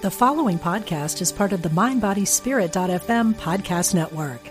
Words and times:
The 0.00 0.10
following 0.12 0.60
podcast 0.60 1.20
is 1.20 1.32
part 1.32 1.52
of 1.52 1.62
the 1.62 1.70
MindBodySpirit.fm 1.70 3.34
podcast 3.34 3.96
network. 3.96 4.48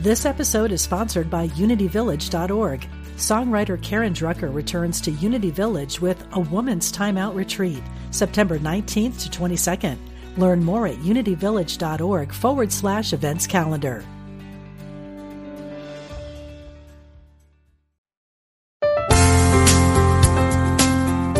This 0.00 0.26
episode 0.26 0.72
is 0.72 0.82
sponsored 0.82 1.30
by 1.30 1.48
UnityVillage.org. 1.48 2.86
Songwriter 3.16 3.82
Karen 3.82 4.12
Drucker 4.12 4.52
returns 4.54 5.00
to 5.00 5.10
Unity 5.12 5.50
Village 5.50 6.02
with 6.02 6.22
A 6.32 6.40
Woman's 6.40 6.92
Timeout 6.92 7.34
Retreat, 7.34 7.82
September 8.10 8.58
19th 8.58 9.22
to 9.22 9.30
22nd. 9.30 9.96
Learn 10.36 10.62
more 10.62 10.86
at 10.86 10.96
unityvillage.org 10.96 12.30
forward 12.30 12.72
slash 12.72 13.14
events 13.14 13.46
calendar. 13.46 14.04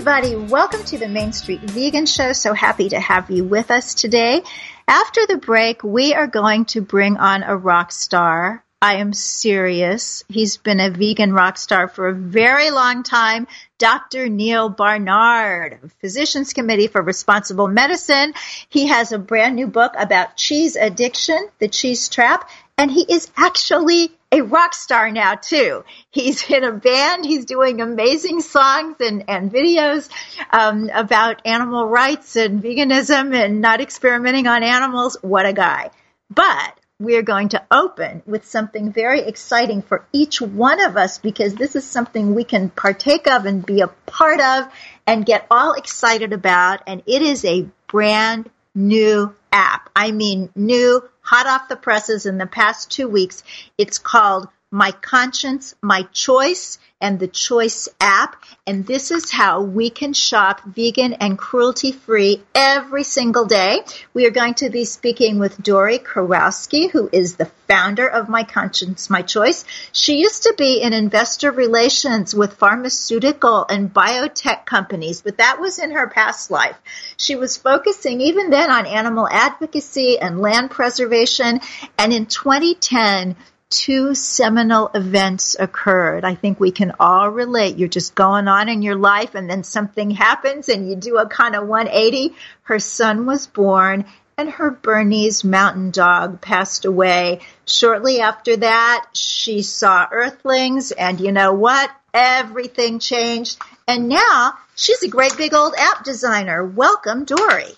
Everybody, 0.00 0.34
welcome 0.34 0.82
to 0.84 0.96
the 0.96 1.08
Main 1.08 1.30
Street 1.34 1.60
Vegan 1.60 2.06
Show. 2.06 2.32
So 2.32 2.54
happy 2.54 2.88
to 2.88 2.98
have 2.98 3.30
you 3.30 3.44
with 3.44 3.70
us 3.70 3.92
today. 3.92 4.42
After 4.88 5.26
the 5.26 5.36
break, 5.36 5.84
we 5.84 6.14
are 6.14 6.26
going 6.26 6.64
to 6.72 6.80
bring 6.80 7.18
on 7.18 7.42
a 7.42 7.54
rock 7.54 7.92
star. 7.92 8.64
I 8.80 8.94
am 8.94 9.12
serious. 9.12 10.24
He's 10.30 10.56
been 10.56 10.80
a 10.80 10.88
vegan 10.88 11.34
rock 11.34 11.58
star 11.58 11.86
for 11.86 12.08
a 12.08 12.14
very 12.14 12.70
long 12.70 13.02
time. 13.02 13.46
Dr. 13.76 14.30
Neal 14.30 14.70
Barnard, 14.70 15.90
Physicians 16.00 16.54
Committee 16.54 16.86
for 16.86 17.02
Responsible 17.02 17.68
Medicine. 17.68 18.32
He 18.70 18.86
has 18.86 19.12
a 19.12 19.18
brand 19.18 19.54
new 19.54 19.66
book 19.66 19.92
about 19.98 20.34
cheese 20.34 20.76
addiction, 20.76 21.46
the 21.58 21.68
cheese 21.68 22.08
trap, 22.08 22.48
and 22.78 22.90
he 22.90 23.04
is 23.06 23.30
actually 23.36 24.12
a 24.32 24.42
rock 24.42 24.74
star 24.74 25.10
now 25.10 25.34
too. 25.34 25.84
He's 26.10 26.48
in 26.50 26.64
a 26.64 26.72
band. 26.72 27.24
He's 27.24 27.44
doing 27.44 27.80
amazing 27.80 28.40
songs 28.40 28.96
and, 29.00 29.24
and 29.28 29.50
videos 29.50 30.08
um, 30.50 30.90
about 30.92 31.46
animal 31.46 31.86
rights 31.86 32.36
and 32.36 32.62
veganism 32.62 33.34
and 33.34 33.60
not 33.60 33.80
experimenting 33.80 34.46
on 34.46 34.62
animals. 34.62 35.16
What 35.22 35.46
a 35.46 35.52
guy. 35.52 35.90
But 36.32 36.78
we're 37.00 37.22
going 37.22 37.48
to 37.48 37.64
open 37.70 38.22
with 38.26 38.46
something 38.46 38.92
very 38.92 39.22
exciting 39.22 39.80
for 39.82 40.04
each 40.12 40.40
one 40.40 40.84
of 40.84 40.96
us 40.96 41.18
because 41.18 41.54
this 41.54 41.74
is 41.74 41.84
something 41.84 42.34
we 42.34 42.44
can 42.44 42.68
partake 42.68 43.26
of 43.26 43.46
and 43.46 43.64
be 43.64 43.80
a 43.80 43.88
part 43.88 44.40
of 44.40 44.70
and 45.06 45.26
get 45.26 45.46
all 45.50 45.72
excited 45.72 46.32
about. 46.32 46.82
And 46.86 47.02
it 47.06 47.22
is 47.22 47.44
a 47.44 47.66
brand 47.88 48.50
new 48.74 49.34
app. 49.52 49.90
I 49.94 50.12
mean, 50.12 50.50
new, 50.54 51.02
hot 51.20 51.46
off 51.46 51.68
the 51.68 51.76
presses 51.76 52.26
in 52.26 52.38
the 52.38 52.46
past 52.46 52.90
two 52.90 53.08
weeks. 53.08 53.42
It's 53.78 53.98
called 53.98 54.48
My 54.72 54.92
Conscience, 54.92 55.74
My 55.82 56.02
Choice 56.12 56.78
and 57.00 57.18
the 57.18 57.26
Choice 57.26 57.88
app. 58.00 58.36
And 58.68 58.86
this 58.86 59.10
is 59.10 59.28
how 59.28 59.62
we 59.62 59.90
can 59.90 60.12
shop 60.12 60.60
vegan 60.64 61.14
and 61.14 61.36
cruelty 61.36 61.90
free 61.90 62.44
every 62.54 63.02
single 63.02 63.46
day. 63.46 63.80
We 64.14 64.26
are 64.26 64.30
going 64.30 64.54
to 64.54 64.70
be 64.70 64.84
speaking 64.84 65.40
with 65.40 65.60
Dory 65.60 65.98
Kurowski, 65.98 66.88
who 66.88 67.10
is 67.12 67.34
the 67.34 67.50
founder 67.66 68.06
of 68.06 68.28
My 68.28 68.44
Conscience, 68.44 69.10
My 69.10 69.22
Choice. 69.22 69.64
She 69.90 70.18
used 70.20 70.44
to 70.44 70.54
be 70.56 70.80
in 70.80 70.92
investor 70.92 71.50
relations 71.50 72.32
with 72.32 72.54
pharmaceutical 72.54 73.66
and 73.68 73.92
biotech 73.92 74.66
companies, 74.66 75.20
but 75.22 75.38
that 75.38 75.58
was 75.58 75.80
in 75.80 75.90
her 75.90 76.06
past 76.06 76.48
life. 76.48 76.76
She 77.16 77.34
was 77.34 77.56
focusing 77.56 78.20
even 78.20 78.50
then 78.50 78.70
on 78.70 78.86
animal 78.86 79.26
advocacy 79.28 80.20
and 80.20 80.40
land 80.40 80.70
preservation. 80.70 81.60
And 81.98 82.12
in 82.12 82.26
2010, 82.26 83.34
two 83.70 84.14
seminal 84.16 84.90
events 84.94 85.56
occurred. 85.58 86.24
I 86.24 86.34
think 86.34 86.58
we 86.58 86.72
can 86.72 86.92
all 86.98 87.30
relate. 87.30 87.78
You're 87.78 87.88
just 87.88 88.14
going 88.14 88.48
on 88.48 88.68
in 88.68 88.82
your 88.82 88.96
life 88.96 89.34
and 89.34 89.48
then 89.48 89.62
something 89.64 90.10
happens 90.10 90.68
and 90.68 90.88
you 90.88 90.96
do 90.96 91.18
a 91.18 91.28
kind 91.28 91.54
of 91.54 91.66
180. 91.66 92.34
Her 92.62 92.80
son 92.80 93.26
was 93.26 93.46
born 93.46 94.04
and 94.36 94.50
her 94.50 94.70
Bernese 94.70 95.46
mountain 95.46 95.92
dog 95.92 96.40
passed 96.40 96.84
away. 96.84 97.40
Shortly 97.66 98.20
after 98.20 98.56
that, 98.56 99.06
she 99.12 99.62
saw 99.62 100.08
earthlings 100.10 100.90
and 100.90 101.20
you 101.20 101.30
know 101.30 101.52
what? 101.52 101.90
Everything 102.12 102.98
changed. 102.98 103.60
And 103.86 104.08
now 104.08 104.54
she's 104.74 105.02
a 105.04 105.08
great 105.08 105.36
big 105.36 105.54
old 105.54 105.74
app 105.78 106.04
designer. 106.04 106.64
Welcome, 106.64 107.24
Dory. 107.24 107.76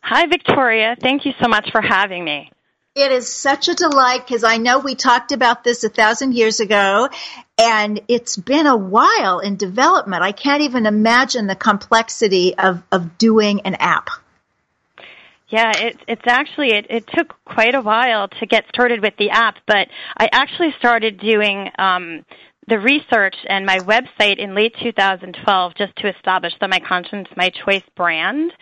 Hi, 0.00 0.26
Victoria. 0.26 0.96
Thank 1.00 1.26
you 1.26 1.32
so 1.42 1.48
much 1.48 1.70
for 1.72 1.82
having 1.82 2.24
me. 2.24 2.50
It 2.96 3.10
is 3.10 3.28
such 3.28 3.66
a 3.66 3.74
delight 3.74 4.24
because 4.24 4.44
I 4.44 4.58
know 4.58 4.78
we 4.78 4.94
talked 4.94 5.32
about 5.32 5.64
this 5.64 5.82
a 5.82 5.88
thousand 5.88 6.32
years 6.32 6.60
ago 6.60 7.08
and 7.58 8.00
it's 8.06 8.36
been 8.36 8.68
a 8.68 8.76
while 8.76 9.40
in 9.40 9.56
development. 9.56 10.22
I 10.22 10.30
can't 10.30 10.62
even 10.62 10.86
imagine 10.86 11.48
the 11.48 11.56
complexity 11.56 12.56
of, 12.56 12.84
of 12.92 13.18
doing 13.18 13.62
an 13.62 13.74
app. 13.74 14.10
Yeah, 15.48 15.72
it, 15.74 15.98
it's 16.06 16.26
actually, 16.28 16.70
it, 16.70 16.86
it 16.88 17.08
took 17.08 17.34
quite 17.44 17.74
a 17.74 17.80
while 17.80 18.28
to 18.28 18.46
get 18.46 18.64
started 18.68 19.02
with 19.02 19.14
the 19.18 19.30
app, 19.30 19.56
but 19.66 19.88
I 20.16 20.28
actually 20.30 20.72
started 20.78 21.18
doing 21.18 21.70
um, 21.76 22.24
the 22.68 22.78
research 22.78 23.34
and 23.48 23.66
my 23.66 23.78
website 23.78 24.38
in 24.38 24.54
late 24.54 24.74
2012 24.80 25.72
just 25.76 25.96
to 25.96 26.14
establish 26.14 26.52
the 26.60 26.68
My 26.68 26.78
Conscience, 26.78 27.26
My 27.36 27.50
Choice 27.50 27.82
brand. 27.96 28.52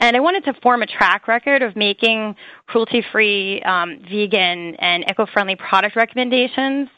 And 0.00 0.16
I 0.16 0.20
wanted 0.20 0.44
to 0.46 0.54
form 0.62 0.82
a 0.82 0.86
track 0.86 1.28
record 1.28 1.62
of 1.62 1.76
making 1.76 2.34
cruelty 2.66 3.04
free, 3.12 3.62
um, 3.62 3.98
vegan, 4.10 4.74
and 4.76 5.04
eco 5.08 5.26
friendly 5.26 5.56
product 5.56 5.96
recommendations. 5.96 6.88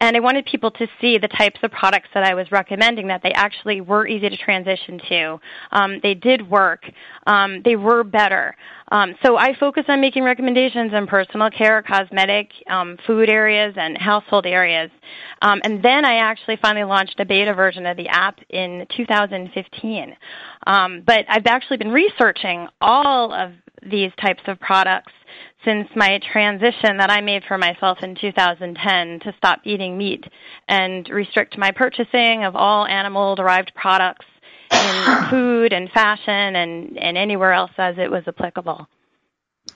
And 0.00 0.16
I 0.16 0.20
wanted 0.20 0.46
people 0.46 0.70
to 0.72 0.86
see 1.00 1.18
the 1.18 1.28
types 1.28 1.58
of 1.62 1.70
products 1.70 2.08
that 2.14 2.24
I 2.24 2.34
was 2.34 2.50
recommending 2.52 3.08
that 3.08 3.22
they 3.22 3.32
actually 3.32 3.80
were 3.80 4.06
easy 4.06 4.28
to 4.28 4.36
transition 4.36 5.00
to. 5.08 5.40
Um, 5.72 6.00
they 6.02 6.14
did 6.14 6.48
work. 6.48 6.84
Um, 7.26 7.62
they 7.64 7.76
were 7.76 8.04
better. 8.04 8.56
Um, 8.90 9.14
so 9.24 9.36
I 9.36 9.54
focus 9.58 9.84
on 9.88 10.00
making 10.00 10.22
recommendations 10.22 10.92
in 10.94 11.06
personal 11.06 11.50
care, 11.50 11.82
cosmetic, 11.82 12.50
um, 12.70 12.96
food 13.06 13.28
areas, 13.28 13.74
and 13.76 13.98
household 13.98 14.46
areas. 14.46 14.90
Um, 15.42 15.60
and 15.64 15.82
then 15.82 16.04
I 16.04 16.16
actually 16.16 16.56
finally 16.56 16.84
launched 16.84 17.20
a 17.20 17.24
beta 17.24 17.52
version 17.52 17.84
of 17.86 17.96
the 17.96 18.08
app 18.08 18.38
in 18.48 18.86
2015. 18.96 20.16
Um, 20.66 21.02
but 21.06 21.24
I've 21.28 21.46
actually 21.46 21.76
been 21.76 21.92
researching 21.92 22.68
all 22.80 23.32
of 23.32 23.52
these 23.82 24.10
types 24.20 24.42
of 24.46 24.58
products 24.60 25.12
since 25.64 25.88
my 25.96 26.20
transition 26.32 26.98
that 26.98 27.10
I 27.10 27.20
made 27.20 27.42
for 27.46 27.58
myself 27.58 27.98
in 28.02 28.14
2010 28.14 29.20
to 29.20 29.36
stop 29.36 29.60
eating 29.64 29.98
meat 29.98 30.24
and 30.68 31.08
restrict 31.08 31.58
my 31.58 31.72
purchasing 31.72 32.44
of 32.44 32.54
all 32.54 32.86
animal 32.86 33.34
derived 33.34 33.72
products 33.74 34.26
in 34.70 35.26
food 35.30 35.72
and 35.72 35.90
fashion 35.90 36.56
and, 36.56 36.98
and 36.98 37.18
anywhere 37.18 37.52
else 37.52 37.72
as 37.76 37.96
it 37.98 38.10
was 38.10 38.22
applicable. 38.26 38.86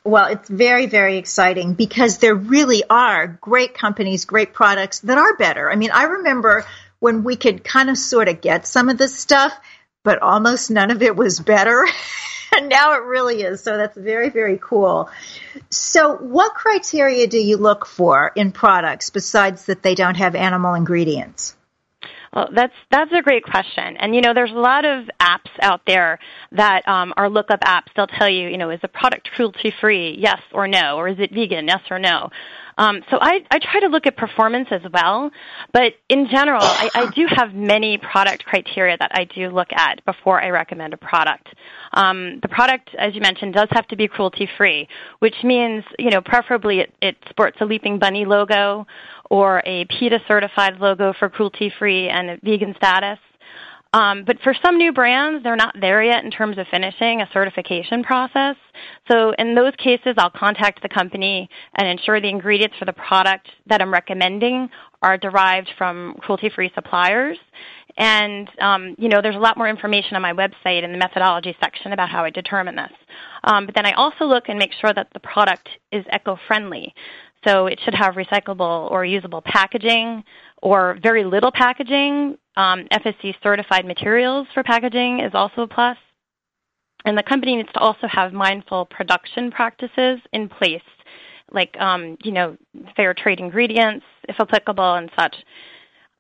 Well, 0.05 0.26
it's 0.32 0.49
very, 0.49 0.87
very 0.87 1.17
exciting 1.17 1.75
because 1.75 2.19
there 2.19 2.34
really 2.34 2.82
are 2.88 3.26
great 3.40 3.75
companies, 3.75 4.25
great 4.25 4.52
products 4.52 5.00
that 5.00 5.19
are 5.19 5.37
better. 5.37 5.70
I 5.70 5.76
mean, 5.76 5.90
I 5.93 6.05
remember 6.05 6.64
when 6.99 7.25
we 7.25 7.37
could 7.37 7.62
kind 7.64 7.90
of 7.90 7.99
sort 7.99 8.29
of 8.29 8.40
get 8.40 8.67
some 8.67 8.88
of 8.88 8.99
this 8.99 9.17
stuff, 9.17 9.52
but 10.02 10.20
almost 10.20 10.70
none 10.70 10.90
of 10.90 11.02
it 11.02 11.17
was 11.17 11.40
better. 11.40 11.87
and 12.53 12.69
now 12.71 12.95
it 12.95 13.03
really 13.03 13.43
is. 13.43 13.63
So 13.63 13.77
that's 13.77 13.97
very, 13.97 14.31
very 14.31 14.59
cool. 14.61 15.11
So, 15.71 16.17
what 16.17 16.55
criteria 16.55 17.27
do 17.27 17.39
you 17.39 17.57
look 17.57 17.87
for 17.87 18.33
in 18.35 18.53
products 18.53 19.11
besides 19.11 19.67
that 19.67 19.83
they 19.83 19.95
don't 19.95 20.17
have 20.17 20.35
animal 20.35 20.75
ingredients? 20.75 21.57
Well, 22.35 22.49
that's 22.51 22.73
that's 22.91 23.13
a 23.13 23.21
great 23.21 23.45
question, 23.45 23.99
and 23.99 24.15
you 24.15 24.23
know, 24.23 24.33
there's 24.33 24.53
a 24.53 24.55
lot 24.55 24.87
of 24.87 25.11
apps 25.21 25.51
out 25.61 25.83
there 25.87 26.19
that 26.53 26.89
um, 26.89 27.13
are 27.19 27.29
lookup 27.29 27.61
apps. 27.61 27.89
They'll 27.95 28.07
tell 28.07 28.29
you, 28.29 28.49
you 28.49 28.57
know, 28.57 28.71
is 28.71 28.81
the 28.81 28.89
product 28.89 29.31
cruelty 29.33 29.71
free? 29.83 30.17
Yes 30.19 30.41
or 30.51 30.67
no, 30.67 30.97
or 30.97 31.09
is 31.09 31.19
it 31.19 31.31
vegan? 31.31 31.69
Yes 31.69 31.83
or 31.91 31.99
no. 31.99 32.31
Um, 32.82 33.00
so 33.12 33.19
I, 33.20 33.38
I 33.49 33.61
try 33.61 33.79
to 33.79 33.87
look 33.87 34.06
at 34.08 34.17
performance 34.17 34.67
as 34.73 34.81
well, 34.93 35.31
but 35.73 35.93
in 36.08 36.26
general, 36.29 36.62
I, 36.64 36.90
I 36.96 37.11
do 37.14 37.29
have 37.29 37.55
many 37.55 37.96
product 37.96 38.44
criteria 38.44 38.96
that 38.99 39.12
I 39.14 39.23
do 39.23 39.50
look 39.50 39.69
at 39.73 40.05
before 40.05 40.43
I 40.43 40.49
recommend 40.49 40.93
a 40.93 40.96
product. 40.96 41.46
Um, 41.93 42.40
the 42.43 42.49
product, 42.49 42.90
as 42.99 43.14
you 43.14 43.20
mentioned, 43.20 43.55
does 43.55 43.69
have 43.70 43.87
to 43.88 43.96
be 43.96 44.08
cruelty 44.08 44.49
free, 44.58 44.88
which 45.20 45.37
means, 45.44 45.84
you 45.96 46.11
know, 46.11 46.20
preferably 46.20 46.81
it, 46.81 46.93
it 47.00 47.17
sports 47.31 47.56
a 47.61 47.67
Leaping 47.67 48.00
Bunny 48.00 48.25
logo 48.25 48.84
or 49.31 49.62
a 49.64 49.84
PETA 49.84 50.19
certified 50.26 50.81
logo 50.81 51.12
for 51.17 51.29
cruelty 51.29 51.73
free 51.79 52.08
and 52.08 52.40
vegan 52.43 52.75
status. 52.76 53.19
Um, 53.94 54.25
but 54.25 54.39
for 54.43 54.55
some 54.65 54.79
new 54.79 54.93
brands, 54.93 55.43
they're 55.43 55.55
not 55.56 55.75
there 55.79 56.03
yet 56.03 56.25
in 56.25 56.31
terms 56.31 56.56
of 56.56 56.67
finishing 56.71 57.21
a 57.21 57.29
certification 57.33 58.03
process. 58.03 58.56
So 59.11 59.33
in 59.39 59.55
those 59.55 59.75
cases, 59.77 60.15
I'll 60.17 60.31
contact 60.31 60.81
the 60.83 60.89
company 60.89 61.49
and 61.77 61.87
ensure 61.87 62.21
the 62.21 62.29
ingredients 62.29 62.77
for 62.79 62.87
the 62.87 62.94
product 62.94 63.49
that 63.67 63.83
I'm 63.83 63.93
recommending 63.93 64.71
are 65.03 65.19
derived 65.19 65.71
from 65.77 66.15
cruelty-free 66.21 66.73
suppliers. 66.75 67.37
And 67.99 68.49
um, 68.61 68.94
you 68.97 69.11
know, 69.11 69.21
there's 69.21 69.37
a 69.37 69.41
lot 69.41 69.59
more 69.59 69.69
information 69.69 70.17
on 70.17 70.23
my 70.23 70.33
website 70.33 70.83
in 70.85 70.93
the 70.93 70.99
methodology 70.99 71.55
section 71.61 71.93
about 71.93 72.09
how 72.09 72.25
I 72.25 72.31
determine 72.31 72.77
this. 72.77 72.93
Um, 73.44 73.67
but 73.67 73.75
then 73.75 73.85
I 73.85 73.93
also 73.93 74.25
look 74.25 74.44
and 74.49 74.59
make 74.59 74.73
sure 74.81 74.94
that 74.94 75.09
the 75.12 75.21
product 75.21 75.69
is 75.91 76.05
eco-friendly. 76.11 76.94
So 77.44 77.67
it 77.67 77.81
should 77.85 77.94
have 77.94 78.15
recyclable 78.15 78.91
or 78.91 79.05
usable 79.05 79.43
packaging 79.43 80.25
or 80.62 80.99
very 81.03 81.25
little 81.25 81.50
packaging. 81.53 82.39
Um, 82.56 82.87
FSC 82.93 83.35
certified 83.43 83.85
materials 83.85 84.47
for 84.55 84.62
packaging 84.62 85.21
is 85.21 85.33
also 85.35 85.62
a 85.62 85.67
plus. 85.67 85.97
And 87.05 87.19
the 87.19 87.23
company 87.23 87.56
needs 87.56 87.73
to 87.75 87.81
also 87.81 88.06
have 88.06 88.33
mindful 88.33 88.87
production 88.87 89.50
practices 89.50 90.21
in 90.33 90.49
place, 90.49 90.83
like 91.50 91.77
um, 91.81 92.17
you 92.23 92.31
know 92.31 92.56
fair 92.94 93.12
trade 93.12 93.41
ingredients, 93.41 94.05
if 94.29 94.39
applicable, 94.39 94.94
and 94.94 95.11
such. 95.19 95.35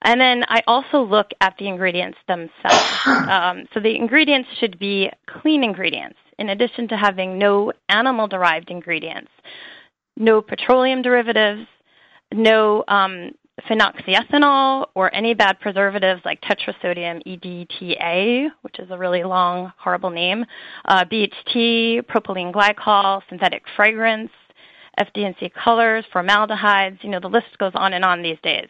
And 0.04 0.20
then 0.20 0.42
I 0.48 0.62
also 0.66 1.02
look 1.02 1.30
at 1.40 1.54
the 1.58 1.68
ingredients 1.68 2.18
themselves. 2.26 2.88
Um, 3.28 3.66
so 3.72 3.80
the 3.80 3.96
ingredients 3.96 4.48
should 4.58 4.78
be 4.78 5.10
clean 5.26 5.64
ingredients, 5.64 6.18
in 6.38 6.50
addition 6.50 6.86
to 6.88 6.96
having 6.96 7.38
no 7.38 7.72
animal-derived 7.88 8.70
ingredients 8.70 9.30
no 10.16 10.42
petroleum 10.42 11.02
derivatives, 11.02 11.66
no 12.32 12.84
um, 12.88 13.32
phenoxyethanol, 13.68 14.86
or 14.94 15.14
any 15.14 15.34
bad 15.34 15.60
preservatives 15.60 16.22
like 16.24 16.40
tetrasodium 16.42 17.22
EDTA, 17.26 18.48
which 18.62 18.78
is 18.78 18.90
a 18.90 18.98
really 18.98 19.22
long, 19.22 19.72
horrible 19.76 20.10
name, 20.10 20.44
uh, 20.86 21.04
BHT, 21.04 22.02
propylene 22.02 22.52
glycol, 22.52 23.20
synthetic 23.28 23.62
fragrance, 23.76 24.30
FD&C 24.98 25.50
colors, 25.50 26.04
formaldehydes. 26.12 26.98
You 27.02 27.10
know, 27.10 27.20
the 27.20 27.28
list 27.28 27.58
goes 27.58 27.72
on 27.74 27.92
and 27.92 28.04
on 28.04 28.22
these 28.22 28.38
days. 28.42 28.68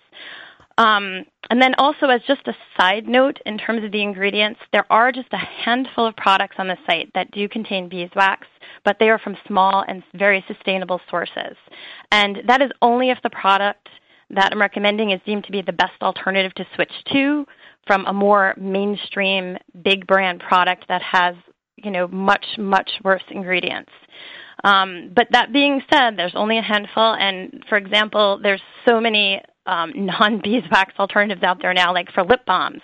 Um, 0.79 1.25
and 1.51 1.61
then 1.61 1.75
also, 1.77 2.07
as 2.07 2.21
just 2.27 2.47
a 2.47 2.55
side 2.79 3.09
note, 3.09 3.39
in 3.45 3.59
terms 3.59 3.85
of 3.85 3.93
the 3.93 4.03
ingredients, 4.03 4.61
there 4.73 4.91
are 4.91 5.11
just 5.11 5.33
a 5.33 5.37
handful 5.37 6.07
of 6.07 6.17
products 6.17 6.57
on 6.59 6.69
the 6.69 6.79
site 6.87 7.11
that 7.15 7.31
do 7.33 7.49
contain 7.49 7.89
beeswax, 7.89 8.47
but 8.85 8.97
they 8.99 9.09
are 9.09 9.19
from 9.19 9.37
small 9.47 9.85
and 9.87 10.03
very 10.15 10.45
sustainable 10.47 11.01
sources. 11.11 11.57
And 12.11 12.43
that 12.47 12.63
is 12.63 12.71
only 12.81 13.11
if 13.11 13.19
the 13.23 13.31
product 13.31 13.89
that 14.31 14.53
I'm 14.53 14.61
recommending 14.61 15.11
is 15.11 15.21
deemed 15.27 15.45
to 15.45 15.53
be 15.53 15.63
the 15.63 15.73
best 15.73 16.01
alternative 16.01 16.55
to 16.55 16.67
switch 16.75 16.93
to 17.13 17.45
from 17.87 18.07
a 18.07 18.13
more 18.13 18.55
mainstream 18.57 19.59
big 19.83 20.07
brand 20.07 20.41
product 20.41 20.87
that 20.89 21.03
has, 21.03 21.35
you 21.77 21.91
know, 21.91 22.09
much, 22.09 22.47
much 22.57 22.91
worse 23.05 23.25
ingredients. 23.31 23.91
Um, 24.65 25.11
but 25.15 25.27
that 25.33 25.53
being 25.53 25.83
said, 25.93 26.17
there's 26.17 26.37
only 26.37 26.57
a 26.57 26.63
handful, 26.63 27.15
and 27.15 27.65
for 27.69 27.77
example, 27.77 28.39
there's 28.41 28.63
so 28.89 29.01
many 29.01 29.43
um, 29.67 29.93
non-beeswax 29.97 30.95
alternatives 30.99 31.43
out 31.43 31.61
there 31.61 31.75
now, 31.75 31.93
like 31.93 32.11
for 32.13 32.25
lip 32.25 32.45
balms. 32.47 32.83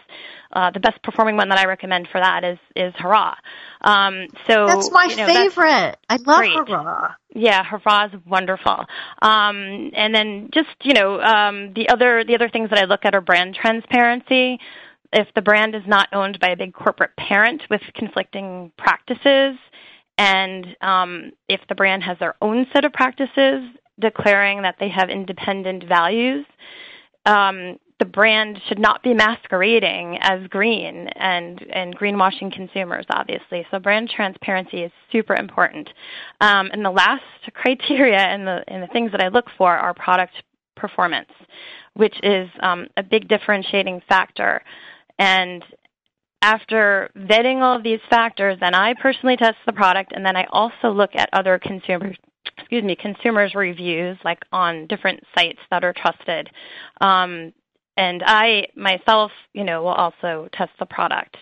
Uh, 0.51 0.71
the 0.71 0.81
best 0.81 1.03
performing 1.03 1.37
one 1.37 1.51
that 1.51 1.59
I 1.59 1.67
recommend 1.67 2.09
for 2.11 2.21
that 2.21 2.43
is 2.43 2.59
is 2.75 2.95
Hurraw. 2.95 3.35
Um, 3.83 4.29
so 4.49 4.67
that's 4.67 4.91
my 4.91 5.05
you 5.05 5.17
know, 5.17 5.27
favorite. 5.27 5.99
That's 6.09 6.23
I 6.27 6.31
love 6.31 6.39
great. 6.39 6.57
Hurraw. 6.57 7.15
Yeah, 7.35 7.63
Hurraw 7.63 8.07
is 8.07 8.21
wonderful. 8.27 8.87
Um, 9.21 9.91
and 9.95 10.15
then 10.15 10.49
just 10.55 10.75
you 10.83 10.95
know 10.95 11.21
um, 11.21 11.75
the 11.75 11.91
other 11.91 12.25
the 12.25 12.35
other 12.35 12.49
things 12.49 12.71
that 12.71 12.79
I 12.79 12.87
look 12.87 13.05
at 13.05 13.15
are 13.15 13.21
brand 13.21 13.55
transparency. 13.55 14.59
If 15.13 15.29
the 15.35 15.43
brand 15.43 15.75
is 15.75 15.83
not 15.87 16.09
owned 16.13 16.39
by 16.41 16.49
a 16.49 16.57
big 16.57 16.73
corporate 16.73 17.17
parent 17.17 17.63
with 17.69 17.83
conflicting 17.95 18.73
practices, 18.79 19.57
and 20.17 20.67
um, 20.81 21.33
if 21.49 21.61
the 21.69 21.75
brand 21.75 22.03
has 22.05 22.19
their 22.19 22.37
own 22.41 22.67
set 22.73 22.85
of 22.85 22.93
practices 22.93 23.65
declaring 24.00 24.62
that 24.62 24.77
they 24.79 24.89
have 24.89 25.11
independent 25.11 25.85
values, 25.85 26.47
um, 27.27 27.79
the 27.99 28.05
brand 28.05 28.61
should 28.69 28.79
not 28.79 29.03
be 29.03 29.12
masquerading 29.12 30.19
as 30.21 30.47
green 30.49 31.09
and, 31.17 31.65
and 31.73 31.99
greenwashing 31.99 32.53
consumers, 32.53 33.05
obviously. 33.11 33.67
So 33.71 33.81
brand 33.81 34.09
transparency 34.09 34.83
is 34.85 34.93
super 35.11 35.35
important. 35.35 35.91
Um, 36.41 36.71
and 36.73 36.85
the 36.85 36.91
last 36.91 37.25
criteria 37.55 38.21
and 38.21 38.47
the, 38.47 38.62
and 38.69 38.83
the 38.83 38.87
things 38.89 39.11
that 39.11 39.21
I 39.21 39.29
look 39.29 39.47
for 39.56 39.77
are 39.77 39.95
product 39.95 40.35
performance, 40.77 41.31
which 41.94 42.15
is 42.23 42.49
um, 42.61 42.87
a 42.97 43.03
big 43.03 43.27
differentiating 43.27 44.01
factor. 44.09 44.62
And 45.19 45.65
after 46.41 47.11
vetting 47.17 47.62
all 47.62 47.77
of 47.77 47.83
these 47.83 47.99
factors, 48.09 48.59
then 48.61 48.75
I 48.75 48.94
personally 48.94 49.37
test 49.37 49.56
the 49.67 49.73
product, 49.73 50.12
and 50.15 50.25
then 50.25 50.37
I 50.37 50.47
also 50.51 50.93
look 50.93 51.11
at 51.17 51.29
other 51.33 51.59
consumers 51.59 52.17
excuse 52.56 52.85
me, 52.85 52.97
consumers' 52.97 53.55
reviews, 53.55 54.19
like 54.25 54.43
on 54.53 54.87
different 54.87 55.23
sites 55.37 55.59
that 55.71 55.85
are 55.85 55.93
trusted. 55.93 56.49
Um, 57.01 57.53
and 57.96 58.22
I 58.25 58.69
myself, 58.77 59.32
you 59.53 59.65
know, 59.65 59.82
will 59.82 59.89
also 59.89 60.49
test 60.53 60.70
the 60.79 60.87
product. 60.87 61.37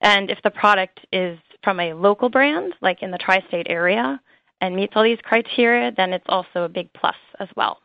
And 0.00 0.30
if 0.30 0.38
the 0.44 0.50
product 0.50 1.00
is 1.12 1.38
from 1.64 1.80
a 1.80 1.94
local 1.94 2.28
brand, 2.28 2.74
like 2.80 3.02
in 3.02 3.10
the 3.10 3.18
tri-state 3.18 3.66
area, 3.68 4.20
and 4.60 4.76
meets 4.76 4.92
all 4.96 5.04
these 5.04 5.18
criteria, 5.22 5.92
then 5.96 6.12
it's 6.12 6.26
also 6.28 6.64
a 6.64 6.68
big 6.68 6.92
plus 6.92 7.16
as 7.40 7.48
well. 7.56 7.78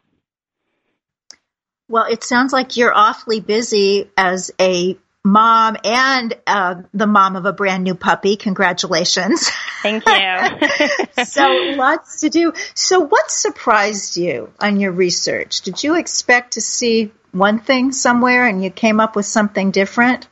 Well, 1.88 2.06
it 2.06 2.24
sounds 2.24 2.54
like 2.54 2.78
you're 2.78 2.96
awfully 2.96 3.40
busy 3.40 4.10
as 4.18 4.52
a 4.60 4.98
mom 5.24 5.78
and 5.84 6.34
uh, 6.46 6.76
the 6.94 7.08
mom 7.08 7.36
of 7.36 7.46
a 7.46 7.54
brand 7.54 7.84
new 7.84 7.96
puppy. 7.96 8.36
Congratulations. 8.36 9.50
Thank 9.82 10.04
you. 10.08 11.24
so 11.26 11.48
lots 11.76 12.22
to 12.22 12.30
do. 12.30 12.54
So 12.74 13.00
what 13.00 13.32
surprised 13.32 14.18
you 14.18 14.52
on 14.60 14.80
your 14.80 14.92
research? 14.92 15.62
Did 15.62 15.84
you 15.84 15.96
expect 15.96 16.54
to 16.54 16.62
see 16.62 17.12
one 17.32 17.60
thing 17.60 17.92
somewhere 17.92 18.46
and 18.46 18.64
you 18.64 18.70
came 18.70 19.00
up 19.00 19.16
with 19.16 19.26
something 19.26 19.72
different? 19.72 20.28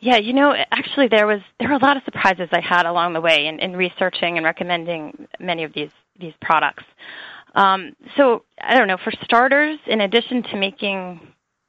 Yeah, 0.00 0.16
you 0.16 0.32
know, 0.32 0.54
actually, 0.72 1.08
there 1.08 1.26
was 1.26 1.40
there 1.58 1.68
were 1.68 1.74
a 1.74 1.82
lot 1.82 1.98
of 1.98 2.02
surprises 2.04 2.48
I 2.52 2.60
had 2.60 2.86
along 2.86 3.12
the 3.12 3.20
way 3.20 3.46
in, 3.46 3.60
in 3.60 3.76
researching 3.76 4.38
and 4.38 4.44
recommending 4.44 5.28
many 5.38 5.62
of 5.64 5.74
these 5.74 5.90
these 6.18 6.32
products. 6.40 6.84
Um, 7.54 7.94
so 8.16 8.44
I 8.62 8.78
don't 8.78 8.88
know. 8.88 8.96
For 8.96 9.12
starters, 9.24 9.78
in 9.86 10.00
addition 10.00 10.42
to 10.44 10.56
making 10.56 11.20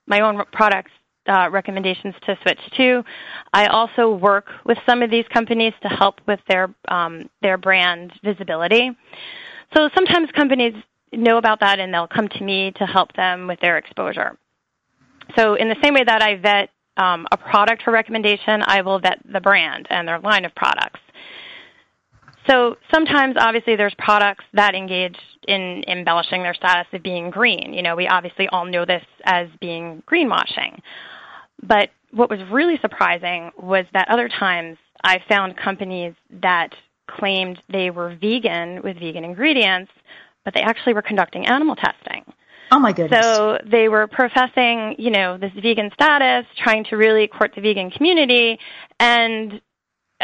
my 0.07 0.21
own 0.21 0.41
products 0.53 0.91
uh, 1.27 1.49
recommendations 1.51 2.15
to 2.25 2.37
switch 2.41 2.59
to. 2.77 3.03
I 3.53 3.67
also 3.67 4.13
work 4.13 4.47
with 4.65 4.77
some 4.87 5.01
of 5.01 5.11
these 5.11 5.25
companies 5.33 5.73
to 5.83 5.87
help 5.89 6.19
with 6.27 6.39
their 6.47 6.73
um, 6.87 7.29
their 7.41 7.57
brand 7.57 8.13
visibility. 8.23 8.91
So 9.75 9.89
sometimes 9.95 10.29
companies 10.31 10.73
know 11.13 11.37
about 11.37 11.59
that 11.59 11.79
and 11.79 11.93
they'll 11.93 12.07
come 12.07 12.27
to 12.29 12.43
me 12.43 12.71
to 12.77 12.85
help 12.85 13.13
them 13.13 13.47
with 13.47 13.59
their 13.59 13.77
exposure. 13.77 14.37
So 15.37 15.55
in 15.55 15.69
the 15.69 15.75
same 15.83 15.93
way 15.93 16.03
that 16.03 16.21
I 16.21 16.35
vet 16.37 16.69
um, 16.97 17.27
a 17.31 17.37
product 17.37 17.83
for 17.83 17.91
recommendation, 17.91 18.63
I 18.65 18.81
will 18.81 18.99
vet 18.99 19.19
the 19.31 19.39
brand 19.39 19.87
and 19.89 20.07
their 20.07 20.19
line 20.19 20.45
of 20.45 20.55
products. 20.55 20.99
So 22.47 22.77
sometimes, 22.93 23.35
obviously, 23.39 23.75
there's 23.75 23.93
products 23.97 24.43
that 24.53 24.73
engage 24.73 25.17
in 25.47 25.83
embellishing 25.87 26.43
their 26.43 26.53
status 26.53 26.87
of 26.91 27.03
being 27.03 27.29
green. 27.29 27.73
You 27.73 27.81
know, 27.83 27.95
we 27.95 28.07
obviously 28.07 28.47
all 28.47 28.65
know 28.65 28.85
this 28.85 29.03
as 29.23 29.47
being 29.59 30.01
greenwashing. 30.11 30.79
But 31.61 31.89
what 32.11 32.29
was 32.29 32.39
really 32.51 32.79
surprising 32.81 33.51
was 33.57 33.85
that 33.93 34.07
other 34.09 34.27
times 34.27 34.77
I 35.03 35.19
found 35.29 35.55
companies 35.55 36.13
that 36.41 36.73
claimed 37.07 37.61
they 37.69 37.89
were 37.89 38.15
vegan 38.19 38.81
with 38.83 38.99
vegan 38.99 39.23
ingredients, 39.23 39.91
but 40.43 40.53
they 40.53 40.61
actually 40.61 40.93
were 40.93 41.01
conducting 41.01 41.45
animal 41.45 41.75
testing. 41.75 42.23
Oh 42.71 42.79
my 42.79 42.93
goodness. 42.93 43.23
So 43.23 43.59
they 43.69 43.89
were 43.89 44.07
professing, 44.07 44.95
you 44.97 45.11
know, 45.11 45.37
this 45.37 45.51
vegan 45.61 45.91
status, 45.93 46.45
trying 46.57 46.85
to 46.85 46.95
really 46.95 47.27
court 47.27 47.51
the 47.53 47.61
vegan 47.61 47.91
community, 47.91 48.57
and 48.99 49.61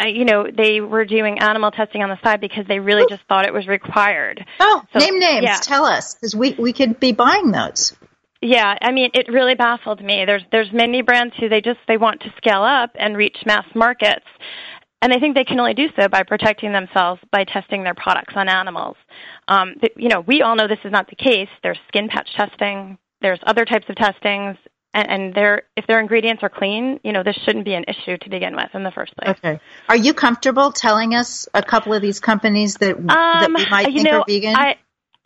you 0.05 0.25
know, 0.25 0.45
they 0.55 0.81
were 0.81 1.05
doing 1.05 1.39
animal 1.39 1.71
testing 1.71 2.03
on 2.03 2.09
the 2.09 2.17
side 2.23 2.39
because 2.41 2.65
they 2.67 2.79
really 2.79 3.05
just 3.09 3.23
thought 3.27 3.45
it 3.45 3.53
was 3.53 3.67
required. 3.67 4.45
Oh, 4.59 4.83
So- 4.93 4.99
name 4.99 5.19
names. 5.19 5.43
yeah. 5.43 5.57
Tell 5.61 5.85
us, 5.85 6.15
because 6.15 6.35
we 6.35 6.55
we 6.57 6.73
could 6.73 6.99
be 6.99 7.11
buying 7.11 7.51
those. 7.51 7.95
Yeah, 8.41 8.75
I 8.81 8.91
mean, 8.91 9.09
it 9.15 9.27
really 9.29 9.55
baffled 9.55 10.03
me. 10.03 10.23
There's 10.25 10.43
there's 10.51 10.71
many 10.71 11.01
brands 11.01 11.33
who 11.39 11.49
they 11.49 11.61
just 11.61 11.79
they 11.87 11.97
want 11.97 12.21
to 12.21 12.29
scale 12.37 12.61
up 12.61 12.91
and 12.99 13.17
reach 13.17 13.37
mass 13.47 13.65
markets, 13.73 14.25
and 15.01 15.11
they 15.11 15.19
think 15.19 15.35
they 15.35 15.43
can 15.43 15.59
only 15.59 15.73
do 15.73 15.87
so 15.99 16.07
by 16.07 16.21
protecting 16.23 16.71
themselves 16.71 17.19
by 17.31 17.45
testing 17.45 17.83
their 17.83 17.95
products 17.95 18.33
on 18.35 18.47
animals. 18.47 18.95
Um, 19.47 19.73
th- 19.81 19.93
you 19.97 20.09
know, 20.09 20.19
we 20.21 20.43
all 20.43 20.55
know 20.55 20.67
this 20.67 20.77
is 20.85 20.91
not 20.91 21.09
the 21.09 21.15
case. 21.15 21.49
There's 21.63 21.79
skin 21.87 22.09
patch 22.09 22.29
testing. 22.37 22.99
There's 23.21 23.39
other 23.47 23.65
types 23.65 23.85
of 23.89 23.95
testings, 23.95 24.57
and, 24.93 25.09
and 25.09 25.33
their 25.33 25.63
if 25.75 25.85
their 25.87 25.99
ingredients 25.99 26.43
are 26.43 26.49
clean, 26.49 26.99
you 27.03 27.11
know, 27.13 27.23
this 27.23 27.35
shouldn't 27.45 27.65
be 27.65 27.73
an 27.73 27.85
issue 27.87 28.17
to 28.17 28.29
begin 28.29 28.55
with 28.55 28.69
in 28.73 28.83
the 28.83 28.91
first 28.91 29.15
place. 29.15 29.35
Okay. 29.37 29.59
Are 29.89 29.95
you 29.95 30.13
comfortable 30.13 30.71
telling 30.71 31.13
us 31.15 31.47
a 31.53 31.61
couple 31.61 31.93
of 31.93 32.01
these 32.01 32.19
companies 32.19 32.75
that 32.75 32.95
that 33.05 33.45
Um, 33.45 33.53
we 33.53 33.69
might 33.69 33.85
think 33.85 34.03
know, 34.03 34.19
are 34.21 34.25
vegan? 34.27 34.55
I 34.55 34.77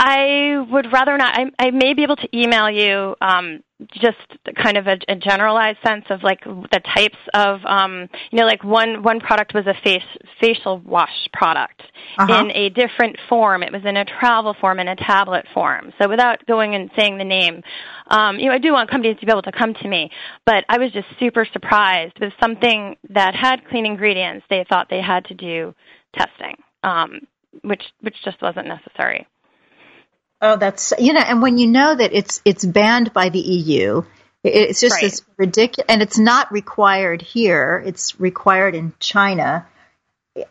I 0.04 0.58
would 0.72 0.92
rather 0.92 1.16
not. 1.16 1.38
I, 1.38 1.46
I 1.60 1.70
may 1.70 1.94
be 1.94 2.02
able 2.02 2.16
to 2.16 2.28
email 2.36 2.72
you 2.72 3.16
um, 3.22 3.62
just 3.94 4.18
kind 4.56 4.76
of 4.78 4.88
a, 4.88 4.98
a 5.08 5.16
generalized 5.16 5.78
sense 5.86 6.06
of 6.10 6.24
like 6.24 6.44
the 6.44 6.82
types 6.96 7.18
of 7.36 7.64
um, 7.66 8.10
you 8.32 8.40
know, 8.40 8.46
like 8.48 8.64
one 8.64 9.04
one 9.04 9.20
product 9.20 9.54
was 9.54 9.68
a 9.68 9.76
face 9.84 10.02
facial 10.40 10.80
wash 10.80 11.30
product 11.34 11.84
Uh-huh. 12.18 12.34
in 12.34 12.52
a 12.52 12.70
different 12.70 13.18
form. 13.30 13.62
It 13.62 13.72
was 13.72 13.84
in 13.86 13.96
a 13.96 14.04
travel 14.04 14.56
form 14.60 14.80
and 14.80 14.90
a 14.90 14.96
tablet 14.96 15.46
form. 15.54 15.94
So 16.02 16.10
without 16.10 16.46
going 16.48 16.74
and 16.74 16.90
saying 16.98 17.20
the 17.20 17.24
name, 17.24 17.62
um, 18.08 18.40
you 18.40 18.48
know, 18.48 18.54
I 18.54 18.58
do 18.58 18.74
want 18.74 18.90
companies 18.90 19.18
to 19.20 19.26
be 19.28 19.32
able 19.32 19.44
to 19.44 19.52
come 19.52 19.76
to 19.76 19.88
me. 19.88 20.10
But 20.48 20.66
I 20.68 20.80
was 20.80 20.92
just 20.92 21.08
super 21.20 21.46
surprised 21.54 22.18
with 22.20 22.34
something 22.42 22.98
that 23.12 23.36
had 23.36 23.68
clean 23.70 23.86
ingredients. 23.86 24.48
They 24.50 24.66
thought 24.68 24.88
they 24.90 25.02
had 25.02 25.26
to 25.26 25.36
do 25.36 25.76
testing, 26.18 26.56
um, 26.84 27.20
which 27.64 27.84
which 28.02 28.16
just 28.26 28.42
wasn't 28.42 28.68
necessary. 28.68 29.28
Oh, 30.42 30.58
that's 30.58 30.94
you 31.00 31.14
know, 31.14 31.22
and 31.22 31.42
when 31.42 31.58
you 31.58 31.68
know 31.68 31.96
that 31.96 32.14
it's 32.14 32.42
it's 32.46 32.66
banned 32.66 33.14
by 33.14 33.30
the 33.30 33.40
EU, 33.40 34.04
it- 34.44 34.50
it's 34.70 34.82
just 34.82 34.96
Right. 34.96 35.04
this 35.04 35.22
ridiculous, 35.38 35.86
and 35.90 36.02
it's 36.02 36.18
not 36.18 36.52
required 36.52 37.22
here. 37.22 37.82
It's 37.86 38.20
required 38.20 38.76
in 38.76 38.94
China. 39.00 39.66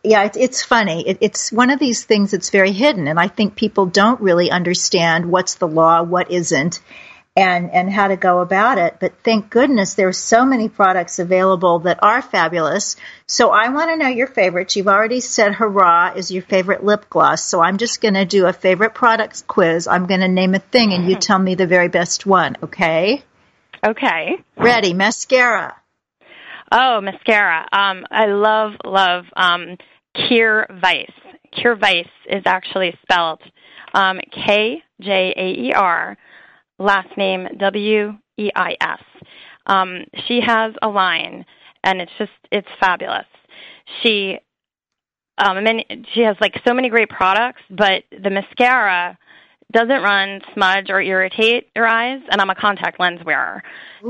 Yeah, 0.05 0.25
it's 0.25 0.37
it's 0.37 0.63
funny. 0.63 1.09
It, 1.09 1.19
it's 1.23 1.51
one 1.51 1.71
of 1.71 1.79
these 1.79 2.05
things 2.05 2.33
that's 2.33 2.51
very 2.51 2.73
hidden, 2.73 3.09
and 3.09 3.19
I 3.19 3.29
think 3.29 3.57
people 3.57 3.87
don't 3.87 4.21
really 4.21 4.51
understand 4.51 5.27
what's 5.31 5.55
the 5.55 5.69
law, 5.69 6.03
what 6.03 6.31
isn't, 6.31 6.81
and 7.41 7.71
and 7.71 7.91
how 7.91 8.09
to 8.09 8.17
go 8.17 8.41
about 8.41 8.79
it. 8.79 8.99
But 9.01 9.15
thank 9.25 9.51
goodness 9.51 9.95
there's 9.95 10.19
so 10.19 10.45
many 10.45 10.69
products 10.69 11.19
available 11.19 11.81
that 11.81 11.99
are 12.03 12.23
fabulous. 12.23 12.97
So 13.27 13.51
I 13.51 13.71
want 13.71 13.91
to 13.91 13.97
know 13.97 14.09
your 14.09 14.27
favorites. 14.27 14.77
You've 14.77 14.89
already 14.89 15.21
said 15.21 15.53
Hurraw 15.53 16.17
is 16.17 16.31
your 16.31 16.43
favorite 16.43 16.85
lip 16.85 17.09
gloss. 17.09 17.45
So 17.45 17.61
I'm 17.61 17.79
just 17.79 18.01
going 18.01 18.15
to 18.15 18.25
do 18.25 18.47
a 18.47 18.53
favorite 18.53 18.95
products 18.95 19.43
quiz. 19.43 19.87
I'm 19.87 20.07
going 20.07 20.21
to 20.21 20.29
name 20.29 20.55
a 20.55 20.59
thing, 20.59 20.93
and 20.93 21.09
you 21.09 21.17
tell 21.17 21.39
me 21.39 21.55
the 21.55 21.67
very 21.67 21.89
best 21.89 22.27
one. 22.27 22.57
Okay? 22.63 23.25
Okay. 23.85 24.37
Ready? 24.57 24.93
Mascara. 24.93 25.77
Oh, 26.73 27.01
mascara. 27.01 27.67
Um, 27.73 28.05
I 28.11 28.27
love, 28.27 28.73
love 28.85 29.25
um, 29.37 29.77
Kjaer 30.15 30.81
Weis. 30.83 31.11
Kjaer 31.55 31.81
Weis 31.81 32.09
is 32.29 32.43
actually 32.47 32.97
spelled 33.03 33.41
um, 33.95 34.21
K 34.33 34.83
J 35.01 35.35
A 35.37 35.69
E 35.69 35.73
R, 35.75 36.17
last 36.81 37.17
name 37.17 37.47
W 37.59 38.15
E 38.39 38.51
I 38.57 38.77
S. 38.81 39.05
Um, 39.67 40.05
she 40.27 40.41
has 40.45 40.75
a 40.83 40.89
line, 40.89 41.45
and 41.85 42.01
it's 42.01 42.11
just 42.19 42.33
it's 42.51 42.69
fabulous. 42.81 43.27
She 44.03 44.39
um, 45.39 45.63
many, 45.63 45.87
she 46.13 46.23
has 46.23 46.37
like 46.41 46.55
so 46.67 46.75
many 46.75 46.89
great 46.89 47.09
products, 47.09 47.63
but 47.71 48.03
the 48.11 48.31
mascara 48.31 49.17
doesn't 49.73 50.03
run, 50.03 50.41
smudge, 50.53 50.91
or 50.91 51.01
irritate 51.01 51.69
your 51.77 51.87
eyes. 51.87 52.21
And 52.31 52.41
I'm 52.41 52.51
a 52.51 52.55
contact 52.55 52.99
lens 52.99 53.21
wearer. 53.25 53.63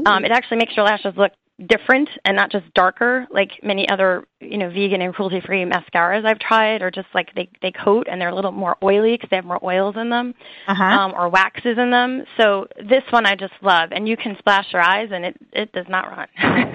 Um, 0.06 0.24
it 0.24 0.30
actually 0.30 0.56
makes 0.56 0.74
your 0.74 0.86
lashes 0.86 1.12
look 1.16 1.32
different 1.66 2.08
and 2.24 2.36
not 2.36 2.50
just 2.50 2.72
darker, 2.74 3.26
like 3.30 3.50
many 3.62 3.88
other 3.88 4.24
you 4.40 4.56
know 4.58 4.68
vegan 4.70 5.02
and 5.02 5.14
cruelty 5.14 5.40
free 5.44 5.64
mascaras 5.64 6.24
I've 6.24 6.38
tried, 6.38 6.82
or 6.82 6.90
just 6.90 7.08
like 7.14 7.34
they 7.34 7.48
they 7.62 7.70
coat 7.72 8.06
and 8.10 8.20
they're 8.20 8.30
a 8.30 8.34
little 8.34 8.52
more 8.52 8.76
oily 8.82 9.12
because 9.14 9.28
they 9.30 9.36
have 9.36 9.44
more 9.44 9.62
oils 9.62 9.96
in 9.96 10.08
them 10.10 10.34
Uh-huh. 10.66 10.82
um, 10.82 11.12
or 11.14 11.28
waxes 11.28 11.76
in 11.78 11.90
them. 11.90 12.24
So 12.38 12.66
this 12.78 13.02
one 13.10 13.26
I 13.26 13.34
just 13.34 13.52
love, 13.62 13.90
and 13.92 14.08
you 14.08 14.16
can 14.16 14.36
splash 14.38 14.72
your 14.72 14.82
eyes, 14.82 15.08
and 15.12 15.24
it 15.24 15.36
it 15.52 15.72
does 15.72 15.86
not 15.88 16.06
run. 16.10 16.28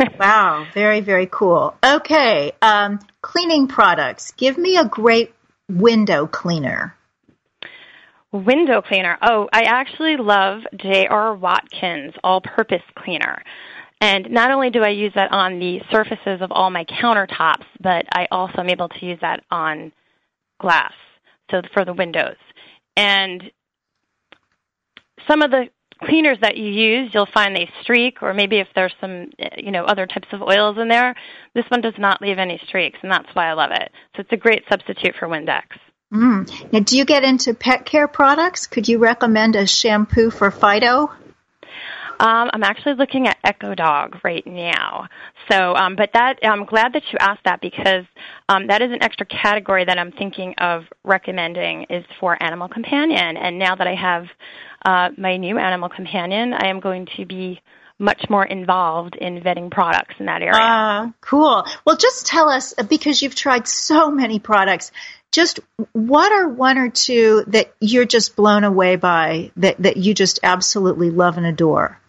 Wow, 0.20 0.66
very, 0.74 1.02
very 1.02 1.28
cool. 1.32 1.76
Okay, 1.84 2.52
um, 2.62 3.00
cleaning 3.22 3.68
products. 3.68 4.32
Give 4.34 4.58
me 4.58 4.78
a 4.78 4.86
great 4.86 5.34
window 5.70 6.26
cleaner. 6.28 6.96
Window 8.32 8.82
cleaner. 8.82 9.18
Oh, 9.22 9.48
I 9.54 9.64
actually 9.64 10.18
love 10.18 10.62
J.R. 10.76 11.36
Watkins 11.36 12.14
All 12.24 12.42
Purpose 12.42 12.82
Cleaner. 12.98 13.42
And 14.02 14.30
not 14.30 14.52
only 14.52 14.70
do 14.70 14.84
I 14.84 14.90
use 14.90 15.14
that 15.16 15.32
on 15.32 15.60
the 15.60 15.80
surfaces 15.90 16.42
of 16.42 16.52
all 16.52 16.70
my 16.70 16.86
countertops, 16.86 17.66
but 17.80 18.06
I 18.12 18.28
also 18.30 18.60
am 18.60 18.70
able 18.70 18.90
to 18.90 19.06
use 19.06 19.20
that 19.22 19.44
on 19.50 19.92
glass, 20.60 20.94
so 21.50 21.62
for 21.74 21.86
the 21.86 21.94
windows. 21.94 22.36
And 22.98 23.52
some 25.28 25.42
of 25.42 25.52
the 25.52 25.70
cleaners 26.04 26.38
that 26.42 26.58
you 26.58 26.68
use, 26.68 27.12
you'll 27.14 27.28
find 27.34 27.56
they 27.56 27.70
streak, 27.82 28.22
or 28.22 28.34
maybe 28.34 28.60
if 28.60 28.68
there's 28.76 28.94
some, 29.00 29.30
you 29.58 29.72
know, 29.72 29.86
other 29.86 30.06
types 30.06 30.28
of 30.34 30.42
oils 30.42 30.78
in 30.78 30.88
there. 30.88 31.16
This 31.54 31.66
one 31.70 31.82
does 31.82 31.94
not 31.98 32.22
leave 32.22 32.38
any 32.38 32.60
streaks, 32.68 33.00
and 33.02 33.12
that's 33.12 33.34
why 33.34 33.50
I 33.50 33.54
love 33.54 33.72
it. 33.72 33.92
So 34.16 34.22
it's 34.22 34.32
a 34.32 34.38
great 34.38 34.64
substitute 34.70 35.16
for 35.18 35.28
Windex. 35.28 35.64
Mm. 36.14 36.72
Now, 36.72 36.80
do 36.80 36.98
you 36.98 37.06
get 37.06 37.24
into 37.24 37.54
pet 37.54 37.86
care 37.86 38.08
products? 38.08 38.68
Could 38.68 38.88
you 38.88 39.00
recommend 39.00 39.56
a 39.56 39.66
shampoo 39.66 40.30
for 40.30 40.52
Fido? 40.52 41.12
Um, 42.20 42.50
I'm 42.54 42.64
actually 42.64 42.96
looking 42.96 43.28
at 43.28 43.38
Echo 43.44 43.76
Dog 43.76 44.18
right 44.24 44.46
now. 44.46 45.08
So, 45.52 45.76
um, 45.76 45.96
but 45.96 46.12
that 46.14 46.40
I'm 46.44 46.66
glad 46.66 46.94
that 46.94 47.04
you 47.12 47.18
asked 47.20 47.44
that 47.46 47.62
because 47.62 48.06
um, 48.50 48.68
that 48.68 48.82
is 48.82 48.92
an 48.92 49.04
extra 49.04 49.26
category 49.26 49.86
that 49.86 49.98
I'm 49.98 50.12
thinking 50.12 50.56
of 50.58 50.84
recommending 51.04 51.88
is 51.90 52.06
for 52.20 52.42
Animal 52.42 52.68
Companion. 52.68 53.38
And 53.38 53.60
now 53.60 53.76
that 53.76 53.88
I 53.88 53.96
have 53.96 54.26
uh, 54.86 55.10
my 55.18 55.38
new 55.38 55.58
Animal 55.58 55.90
Companion, 55.90 56.54
I 56.54 56.68
am 56.68 56.80
going 56.80 57.08
to 57.18 57.26
be 57.26 57.62
much 57.98 58.30
more 58.30 58.46
involved 58.46 59.16
in 59.16 59.42
vetting 59.42 59.72
products 59.72 60.16
in 60.20 60.26
that 60.26 60.42
area. 60.42 60.54
Ah, 60.56 61.14
cool. 61.22 61.66
Well, 61.86 61.98
just 61.98 62.26
tell 62.26 62.50
us 62.50 62.74
because 62.90 63.22
you've 63.22 63.36
tried 63.36 63.68
so 63.68 64.12
many 64.12 64.40
products. 64.40 64.92
Just 65.32 65.60
what 65.94 66.32
are 66.32 66.48
one 66.48 66.78
or 66.78 66.90
two 66.90 67.44
that 67.48 67.74
you're 67.80 68.06
just 68.06 68.36
blown 68.36 68.64
away 68.64 68.96
by 68.96 69.52
that 69.58 69.82
that 69.82 69.98
you 69.98 70.14
just 70.14 70.40
absolutely 70.44 71.10
love 71.10 71.38
and 71.38 71.46
adore? 71.46 72.00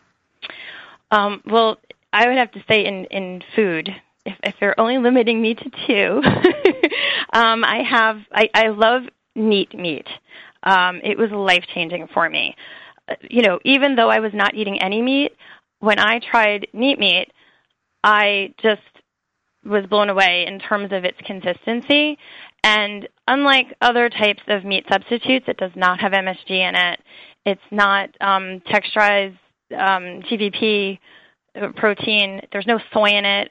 Um, 1.10 1.42
well, 1.46 1.78
I 2.12 2.26
would 2.26 2.36
have 2.36 2.52
to 2.52 2.64
say 2.68 2.84
in 2.84 3.04
in 3.06 3.42
food, 3.54 3.90
if 4.24 4.34
if 4.42 4.54
they're 4.60 4.78
only 4.80 4.98
limiting 4.98 5.40
me 5.40 5.54
to 5.54 5.70
two, 5.86 6.22
um, 7.32 7.64
I 7.64 7.82
have 7.88 8.18
I, 8.32 8.48
I 8.54 8.68
love 8.68 9.02
neat 9.34 9.74
meat. 9.74 10.06
Um, 10.62 11.00
it 11.04 11.16
was 11.18 11.30
life 11.30 11.64
changing 11.74 12.08
for 12.12 12.28
me. 12.28 12.56
Uh, 13.08 13.14
You 13.30 13.42
know, 13.42 13.60
even 13.64 13.94
though 13.96 14.10
I 14.10 14.20
was 14.20 14.32
not 14.34 14.54
eating 14.54 14.80
any 14.82 15.02
meat, 15.02 15.32
when 15.80 15.98
I 15.98 16.18
tried 16.18 16.68
neat 16.72 16.98
meat, 16.98 17.30
I 18.02 18.54
just 18.62 18.82
was 19.64 19.84
blown 19.86 20.08
away 20.10 20.44
in 20.46 20.58
terms 20.58 20.92
of 20.92 21.04
its 21.04 21.18
consistency. 21.24 22.18
And 22.62 23.08
unlike 23.28 23.74
other 23.80 24.08
types 24.08 24.42
of 24.48 24.64
meat 24.64 24.86
substitutes, 24.90 25.46
it 25.48 25.56
does 25.56 25.72
not 25.76 26.00
have 26.00 26.12
MSG 26.12 26.50
in 26.50 26.74
it. 26.74 27.00
It's 27.44 27.60
not 27.70 28.10
um, 28.20 28.60
texturized 28.60 29.38
um, 29.72 30.22
TVP 30.22 30.98
uh, 31.60 31.68
protein. 31.76 32.40
There's 32.52 32.66
no 32.66 32.78
soy 32.92 33.10
in 33.10 33.24
it, 33.24 33.50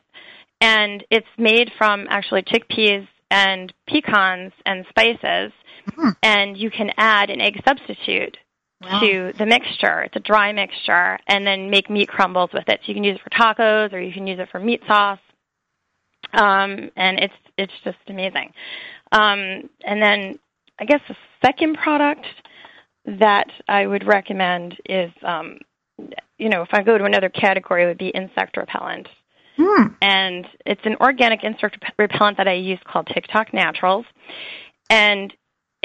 and 0.61 1.03
it's 1.09 1.27
made 1.37 1.71
from 1.77 2.07
actually 2.09 2.43
chickpeas 2.43 3.07
and 3.31 3.73
pecans 3.87 4.53
and 4.65 4.85
spices. 4.89 5.51
And 6.23 6.57
you 6.57 6.71
can 6.71 6.91
add 6.97 7.29
an 7.29 7.41
egg 7.41 7.61
substitute 7.67 8.37
to 8.99 9.33
the 9.37 9.45
mixture. 9.45 10.01
It's 10.01 10.15
a 10.15 10.19
dry 10.19 10.51
mixture, 10.51 11.17
and 11.27 11.45
then 11.45 11.69
make 11.69 11.89
meat 11.89 12.09
crumbles 12.09 12.51
with 12.53 12.67
it. 12.67 12.79
So 12.81 12.87
you 12.87 12.93
can 12.93 13.03
use 13.03 13.17
it 13.17 13.21
for 13.23 13.29
tacos, 13.29 13.93
or 13.93 13.99
you 13.99 14.13
can 14.13 14.27
use 14.27 14.39
it 14.39 14.49
for 14.51 14.59
meat 14.59 14.81
sauce. 14.87 15.19
Um, 16.33 16.91
and 16.95 17.19
it's 17.19 17.33
it's 17.57 17.73
just 17.83 17.97
amazing. 18.07 18.51
Um, 19.11 19.69
and 19.85 20.01
then 20.01 20.39
I 20.79 20.85
guess 20.85 21.01
the 21.07 21.15
second 21.43 21.77
product 21.77 22.25
that 23.05 23.47
I 23.67 23.85
would 23.85 24.05
recommend 24.05 24.75
is, 24.85 25.11
um, 25.23 25.59
you 26.37 26.49
know, 26.49 26.61
if 26.61 26.69
I 26.73 26.83
go 26.83 26.97
to 26.97 27.03
another 27.03 27.29
category, 27.29 27.83
it 27.83 27.87
would 27.87 27.97
be 27.97 28.09
insect 28.09 28.57
repellent. 28.57 29.07
Hmm. 29.57 29.87
And 30.01 30.45
it's 30.65 30.81
an 30.83 30.97
organic 30.99 31.43
insect 31.43 31.77
repellent 31.97 32.37
that 32.37 32.47
I 32.47 32.53
use 32.53 32.79
called 32.85 33.07
TikTok 33.13 33.53
Naturals. 33.53 34.05
and 34.89 35.33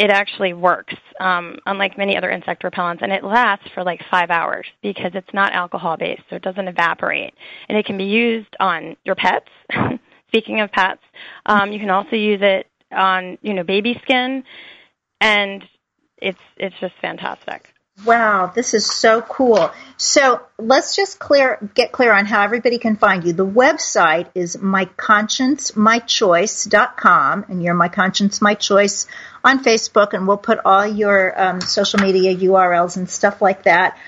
it 0.00 0.10
actually 0.10 0.54
works, 0.54 0.94
um, 1.20 1.58
unlike 1.66 1.98
many 1.98 2.16
other 2.16 2.30
insect 2.30 2.62
repellents, 2.62 3.02
and 3.02 3.12
it 3.12 3.22
lasts 3.22 3.68
for 3.74 3.84
like 3.84 4.00
five 4.10 4.30
hours 4.30 4.66
because 4.82 5.10
it's 5.14 5.28
not 5.34 5.52
alcohol 5.52 5.98
based, 5.98 6.22
so 6.30 6.36
it 6.36 6.42
doesn't 6.42 6.68
evaporate, 6.68 7.34
and 7.68 7.76
it 7.76 7.84
can 7.84 7.98
be 7.98 8.04
used 8.04 8.56
on 8.60 8.96
your 9.04 9.14
pets. 9.14 9.50
Speaking 10.28 10.60
of 10.60 10.72
pets, 10.72 11.02
um, 11.44 11.70
you 11.70 11.78
can 11.78 11.90
also 11.90 12.16
use 12.16 12.40
it 12.40 12.66
on 12.90 13.36
you 13.42 13.52
know 13.52 13.62
baby 13.62 14.00
skin, 14.02 14.42
and 15.20 15.64
it's 16.16 16.40
it's 16.56 16.76
just 16.80 16.94
fantastic. 17.02 17.69
Wow, 18.04 18.52
this 18.54 18.72
is 18.72 18.86
so 18.86 19.20
cool. 19.20 19.72
So 19.96 20.40
let's 20.58 20.94
just 20.96 21.18
clear 21.18 21.58
get 21.74 21.90
clear 21.92 22.12
on 22.12 22.24
how 22.24 22.42
everybody 22.42 22.78
can 22.78 22.96
find 22.96 23.24
you. 23.24 23.34
The 23.34 23.46
website 23.46 24.28
is 24.34 24.56
myconsciencemychoice.com 24.56 27.44
and 27.48 27.62
you're 27.62 27.74
my 27.74 27.88
conscience 27.88 28.40
my 28.40 28.54
choice 28.54 29.06
on 29.44 29.62
Facebook 29.62 30.14
and 30.14 30.26
we'll 30.26 30.38
put 30.38 30.60
all 30.64 30.86
your 30.86 31.38
um, 31.38 31.60
social 31.60 32.00
media 32.00 32.34
URLs 32.34 32.96
and 32.96 33.10
stuff 33.10 33.42
like 33.42 33.64
that 33.64 33.98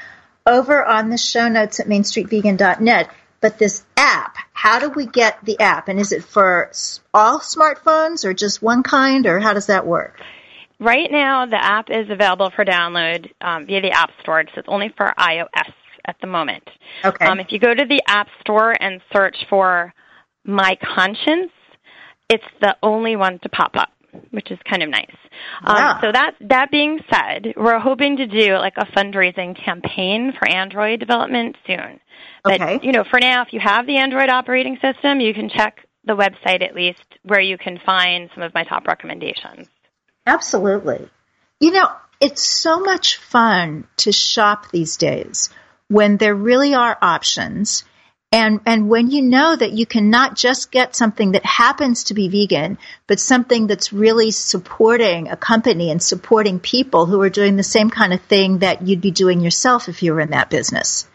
over 0.47 0.83
on 0.85 1.11
the 1.11 1.19
show 1.19 1.49
notes 1.49 1.79
at 1.79 1.87
mainstreetvegan.net. 1.87 3.11
But 3.41 3.59
this 3.59 3.85
app, 3.97 4.37
how 4.53 4.79
do 4.79 4.89
we 4.89 5.05
get 5.05 5.45
the 5.45 5.61
app? 5.61 5.89
And 5.89 5.99
is 5.99 6.13
it 6.13 6.25
for 6.25 6.71
all 7.13 7.41
smartphones 7.41 8.25
or 8.25 8.33
just 8.33 8.63
one 8.63 8.83
kind 8.83 9.27
or 9.27 9.41
how 9.41 9.53
does 9.53 9.67
that 9.67 9.87
work? 9.87 10.19
Right 10.83 11.13
now, 11.13 11.47
the 11.47 11.63
app 11.63 11.91
is 11.91 12.11
available 12.11 12.51
for 12.57 12.65
download 12.65 13.31
um, 13.41 13.67
via 13.67 13.81
the 13.81 13.93
App 13.93 14.11
Store. 14.21 14.43
So 14.53 14.59
it's 14.59 14.69
only 14.69 14.93
for 14.97 15.15
iOS 15.17 15.73
at 16.05 16.17
the 16.21 16.27
moment. 16.27 16.69
Okay. 17.05 17.25
Um, 17.25 17.39
if 17.39 17.53
you 17.53 17.61
go 17.61 17.73
to 17.73 17.85
the 17.85 18.03
App 18.09 18.27
Store 18.41 18.75
and 18.81 19.01
search 19.13 19.37
for 19.49 19.95
My 20.45 20.77
Conscience, 20.83 21.53
it's 22.29 22.45
the 22.61 22.77
only 22.83 23.15
one 23.15 23.39
to 23.41 23.49
pop 23.49 23.77
up, 23.77 23.91
which 24.33 24.51
is 24.51 24.59
kind 24.69 24.83
of 24.83 24.89
nice. 24.89 25.15
Um, 25.65 25.99
so 26.01 26.11
that 26.13 26.33
that 26.49 26.73
being 26.73 26.99
said, 27.09 27.55
we're 27.57 27.79
hoping 27.79 28.17
to 28.17 28.27
do 28.27 28.55
like 28.57 28.75
a 28.77 28.87
fundraising 28.87 29.57
campaign 29.65 30.33
for 30.37 30.49
Android 30.49 30.99
development 30.99 31.57
soon. 31.65 32.01
But 32.43 32.61
okay. 32.61 32.81
you 32.83 32.91
know, 32.91 33.05
for 33.09 33.21
now, 33.21 33.43
if 33.43 33.53
you 33.53 33.61
have 33.61 33.87
the 33.87 33.99
Android 33.99 34.31
operating 34.31 34.79
system, 34.83 35.21
you 35.21 35.33
can 35.33 35.49
check 35.49 35.87
the 36.05 36.17
website 36.17 36.63
at 36.63 36.75
least 36.75 37.05
where 37.23 37.41
you 37.41 37.57
can 37.57 37.79
find 37.87 38.31
some 38.35 38.43
of 38.43 38.53
my 38.53 38.65
top 38.65 38.89
recommendations. 38.89 39.69
Absolutely. 40.27 41.09
You 41.61 41.73
know, 41.73 41.91
it's 42.21 42.43
so 42.43 42.81
much 42.81 43.17
fun 43.17 43.85
to 43.99 44.13
shop 44.13 44.71
these 44.71 44.97
days 44.97 45.51
when 45.89 46.17
there 46.17 46.35
really 46.35 46.75
are 46.75 46.97
options 47.03 47.85
and 48.33 48.61
and 48.65 48.89
when 48.89 49.11
you 49.11 49.23
know 49.23 49.55
that 49.55 49.73
you 49.73 49.85
can 49.85 50.09
not 50.09 50.35
just 50.35 50.71
get 50.71 50.97
something 50.97 51.33
that 51.33 51.45
happens 51.45 52.05
to 52.05 52.15
be 52.15 52.29
vegan 52.29 52.79
but 53.07 53.21
something 53.21 53.67
that's 53.67 53.93
really 53.93 54.31
supporting 54.31 55.29
a 55.29 55.37
company 55.37 55.91
and 55.91 56.03
supporting 56.03 56.59
people 56.59 57.07
who 57.07 57.21
are 57.21 57.29
doing 57.29 57.57
the 57.57 57.63
same 57.63 57.91
kind 57.91 58.15
of 58.15 58.23
thing 58.23 58.59
that 58.59 58.83
you'd 58.83 59.03
be 59.03 59.11
doing 59.11 59.41
yourself 59.41 59.89
if 59.89 60.03
you 60.03 60.15
were 60.15 60.21
in 60.21 60.31
that 60.31 60.49
business 60.49 61.07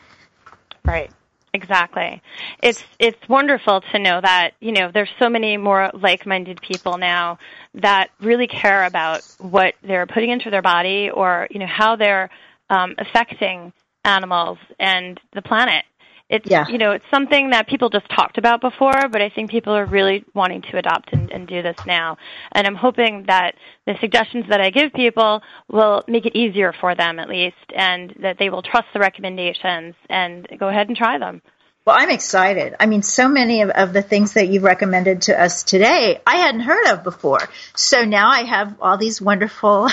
right 0.86 1.12
exactly. 1.54 2.22
It's 2.62 2.80
it's 3.00 3.18
wonderful 3.30 3.82
to 3.92 4.00
know 4.00 4.20
that 4.22 4.52
you 4.60 4.72
know 4.72 4.92
there's 4.94 5.10
so 5.20 5.30
many 5.30 5.58
more 5.58 5.92
like-minded 5.94 6.62
people 6.62 6.98
now 6.98 7.40
that 7.76 8.10
really 8.22 8.48
care 8.48 8.86
about 8.86 9.24
what 9.40 9.76
they're 9.84 10.08
putting 10.08 10.30
into 10.30 10.50
their 10.50 10.62
body 10.62 11.10
or 11.10 11.48
you 11.52 11.60
know 11.60 11.68
how 11.68 11.96
they're 11.96 12.30
um, 12.70 12.96
affecting 12.98 13.74
animals 14.04 14.58
and 14.80 15.20
the 15.34 15.42
planet 15.42 15.84
it's 16.30 16.50
yeah. 16.50 16.68
you 16.68 16.78
know 16.78 16.92
it's 16.92 17.06
something 17.10 17.52
that 17.52 17.68
people 17.68 17.90
just 17.90 18.10
talked 18.10 18.38
about 18.38 18.62
before 18.62 19.08
but 19.12 19.22
i 19.22 19.30
think 19.30 19.50
people 19.50 19.74
are 19.74 19.86
really 19.86 20.24
wanting 20.34 20.62
to 20.62 20.78
adopt 20.78 21.12
and, 21.14 21.32
and 21.32 21.48
do 21.48 21.62
this 21.62 21.78
now 21.86 22.18
and 22.52 22.68
i'm 22.68 22.76
hoping 22.76 23.24
that 23.28 23.56
the 23.86 23.94
suggestions 24.02 24.46
that 24.50 24.62
i 24.62 24.70
give 24.70 24.92
people 24.94 25.42
will 25.70 26.04
make 26.08 26.26
it 26.26 26.36
easier 26.36 26.74
for 26.80 26.96
them 26.96 27.20
at 27.20 27.30
least 27.30 27.56
and 27.76 28.14
that 28.22 28.38
they 28.40 28.50
will 28.50 28.62
trust 28.62 28.88
the 28.94 29.00
recommendations 29.00 29.96
and 30.10 30.48
go 30.60 30.68
ahead 30.68 30.88
and 30.88 30.98
try 30.98 31.18
them 31.18 31.42
well, 31.86 31.96
I'm 31.98 32.10
excited. 32.10 32.76
I 32.82 32.86
mean, 32.86 33.02
so 33.02 33.30
many 33.30 33.62
of, 33.62 33.70
of, 33.70 33.94
the 33.94 34.02
things 34.02 34.34
that 34.34 34.50
you've 34.50 34.64
recommended 34.64 35.22
to 35.22 35.42
us 35.42 35.64
today, 35.64 36.20
I 36.28 36.36
hadn't 36.36 36.60
heard 36.60 36.88
of 36.88 37.02
before. 37.06 37.40
So 37.78 38.04
now 38.04 38.30
I 38.30 38.44
have 38.44 38.76
all 38.82 38.98
these 38.98 39.22
wonderful 39.22 39.88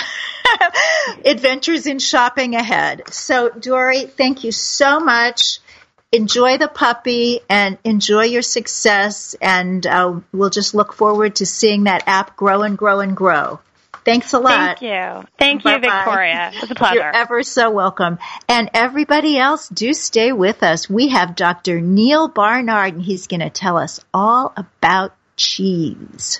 adventures 1.25 1.87
in 1.87 1.99
shopping 1.99 2.55
ahead. 2.55 3.03
So, 3.13 3.47
Dory, 3.47 4.07
thank 4.07 4.43
you 4.43 4.51
so 4.51 4.99
much 4.99 5.59
enjoy 6.15 6.57
the 6.57 6.67
puppy 6.67 7.41
and 7.49 7.77
enjoy 7.83 8.25
your 8.25 8.41
success. 8.41 9.35
And 9.41 9.85
uh, 9.85 10.19
we'll 10.31 10.49
just 10.49 10.73
look 10.73 10.93
forward 10.93 11.37
to 11.37 11.45
seeing 11.45 11.85
that 11.85 12.03
app 12.07 12.35
grow 12.35 12.61
and 12.61 12.77
grow 12.77 12.99
and 12.99 13.15
grow. 13.15 13.59
Thanks 14.05 14.33
a 14.33 14.39
lot. 14.39 14.79
Thank 14.79 14.81
you. 14.81 15.27
Thank 15.39 15.63
Bye-bye. 15.63 15.75
you, 15.75 15.81
Victoria. 15.81 16.51
It 16.53 16.61
was 16.61 16.71
a 16.71 16.75
pleasure. 16.75 16.95
You're 16.95 17.15
ever 17.15 17.41
so 17.41 17.71
welcome. 17.71 18.19
And 18.47 18.69
everybody 18.75 19.37
else, 19.39 19.67
do 19.67 19.93
stay 19.93 20.31
with 20.31 20.61
us. 20.61 20.87
We 20.87 21.09
have 21.09 21.35
Dr. 21.35 21.81
Neal 21.81 22.27
Barnard, 22.27 22.93
and 22.93 23.01
he's 23.01 23.25
going 23.25 23.39
to 23.39 23.49
tell 23.49 23.77
us 23.77 23.99
all 24.13 24.53
about 24.55 25.15
cheese. 25.37 26.39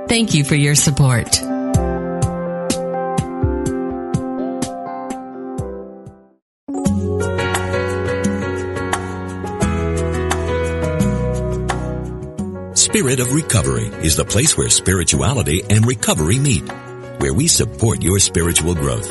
Thank 0.11 0.33
you 0.33 0.43
for 0.43 0.55
your 0.55 0.75
support. 0.75 1.35
Spirit 12.75 13.21
of 13.21 13.31
Recovery 13.33 13.85
is 14.03 14.17
the 14.17 14.25
place 14.27 14.57
where 14.57 14.69
spirituality 14.69 15.63
and 15.69 15.87
recovery 15.87 16.39
meet, 16.39 16.69
where 17.19 17.33
we 17.33 17.47
support 17.47 18.01
your 18.01 18.19
spiritual 18.19 18.75
growth. 18.75 19.09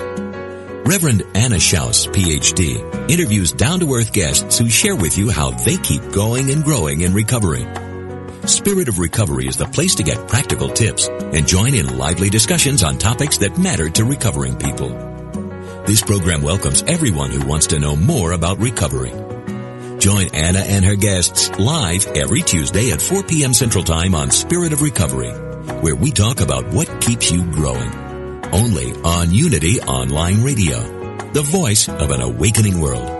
Reverend 0.84 1.22
Anna 1.34 1.56
Schaus, 1.56 2.08
PhD, 2.08 3.10
interviews 3.10 3.52
down-to-earth 3.52 4.12
guests 4.12 4.58
who 4.58 4.68
share 4.68 4.96
with 4.96 5.16
you 5.16 5.30
how 5.30 5.52
they 5.52 5.78
keep 5.78 6.12
going 6.12 6.50
and 6.50 6.62
growing 6.62 7.00
in 7.00 7.14
recovery. 7.14 7.66
Spirit 8.46 8.88
of 8.88 8.98
Recovery 8.98 9.46
is 9.46 9.56
the 9.56 9.66
place 9.66 9.94
to 9.96 10.02
get 10.02 10.28
practical 10.28 10.68
tips 10.68 11.08
and 11.08 11.46
join 11.46 11.74
in 11.74 11.98
lively 11.98 12.30
discussions 12.30 12.82
on 12.82 12.98
topics 12.98 13.38
that 13.38 13.58
matter 13.58 13.88
to 13.90 14.04
recovering 14.04 14.56
people. 14.56 14.88
This 15.86 16.02
program 16.02 16.42
welcomes 16.42 16.82
everyone 16.82 17.30
who 17.30 17.46
wants 17.46 17.68
to 17.68 17.78
know 17.78 17.96
more 17.96 18.32
about 18.32 18.58
recovery. 18.58 19.12
Join 19.98 20.34
Anna 20.34 20.60
and 20.60 20.84
her 20.84 20.96
guests 20.96 21.50
live 21.58 22.06
every 22.08 22.42
Tuesday 22.42 22.90
at 22.92 23.02
4 23.02 23.22
p.m. 23.24 23.52
Central 23.52 23.84
Time 23.84 24.14
on 24.14 24.30
Spirit 24.30 24.72
of 24.72 24.82
Recovery, 24.82 25.30
where 25.82 25.96
we 25.96 26.10
talk 26.10 26.40
about 26.40 26.66
what 26.72 27.00
keeps 27.00 27.30
you 27.30 27.44
growing. 27.52 27.92
only 28.52 28.92
on 29.02 29.32
Unity 29.32 29.80
Online 29.82 30.42
Radio, 30.42 30.80
the 31.32 31.42
voice 31.42 31.88
of 31.88 32.10
an 32.10 32.20
awakening 32.20 32.80
world. 32.80 33.19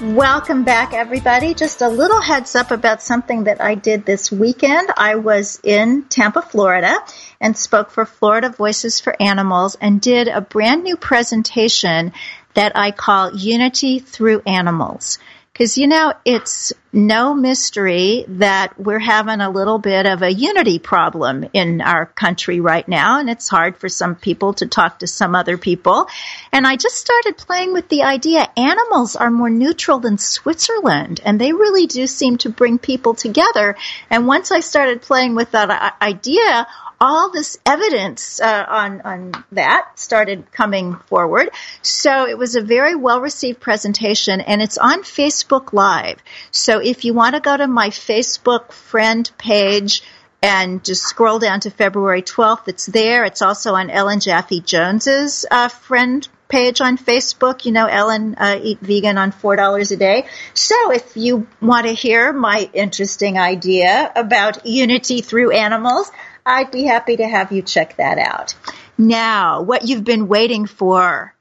Welcome 0.00 0.64
back, 0.64 0.94
everybody. 0.94 1.52
Just 1.52 1.82
a 1.82 1.88
little 1.90 2.22
heads 2.22 2.56
up 2.56 2.70
about 2.70 3.02
something 3.02 3.44
that 3.44 3.60
I 3.60 3.74
did 3.74 4.06
this 4.06 4.32
weekend. 4.32 4.90
I 4.96 5.16
was 5.16 5.60
in 5.62 6.04
Tampa, 6.04 6.40
Florida, 6.40 6.96
and 7.38 7.54
spoke 7.54 7.90
for 7.90 8.06
Florida 8.06 8.48
Voices 8.48 8.98
for 8.98 9.14
Animals 9.20 9.76
and 9.78 10.00
did 10.00 10.26
a 10.26 10.40
brand 10.40 10.84
new 10.84 10.96
presentation 10.96 12.14
that 12.54 12.72
I 12.76 12.92
call 12.92 13.36
Unity 13.36 13.98
Through 13.98 14.40
Animals. 14.46 15.18
Because, 15.60 15.76
you 15.76 15.88
know, 15.88 16.14
it's 16.24 16.72
no 16.90 17.34
mystery 17.34 18.24
that 18.28 18.80
we're 18.80 18.98
having 18.98 19.42
a 19.42 19.50
little 19.50 19.78
bit 19.78 20.06
of 20.06 20.22
a 20.22 20.32
unity 20.32 20.78
problem 20.78 21.44
in 21.52 21.82
our 21.82 22.06
country 22.06 22.60
right 22.60 22.88
now, 22.88 23.20
and 23.20 23.28
it's 23.28 23.46
hard 23.46 23.76
for 23.76 23.90
some 23.90 24.14
people 24.14 24.54
to 24.54 24.66
talk 24.66 25.00
to 25.00 25.06
some 25.06 25.34
other 25.34 25.58
people. 25.58 26.08
And 26.50 26.66
I 26.66 26.76
just 26.76 26.96
started 26.96 27.36
playing 27.36 27.74
with 27.74 27.90
the 27.90 28.04
idea 28.04 28.48
animals 28.56 29.16
are 29.16 29.30
more 29.30 29.50
neutral 29.50 29.98
than 29.98 30.16
Switzerland, 30.16 31.20
and 31.26 31.38
they 31.38 31.52
really 31.52 31.86
do 31.86 32.06
seem 32.06 32.38
to 32.38 32.48
bring 32.48 32.78
people 32.78 33.12
together. 33.12 33.76
And 34.08 34.26
once 34.26 34.50
I 34.52 34.60
started 34.60 35.02
playing 35.02 35.34
with 35.34 35.50
that 35.50 35.68
uh, 35.68 35.90
idea, 36.02 36.68
all 37.00 37.30
this 37.30 37.58
evidence 37.64 38.40
uh, 38.40 38.64
on 38.68 39.00
on 39.00 39.44
that 39.52 39.98
started 39.98 40.52
coming 40.52 40.96
forward. 41.06 41.48
So 41.82 42.26
it 42.26 42.36
was 42.36 42.56
a 42.56 42.60
very 42.60 42.94
well 42.94 43.20
received 43.20 43.60
presentation, 43.60 44.40
and 44.40 44.60
it's 44.60 44.76
on 44.78 45.02
Facebook 45.02 45.72
Live. 45.72 46.22
So 46.50 46.80
if 46.80 47.04
you 47.04 47.14
want 47.14 47.34
to 47.34 47.40
go 47.40 47.56
to 47.56 47.66
my 47.66 47.88
Facebook 47.88 48.72
friend 48.72 49.30
page 49.38 50.02
and 50.42 50.84
just 50.84 51.02
scroll 51.02 51.38
down 51.38 51.60
to 51.60 51.70
February 51.70 52.22
12th, 52.22 52.68
it's 52.68 52.86
there. 52.86 53.24
It's 53.24 53.42
also 53.42 53.74
on 53.74 53.90
Ellen 53.90 54.20
Jaffe 54.20 54.60
Jones's 54.60 55.46
uh, 55.50 55.68
friend 55.68 56.26
page 56.48 56.80
on 56.80 56.98
Facebook. 56.98 57.64
You 57.64 57.72
know, 57.72 57.86
Ellen 57.86 58.34
uh, 58.36 58.58
Eat 58.62 58.80
Vegan 58.80 59.18
on 59.18 59.32
$4 59.32 59.92
a 59.92 59.96
day. 59.96 60.26
So 60.54 60.92
if 60.92 61.16
you 61.16 61.46
want 61.60 61.86
to 61.86 61.92
hear 61.92 62.32
my 62.32 62.68
interesting 62.72 63.38
idea 63.38 64.10
about 64.16 64.66
unity 64.66 65.20
through 65.20 65.52
animals, 65.52 66.10
I'd 66.44 66.70
be 66.70 66.84
happy 66.84 67.16
to 67.16 67.28
have 67.28 67.52
you 67.52 67.62
check 67.62 67.96
that 67.96 68.18
out. 68.18 68.54
Now, 68.98 69.62
what 69.62 69.86
you've 69.86 70.04
been 70.04 70.28
waiting 70.28 70.66
for, 70.66 71.34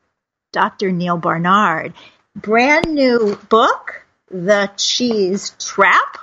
Dr. 0.51 0.91
Neal 0.91 1.17
Barnard, 1.17 1.93
brand 2.35 2.93
new 2.93 3.37
book, 3.49 4.05
The 4.29 4.71
Cheese 4.77 5.55
Trap. 5.59 6.17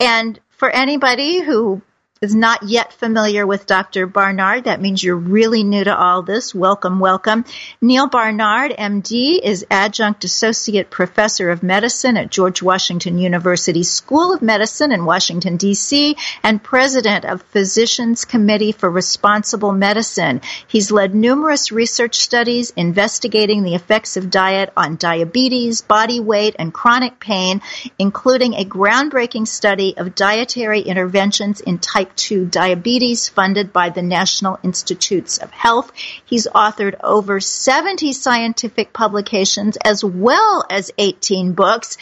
And 0.00 0.38
for 0.50 0.68
anybody 0.68 1.40
who 1.40 1.82
is 2.22 2.34
not 2.34 2.62
yet 2.62 2.94
familiar 2.94 3.46
with 3.46 3.66
Dr. 3.66 4.06
Barnard, 4.06 4.64
that 4.64 4.80
means 4.80 5.02
you're 5.02 5.14
really 5.14 5.62
new 5.62 5.84
to 5.84 5.94
all 5.94 6.22
this. 6.22 6.54
Welcome, 6.54 6.98
welcome. 6.98 7.44
Neal 7.82 8.08
Barnard, 8.08 8.70
MD, 8.70 9.38
is 9.42 9.66
adjunct 9.70 10.24
associate 10.24 10.88
professor 10.88 11.50
of 11.50 11.62
medicine 11.62 12.16
at 12.16 12.30
George 12.30 12.62
Washington 12.62 13.18
University 13.18 13.82
School 13.82 14.32
of 14.32 14.40
Medicine 14.40 14.92
in 14.92 15.04
Washington, 15.04 15.58
D.C., 15.58 16.16
and 16.42 16.62
president 16.62 17.26
of 17.26 17.42
Physicians 17.42 18.24
Committee 18.24 18.72
for 18.72 18.90
Responsible 18.90 19.72
Medicine. 19.72 20.40
He's 20.66 20.90
led 20.90 21.14
numerous 21.14 21.70
research 21.70 22.14
studies 22.16 22.70
investigating 22.70 23.62
the 23.62 23.74
effects 23.74 24.16
of 24.16 24.30
diet 24.30 24.72
on 24.74 24.96
diabetes, 24.96 25.82
body 25.82 26.20
weight, 26.20 26.56
and 26.58 26.72
chronic 26.72 27.20
pain, 27.20 27.60
including 27.98 28.54
a 28.54 28.64
groundbreaking 28.64 29.46
study 29.46 29.94
of 29.98 30.14
dietary 30.14 30.80
interventions 30.80 31.60
in 31.60 31.78
type 31.78 32.06
2 32.16 32.46
diabetes 32.46 33.28
funded 33.28 33.72
by 33.72 33.90
the 33.90 34.02
National 34.02 34.58
Institutes 34.62 35.38
of 35.38 35.50
Health. 35.50 35.92
He's 36.24 36.46
authored 36.46 36.96
over 37.02 37.40
70 37.40 38.12
scientific 38.12 38.92
publications 38.92 39.76
as 39.84 40.04
well 40.04 40.64
as 40.70 40.90
18 40.98 41.52
books. 41.52 41.98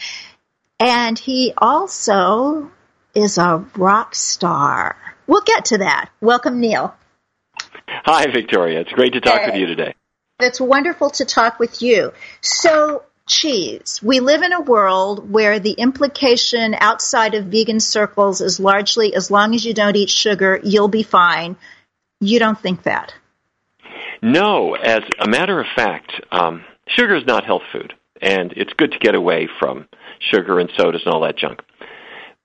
And 0.80 1.18
he 1.18 1.52
also 1.56 2.70
is 3.14 3.38
a 3.38 3.64
rock 3.76 4.14
star. 4.14 4.96
We'll 5.26 5.42
get 5.42 5.66
to 5.66 5.78
that. 5.78 6.10
Welcome, 6.20 6.60
Neal. 6.60 6.94
Hi, 7.86 8.26
Victoria. 8.30 8.80
It's 8.80 8.92
great 8.92 9.12
to 9.14 9.20
talk 9.20 9.40
hey. 9.40 9.46
with 9.46 9.56
you 9.56 9.66
today. 9.66 9.94
It's 10.40 10.60
wonderful 10.60 11.10
to 11.10 11.24
talk 11.24 11.58
with 11.58 11.80
you. 11.80 12.12
So, 12.40 13.04
cheese. 13.26 14.00
We 14.02 14.20
live 14.20 14.42
in 14.42 14.52
a 14.52 14.60
world 14.60 15.30
where 15.30 15.58
the 15.58 15.72
implication 15.72 16.74
outside 16.78 17.34
of 17.34 17.46
vegan 17.46 17.80
circles 17.80 18.40
is 18.40 18.60
largely 18.60 19.14
as 19.14 19.30
long 19.30 19.54
as 19.54 19.64
you 19.64 19.74
don't 19.74 19.96
eat 19.96 20.10
sugar, 20.10 20.60
you'll 20.62 20.88
be 20.88 21.02
fine. 21.02 21.56
You 22.20 22.38
don't 22.38 22.58
think 22.58 22.84
that? 22.84 23.14
No. 24.22 24.74
As 24.74 25.02
a 25.18 25.28
matter 25.28 25.60
of 25.60 25.66
fact, 25.74 26.12
um, 26.30 26.64
sugar 26.86 27.16
is 27.16 27.26
not 27.26 27.44
health 27.44 27.62
food, 27.72 27.94
and 28.20 28.52
it's 28.56 28.72
good 28.74 28.92
to 28.92 28.98
get 28.98 29.14
away 29.14 29.48
from 29.58 29.86
sugar 30.18 30.58
and 30.58 30.70
sodas 30.76 31.02
and 31.04 31.14
all 31.14 31.22
that 31.22 31.36
junk. 31.36 31.60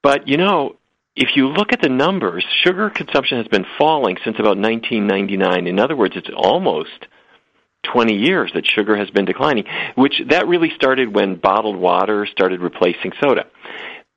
But 0.01 0.27
you 0.27 0.37
know, 0.37 0.77
if 1.15 1.35
you 1.35 1.47
look 1.47 1.73
at 1.73 1.81
the 1.81 1.89
numbers, 1.89 2.45
sugar 2.63 2.89
consumption 2.89 3.37
has 3.37 3.47
been 3.47 3.65
falling 3.77 4.17
since 4.23 4.37
about 4.39 4.57
1999. 4.57 5.67
In 5.67 5.79
other 5.79 5.95
words, 5.95 6.15
it's 6.15 6.29
almost 6.35 7.07
20 7.83 8.13
years 8.15 8.51
that 8.53 8.65
sugar 8.67 8.97
has 8.97 9.09
been 9.09 9.25
declining, 9.25 9.65
which 9.95 10.21
that 10.29 10.47
really 10.47 10.71
started 10.75 11.13
when 11.13 11.35
bottled 11.35 11.77
water 11.77 12.25
started 12.25 12.59
replacing 12.59 13.11
soda. 13.21 13.45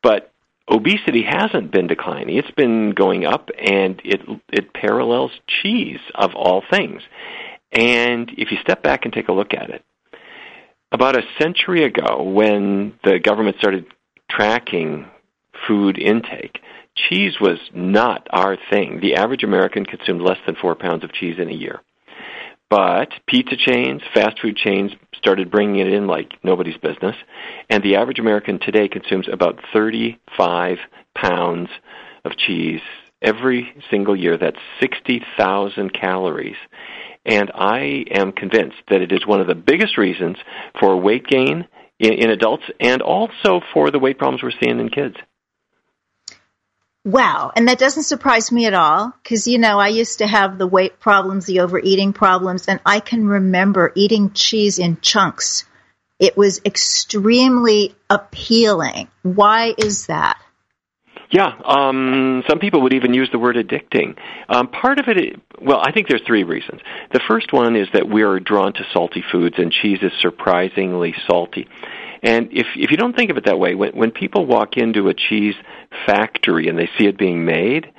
But 0.02 0.32
obesity 0.68 1.22
hasn't 1.22 1.70
been 1.70 1.86
declining. 1.86 2.36
It's 2.36 2.50
been 2.52 2.90
going 2.90 3.24
up 3.24 3.50
and 3.58 4.00
it 4.04 4.20
it 4.48 4.72
parallels 4.72 5.32
cheese 5.46 6.00
of 6.14 6.34
all 6.34 6.62
things. 6.70 7.02
And 7.70 8.30
if 8.36 8.50
you 8.50 8.58
step 8.62 8.82
back 8.82 9.04
and 9.04 9.12
take 9.12 9.28
a 9.28 9.32
look 9.32 9.54
at 9.54 9.70
it, 9.70 9.84
about 10.90 11.16
a 11.16 11.22
century 11.40 11.84
ago 11.84 12.22
when 12.22 12.94
the 13.02 13.18
government 13.18 13.56
started 13.58 13.86
tracking 14.30 15.06
food 15.66 15.98
intake, 15.98 16.60
cheese 16.94 17.34
was 17.40 17.58
not 17.74 18.26
our 18.30 18.58
thing. 18.70 19.00
The 19.00 19.14
average 19.14 19.42
American 19.42 19.86
consumed 19.86 20.20
less 20.20 20.38
than 20.46 20.56
4 20.56 20.74
pounds 20.74 21.04
of 21.04 21.12
cheese 21.12 21.36
in 21.38 21.48
a 21.48 21.54
year. 21.54 21.80
But 22.72 23.10
pizza 23.26 23.54
chains, 23.54 24.00
fast 24.14 24.40
food 24.40 24.56
chains 24.56 24.92
started 25.18 25.50
bringing 25.50 25.86
it 25.86 25.92
in 25.92 26.06
like 26.06 26.32
nobody's 26.42 26.78
business. 26.78 27.14
And 27.68 27.82
the 27.82 27.96
average 27.96 28.18
American 28.18 28.58
today 28.58 28.88
consumes 28.88 29.28
about 29.30 29.60
35 29.74 30.78
pounds 31.14 31.68
of 32.24 32.34
cheese 32.38 32.80
every 33.20 33.74
single 33.90 34.16
year. 34.16 34.38
That's 34.38 34.56
60,000 34.80 35.92
calories. 35.92 36.56
And 37.26 37.50
I 37.54 38.06
am 38.10 38.32
convinced 38.32 38.78
that 38.88 39.02
it 39.02 39.12
is 39.12 39.26
one 39.26 39.42
of 39.42 39.48
the 39.48 39.54
biggest 39.54 39.98
reasons 39.98 40.38
for 40.80 40.96
weight 40.96 41.26
gain 41.26 41.68
in, 41.98 42.14
in 42.14 42.30
adults 42.30 42.64
and 42.80 43.02
also 43.02 43.60
for 43.74 43.90
the 43.90 43.98
weight 43.98 44.16
problems 44.16 44.42
we're 44.42 44.58
seeing 44.62 44.80
in 44.80 44.88
kids. 44.88 45.16
Wow. 47.04 47.50
And 47.56 47.66
that 47.68 47.78
doesn't 47.78 48.04
surprise 48.04 48.52
me 48.52 48.66
at 48.66 48.74
all 48.74 49.12
because, 49.22 49.48
you 49.48 49.58
know, 49.58 49.78
I 49.78 49.88
used 49.88 50.18
to 50.18 50.26
have 50.26 50.56
the 50.56 50.66
weight 50.66 51.00
problems, 51.00 51.46
the 51.46 51.60
overeating 51.60 52.12
problems, 52.12 52.68
and 52.68 52.80
I 52.86 53.00
can 53.00 53.26
remember 53.26 53.92
eating 53.96 54.32
cheese 54.32 54.78
in 54.78 55.00
chunks. 55.00 55.64
It 56.20 56.36
was 56.36 56.60
extremely 56.64 57.96
appealing. 58.08 59.08
Why 59.22 59.74
is 59.76 60.06
that? 60.06 60.38
Yeah, 61.32 61.50
um, 61.64 62.44
some 62.46 62.58
people 62.58 62.82
would 62.82 62.92
even 62.92 63.14
use 63.14 63.30
the 63.32 63.38
word 63.38 63.56
addicting. 63.56 64.16
Um, 64.50 64.68
part 64.68 64.98
of 64.98 65.06
it, 65.08 65.40
well, 65.60 65.80
I 65.82 65.90
think 65.90 66.06
there's 66.06 66.22
three 66.26 66.44
reasons. 66.44 66.82
The 67.12 67.20
first 67.26 67.54
one 67.54 67.74
is 67.74 67.88
that 67.94 68.06
we 68.06 68.22
are 68.22 68.38
drawn 68.38 68.74
to 68.74 68.84
salty 68.92 69.24
foods, 69.32 69.54
and 69.56 69.72
cheese 69.72 70.00
is 70.02 70.12
surprisingly 70.20 71.14
salty. 71.26 71.68
And 72.22 72.48
if 72.52 72.66
if 72.76 72.90
you 72.90 72.96
don't 72.96 73.16
think 73.16 73.30
of 73.30 73.36
it 73.36 73.46
that 73.46 73.58
way, 73.58 73.74
when 73.74 73.92
when 73.92 74.10
people 74.12 74.46
walk 74.46 74.76
into 74.76 75.08
a 75.08 75.14
cheese 75.14 75.54
factory 76.06 76.68
and 76.68 76.78
they 76.78 76.88
see 76.98 77.06
it 77.06 77.18
being 77.18 77.44
made, 77.44 77.92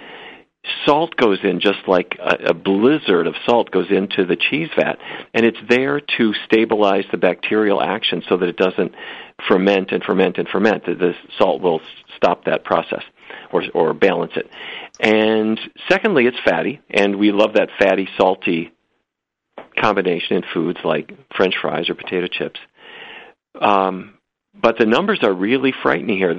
salt 0.85 1.15
goes 1.17 1.39
in 1.43 1.59
just 1.59 1.79
like 1.87 2.17
a, 2.19 2.51
a 2.51 2.53
blizzard 2.53 3.27
of 3.27 3.35
salt 3.45 3.69
goes 3.71 3.87
into 3.89 4.25
the 4.25 4.37
cheese 4.37 4.69
vat, 4.77 4.97
and 5.33 5.45
it's 5.45 5.57
there 5.67 5.99
to 6.17 6.33
stabilize 6.45 7.05
the 7.11 7.17
bacterial 7.17 7.81
action 7.81 8.23
so 8.29 8.37
that 8.37 8.47
it 8.47 8.57
doesn't 8.57 8.93
ferment 9.47 9.91
and 9.91 10.03
ferment 10.03 10.37
and 10.37 10.47
ferment. 10.47 10.85
The, 10.85 10.95
the 10.95 11.13
salt 11.37 11.61
will 11.61 11.81
stop 12.15 12.45
that 12.45 12.63
process 12.63 13.03
or, 13.51 13.63
or 13.73 13.93
balance 13.93 14.33
it. 14.35 14.49
And 14.99 15.59
secondly, 15.89 16.25
it's 16.27 16.37
fatty, 16.45 16.81
and 16.89 17.17
we 17.17 17.31
love 17.31 17.53
that 17.55 17.69
fatty, 17.77 18.07
salty 18.17 18.71
combination 19.77 20.37
in 20.37 20.43
foods 20.53 20.79
like 20.85 21.11
French 21.35 21.55
fries 21.61 21.89
or 21.89 21.95
potato 21.95 22.27
chips. 22.27 22.59
Um, 23.59 24.15
but 24.59 24.77
the 24.77 24.85
numbers 24.85 25.19
are 25.23 25.33
really 25.33 25.73
frightening 25.81 26.17
here. 26.17 26.35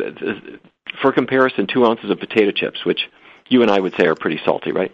For 1.02 1.12
comparison, 1.12 1.66
two 1.66 1.84
ounces 1.84 2.10
of 2.10 2.20
potato 2.20 2.52
chips, 2.52 2.84
which 2.84 3.08
you 3.48 3.62
and 3.62 3.70
I 3.70 3.80
would 3.80 3.94
say 3.96 4.06
are 4.06 4.14
pretty 4.14 4.40
salty, 4.44 4.72
right? 4.72 4.92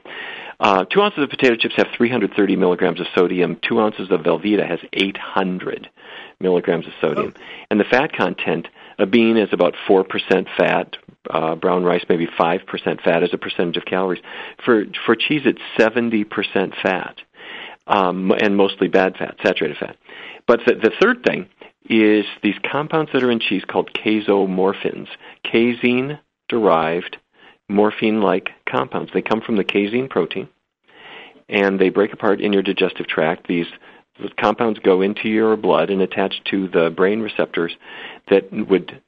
Uh, 0.59 0.85
two 0.85 1.01
ounces 1.01 1.23
of 1.23 1.31
potato 1.31 1.57
chips 1.57 1.75
have 1.77 1.87
330 1.97 2.57
milligrams 2.57 3.01
of 3.01 3.07
sodium. 3.15 3.59
Two 3.67 3.81
ounces 3.81 4.11
of 4.11 4.21
Velveeta 4.21 4.67
has 4.67 4.79
800 4.93 5.89
milligrams 6.39 6.87
of 6.87 6.93
sodium. 7.01 7.33
Oh. 7.35 7.41
And 7.71 7.81
the 7.81 7.85
fat 7.85 8.13
content, 8.13 8.69
a 8.99 9.07
bean 9.07 9.39
is 9.39 9.49
about 9.53 9.75
4% 9.89 10.07
fat, 10.59 10.97
uh, 11.31 11.55
brown 11.55 11.85
rice 11.85 12.05
maybe 12.09 12.27
5% 12.27 13.03
fat 13.03 13.23
as 13.23 13.31
a 13.33 13.39
percentage 13.39 13.79
of 13.79 13.87
calories. 13.87 14.23
For, 14.65 14.85
for 15.07 15.17
cheese, 15.17 15.43
it's 15.47 15.61
70% 15.79 16.75
fat, 16.83 17.17
um, 17.87 18.31
and 18.31 18.55
mostly 18.55 18.89
bad 18.89 19.17
fat, 19.17 19.37
saturated 19.43 19.79
fat. 19.79 19.97
But 20.47 20.61
the, 20.67 20.75
the 20.75 20.93
third 21.01 21.23
thing 21.25 21.49
is 21.89 22.25
these 22.43 22.57
compounds 22.71 23.11
that 23.13 23.23
are 23.23 23.31
in 23.31 23.41
cheese 23.41 23.65
called 23.67 23.91
casomorphins, 23.93 25.09
casein 25.43 26.19
derived 26.49 27.17
morphine 27.69 28.21
like 28.21 28.51
compounds. 28.69 29.11
They 29.13 29.23
come 29.23 29.41
from 29.41 29.57
the 29.57 29.65
casein 29.65 30.09
protein 30.09 30.49
and 31.49 31.81
they 31.81 31.89
break 31.89 32.13
apart 32.13 32.41
in 32.41 32.53
your 32.53 32.63
digestive 32.63 33.07
tract. 33.07 33.47
These 33.47 33.67
compounds 34.39 34.79
go 34.81 35.01
into 35.01 35.29
your 35.29 35.57
blood 35.57 35.91
and 35.91 36.03
attach 36.03 36.43
to 36.51 36.69
the 36.69 36.91
brain 36.91 37.21
receptors 37.21 37.73
that 38.29 38.53
would 38.53 39.01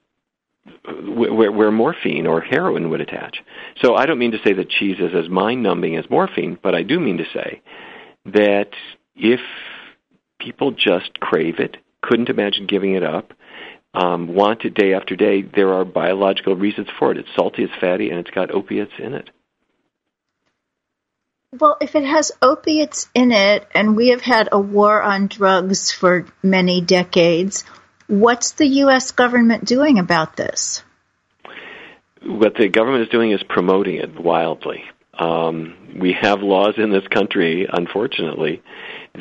where, 0.85 1.51
where 1.51 1.73
morphine 1.73 2.27
or 2.27 2.41
heroin 2.41 2.89
would 2.91 3.01
attach. 3.01 3.43
So 3.83 3.95
I 3.95 4.07
don't 4.07 4.19
mean 4.19 4.33
to 4.33 4.43
say 4.45 4.53
that 4.53 4.71
cheese 4.71 4.99
is 5.01 5.13
as 5.15 5.29
mind 5.29 5.63
numbing 5.63 5.97
as 5.97 6.09
morphine, 6.09 6.59
but 6.63 6.75
I 6.75 6.83
do 6.83 7.01
mean 7.01 7.19
to 7.19 7.25
say 7.33 7.61
that 8.27 8.71
if 9.17 9.41
people 10.39 10.71
just 10.71 11.19
crave 11.21 11.59
it, 11.59 11.77
couldn't 12.03 12.29
imagine 12.29 12.67
giving 12.67 12.95
it 12.95 13.03
up, 13.03 13.33
um, 13.95 14.35
want 14.35 14.65
it 14.65 14.75
day 14.75 14.95
after 14.95 15.17
day, 15.17 15.43
there 15.43 15.75
are 15.75 15.85
biological 15.85 16.57
reasons 16.57 16.88
for 16.99 17.12
it. 17.12 17.19
It's 17.19 17.29
salty, 17.37 17.65
it's 17.65 17.73
fatty, 17.81 18.11
and 18.11 18.19
it's 18.19 18.31
got 18.31 18.51
opiates 18.51 18.93
in 18.99 19.15
it. 19.15 19.31
Well, 21.59 21.77
if 21.83 21.95
it 21.95 22.05
has 22.05 22.33
opiates 22.41 23.11
in 23.15 23.31
it, 23.31 23.69
and 23.75 23.95
we 23.95 24.09
have 24.09 24.23
had 24.23 24.49
a 24.51 24.59
war 24.59 25.03
on 25.03 25.27
drugs 25.27 25.93
for 25.93 26.27
many 26.43 26.81
decades, 26.81 27.65
what's 28.07 28.53
the 28.53 28.67
U.S. 28.67 29.11
government 29.11 29.67
doing 29.67 29.99
about 29.99 30.37
this? 30.37 30.83
What 32.25 32.55
the 32.55 32.69
government 32.69 33.03
is 33.03 33.09
doing 33.11 33.33
is 33.33 33.43
promoting 33.43 33.97
it 33.97 34.19
wildly. 34.19 34.85
Um, 35.19 35.99
we 36.01 36.17
have 36.19 36.41
laws 36.41 36.75
in 36.79 36.91
this 36.91 37.07
country, 37.09 37.67
unfortunately, 37.71 38.62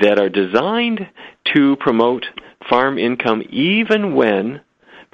that 0.01 0.17
are 0.17 0.29
designed 0.29 1.09
to 1.53 1.75
promote 1.75 2.25
farm 2.69 2.97
income 2.97 3.43
even 3.49 4.15
when 4.15 4.61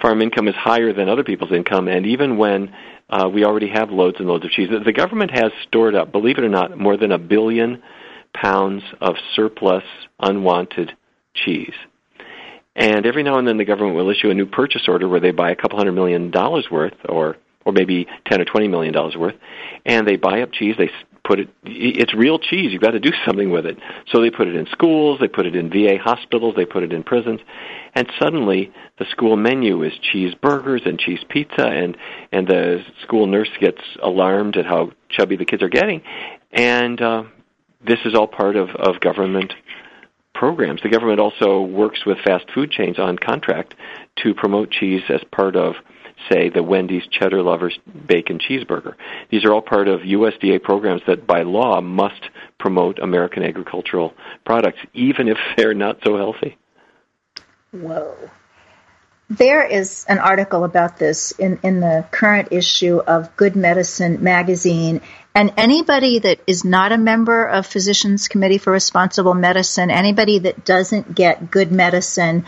farm 0.02 0.22
income 0.22 0.48
is 0.48 0.56
higher 0.56 0.94
than 0.94 1.10
other 1.10 1.24
people's 1.24 1.52
income, 1.52 1.88
and 1.88 2.06
even 2.06 2.38
when 2.38 2.74
uh, 3.10 3.30
we 3.34 3.46
already 3.46 3.70
have 3.70 3.90
loads 3.90 4.18
and 4.20 4.28
loads 4.28 4.46
of 4.46 4.52
cheese. 4.52 4.70
The 4.86 4.94
government 4.94 5.32
has 5.32 5.52
stored 5.68 5.96
up, 5.96 6.12
believe 6.12 6.38
it 6.38 6.44
or 6.44 6.50
not, 6.50 6.78
more 6.78 6.98
than 6.98 7.12
a 7.12 7.18
billion 7.18 7.82
pounds 8.34 8.84
of 9.02 9.16
surplus, 9.36 9.84
unwanted 10.20 10.92
cheese. 11.34 11.74
And 12.76 13.06
every 13.06 13.24
now 13.24 13.40
and 13.40 13.48
then 13.48 13.58
the 13.58 13.66
government 13.66 13.96
will 13.96 14.10
issue 14.10 14.30
a 14.30 14.36
new 14.36 14.46
purchase 14.46 14.84
order 14.88 15.08
where 15.08 15.20
they 15.20 15.32
buy 15.32 15.52
a 15.52 15.56
couple 15.56 15.80
hundred 15.80 15.94
million 15.94 16.30
dollars 16.30 16.68
worth, 16.70 16.94
or 17.10 17.38
or 17.66 17.74
maybe 17.74 18.08
ten 18.28 18.40
or 18.40 18.46
twenty 18.46 18.68
million 18.68 18.94
dollars 18.94 19.16
worth, 19.16 19.36
and 19.86 20.08
they 20.08 20.16
buy 20.16 20.42
up 20.42 20.52
cheese. 20.52 20.76
They 20.78 20.92
put 21.28 21.40
it 21.40 21.50
it's 21.64 22.14
real 22.14 22.40
cheese. 22.40 22.72
You've 22.72 22.82
got 22.82 22.92
to 22.92 23.00
do 23.00 23.12
something 23.26 23.52
with 23.52 23.66
it. 23.66 23.78
So 24.12 24.22
they 24.22 24.30
put 24.30 24.48
it 24.48 24.56
in 24.56 24.66
schools 24.72 25.20
they 25.20 25.28
put 25.28 25.46
it 25.46 25.56
in 25.56 25.70
VA 25.70 25.98
hospitals 26.02 26.56
they 26.56 26.66
put 26.66 26.84
it 26.84 26.94
in 26.94 27.04
prisons. 27.04 27.42
And 27.94 28.08
suddenly 28.20 28.72
the 28.98 29.06
school 29.12 29.36
menu 29.36 29.84
is 29.84 29.94
cheeseburgers 30.14 30.88
and 30.88 30.98
cheese 30.98 31.24
pizza 31.30 31.66
and 31.66 31.98
and 32.32 32.48
the 32.48 32.84
school 33.04 33.28
nurse 33.28 33.50
gets 33.60 33.82
alarmed 34.02 34.56
at 34.58 34.66
how 34.66 34.92
chubby 35.10 35.36
the 35.36 35.46
kids 35.46 35.62
are 35.62 35.70
getting. 35.70 36.02
And 36.52 37.02
uh 37.02 37.24
this 37.86 38.00
is 38.06 38.16
all 38.16 38.28
part 38.28 38.56
of 38.56 38.70
of 38.70 39.00
government 39.02 39.54
programs. 40.34 40.82
The 40.84 40.90
government 40.90 41.20
also 41.20 41.62
works 41.62 42.06
with 42.06 42.20
fast 42.24 42.46
food 42.54 42.72
chains 42.72 43.00
on 43.00 43.18
contract 43.18 43.74
to 44.24 44.34
promote 44.36 44.70
cheese 44.72 45.02
as 45.10 45.22
part 45.32 45.56
of 45.56 45.74
say, 46.32 46.50
the 46.50 46.64
Wendy's 46.64 47.06
Cheddar 47.08 47.42
Lovers 47.42 47.78
Bacon 48.08 48.40
Cheeseburger. 48.40 48.96
These 49.30 49.46
are 49.46 49.54
all 49.54 49.62
part 49.62 49.88
of 49.88 50.02
USDA 50.02 50.62
programs 50.62 51.02
that 51.08 51.28
by 51.28 51.44
law 51.44 51.82
must 51.82 52.22
promote 52.60 53.00
American 53.00 53.44
agricultural 53.44 54.14
products, 54.46 54.80
even 54.94 55.28
if 55.28 55.38
they're 55.56 55.74
not 55.74 56.00
so 56.04 56.18
healthy. 56.18 56.58
Whoa. 57.72 58.16
There 59.30 59.66
is 59.66 60.06
an 60.08 60.20
article 60.20 60.64
about 60.64 60.98
this 60.98 61.32
in, 61.32 61.60
in 61.62 61.82
the 61.82 62.06
current 62.12 62.50
issue 62.52 62.98
of 63.00 63.36
Good 63.36 63.58
Medicine 63.58 64.24
magazine. 64.24 65.02
And 65.36 65.54
anybody 65.58 66.20
that 66.20 66.40
is 66.48 66.64
not 66.64 66.94
a 66.94 66.98
member 66.98 67.46
of 67.46 67.68
Physicians 67.68 68.30
Committee 68.30 68.58
for 68.58 68.72
Responsible 68.72 69.34
Medicine, 69.34 69.92
anybody 69.92 70.40
that 70.40 70.64
doesn't 70.64 71.14
get 71.14 71.52
good 71.52 71.74
medicine, 71.74 72.46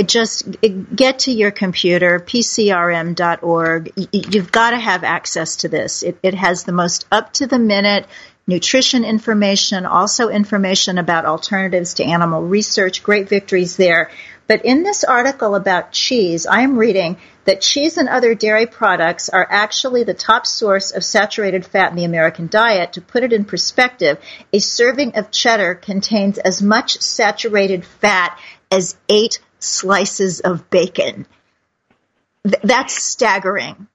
just 0.00 0.56
get 0.94 1.20
to 1.20 1.32
your 1.32 1.50
computer, 1.50 2.18
pcrm.org. 2.18 3.92
You've 4.12 4.52
got 4.52 4.70
to 4.70 4.78
have 4.78 5.04
access 5.04 5.56
to 5.56 5.68
this. 5.68 6.02
It, 6.02 6.18
it 6.22 6.34
has 6.34 6.64
the 6.64 6.72
most 6.72 7.06
up 7.12 7.32
to 7.34 7.46
the 7.46 7.58
minute 7.58 8.06
nutrition 8.46 9.04
information, 9.04 9.86
also 9.86 10.28
information 10.28 10.98
about 10.98 11.26
alternatives 11.26 11.94
to 11.94 12.04
animal 12.04 12.42
research, 12.42 13.02
great 13.02 13.28
victories 13.28 13.76
there. 13.76 14.10
But 14.48 14.64
in 14.64 14.82
this 14.82 15.04
article 15.04 15.54
about 15.54 15.92
cheese, 15.92 16.46
I 16.46 16.62
am 16.62 16.78
reading 16.78 17.18
that 17.44 17.60
cheese 17.60 17.96
and 17.96 18.08
other 18.08 18.34
dairy 18.34 18.66
products 18.66 19.28
are 19.28 19.46
actually 19.48 20.04
the 20.04 20.14
top 20.14 20.46
source 20.46 20.90
of 20.90 21.04
saturated 21.04 21.64
fat 21.64 21.90
in 21.90 21.96
the 21.96 22.04
American 22.04 22.48
diet. 22.48 22.94
To 22.94 23.00
put 23.00 23.22
it 23.22 23.32
in 23.32 23.44
perspective, 23.44 24.18
a 24.52 24.58
serving 24.58 25.16
of 25.16 25.30
cheddar 25.30 25.74
contains 25.74 26.38
as 26.38 26.60
much 26.60 27.00
saturated 27.00 27.84
fat 27.84 28.38
as 28.70 28.96
eight 29.08 29.38
slices 29.62 30.40
of 30.40 30.70
bacon. 30.70 31.26
Th- 32.44 32.62
that's 32.62 33.02
staggering. 33.02 33.88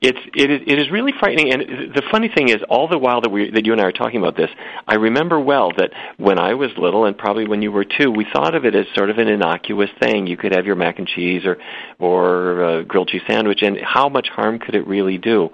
It's 0.00 0.18
it 0.34 0.50
is 0.50 0.60
it 0.66 0.78
is 0.78 0.90
really 0.90 1.12
frightening, 1.18 1.52
and 1.52 1.94
the 1.94 2.02
funny 2.10 2.28
thing 2.28 2.48
is, 2.48 2.58
all 2.68 2.88
the 2.88 2.98
while 2.98 3.22
that 3.22 3.30
we 3.30 3.50
that 3.50 3.64
you 3.64 3.72
and 3.72 3.80
I 3.80 3.84
are 3.84 3.92
talking 3.92 4.20
about 4.20 4.36
this, 4.36 4.50
I 4.86 4.96
remember 4.96 5.40
well 5.40 5.70
that 5.78 5.90
when 6.18 6.38
I 6.38 6.54
was 6.54 6.70
little, 6.76 7.06
and 7.06 7.16
probably 7.16 7.48
when 7.48 7.62
you 7.62 7.72
were 7.72 7.84
too, 7.84 8.10
we 8.10 8.26
thought 8.30 8.54
of 8.54 8.66
it 8.66 8.74
as 8.74 8.84
sort 8.94 9.08
of 9.08 9.18
an 9.18 9.28
innocuous 9.28 9.90
thing. 10.00 10.26
You 10.26 10.36
could 10.36 10.54
have 10.54 10.66
your 10.66 10.76
mac 10.76 10.98
and 10.98 11.08
cheese 11.08 11.46
or 11.46 11.56
or 11.98 12.62
a 12.62 12.84
grilled 12.84 13.08
cheese 13.08 13.22
sandwich, 13.26 13.62
and 13.62 13.78
how 13.82 14.08
much 14.10 14.28
harm 14.28 14.58
could 14.58 14.74
it 14.74 14.86
really 14.86 15.16
do? 15.16 15.48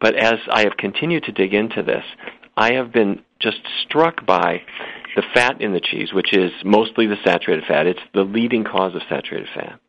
But 0.00 0.14
as 0.14 0.38
I 0.50 0.60
have 0.60 0.76
continued 0.76 1.24
to 1.24 1.32
dig 1.32 1.52
into 1.52 1.82
this, 1.82 2.04
I 2.56 2.74
have 2.74 2.92
been 2.92 3.22
just 3.40 3.58
struck 3.84 4.24
by 4.24 4.62
the 5.16 5.24
fat 5.34 5.60
in 5.60 5.72
the 5.72 5.80
cheese, 5.80 6.12
which 6.12 6.32
is 6.32 6.52
mostly 6.64 7.06
the 7.06 7.16
saturated 7.24 7.64
fat. 7.66 7.86
It's 7.86 8.00
the 8.14 8.22
leading 8.22 8.64
cause 8.64 8.94
of 8.94 9.02
saturated 9.08 9.48
fat. 9.54 9.80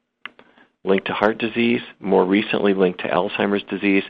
Linked 0.84 1.08
to 1.08 1.14
heart 1.14 1.38
disease, 1.38 1.82
more 2.00 2.26
recently 2.26 2.74
linked 2.74 3.02
to 3.02 3.10
Alzheimer's 3.10 3.64
disease, 3.70 4.04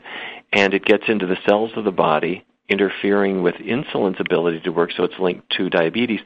and 0.52 0.72
it 0.72 0.84
gets 0.84 1.04
into 1.08 1.26
the 1.26 1.36
cells 1.46 1.72
of 1.76 1.84
the 1.84 1.90
body, 1.90 2.46
interfering 2.68 3.42
with 3.42 3.56
insulin's 3.56 4.20
ability 4.20 4.60
to 4.60 4.70
work, 4.70 4.90
so 4.96 5.02
it's 5.02 5.18
linked 5.18 5.50
to 5.56 5.68
diabetes. 5.68 6.20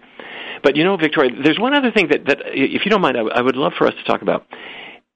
But 0.63 0.77
you 0.77 0.85
know, 0.85 0.99
Victoria, 0.99 1.31
there's 1.43 1.59
one 1.59 1.75
other 1.75 1.91
thing 1.91 2.09
that, 2.09 2.27
that 2.27 2.39
if 2.47 2.85
you 2.85 2.91
don't 2.91 3.01
mind, 3.01 3.17
I, 3.17 3.23
I 3.23 3.41
would 3.41 3.57
love 3.57 3.73
for 3.79 3.87
us 3.87 3.95
to 3.95 4.05
talk 4.05 4.21
about. 4.21 4.47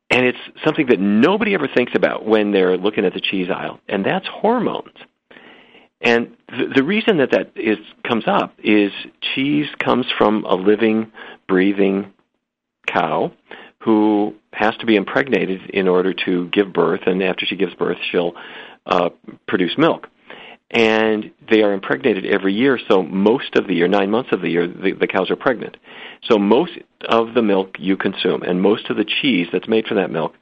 And 0.08 0.24
it's 0.24 0.38
something 0.64 0.86
that 0.86 1.00
nobody 1.00 1.54
ever 1.54 1.68
thinks 1.68 1.92
about 1.94 2.24
when 2.24 2.52
they're 2.52 2.78
looking 2.78 3.04
at 3.04 3.12
the 3.12 3.20
cheese 3.20 3.48
aisle, 3.54 3.80
and 3.88 4.06
that's 4.06 4.26
hormones. 4.26 4.94
And 6.00 6.36
the, 6.48 6.72
the 6.76 6.82
reason 6.82 7.18
that 7.18 7.30
that 7.30 7.52
is 7.56 7.78
comes 8.06 8.24
up 8.26 8.54
is 8.62 8.92
cheese 9.34 9.66
comes 9.78 10.06
from 10.18 10.44
a 10.44 10.54
living, 10.54 11.12
breathing 11.48 12.12
cow 12.86 13.32
who 13.80 14.34
has 14.52 14.76
to 14.78 14.86
be 14.86 14.96
impregnated 14.96 15.70
in 15.70 15.86
order 15.86 16.12
to 16.12 16.48
give 16.48 16.72
birth, 16.72 17.02
and 17.06 17.22
after 17.22 17.46
she 17.46 17.56
gives 17.56 17.74
birth, 17.74 17.98
she'll 18.10 18.32
uh, 18.84 19.10
produce 19.46 19.78
milk. 19.78 20.08
And 20.70 21.30
they 21.48 21.62
are 21.62 21.72
impregnated 21.72 22.26
every 22.26 22.52
year, 22.52 22.80
so 22.88 23.02
most 23.02 23.54
of 23.54 23.68
the 23.68 23.74
year, 23.74 23.86
nine 23.86 24.10
months 24.10 24.30
of 24.32 24.40
the 24.40 24.48
year, 24.48 24.66
the, 24.66 24.92
the 24.98 25.06
cows 25.06 25.30
are 25.30 25.36
pregnant. 25.36 25.76
So 26.24 26.38
most 26.38 26.72
of 27.08 27.34
the 27.34 27.42
milk 27.42 27.76
you 27.78 27.96
consume 27.96 28.42
and 28.42 28.60
most 28.60 28.90
of 28.90 28.96
the 28.96 29.04
cheese 29.04 29.46
that's 29.52 29.68
made 29.68 29.86
from 29.86 29.98
that 29.98 30.10
milk 30.10 30.34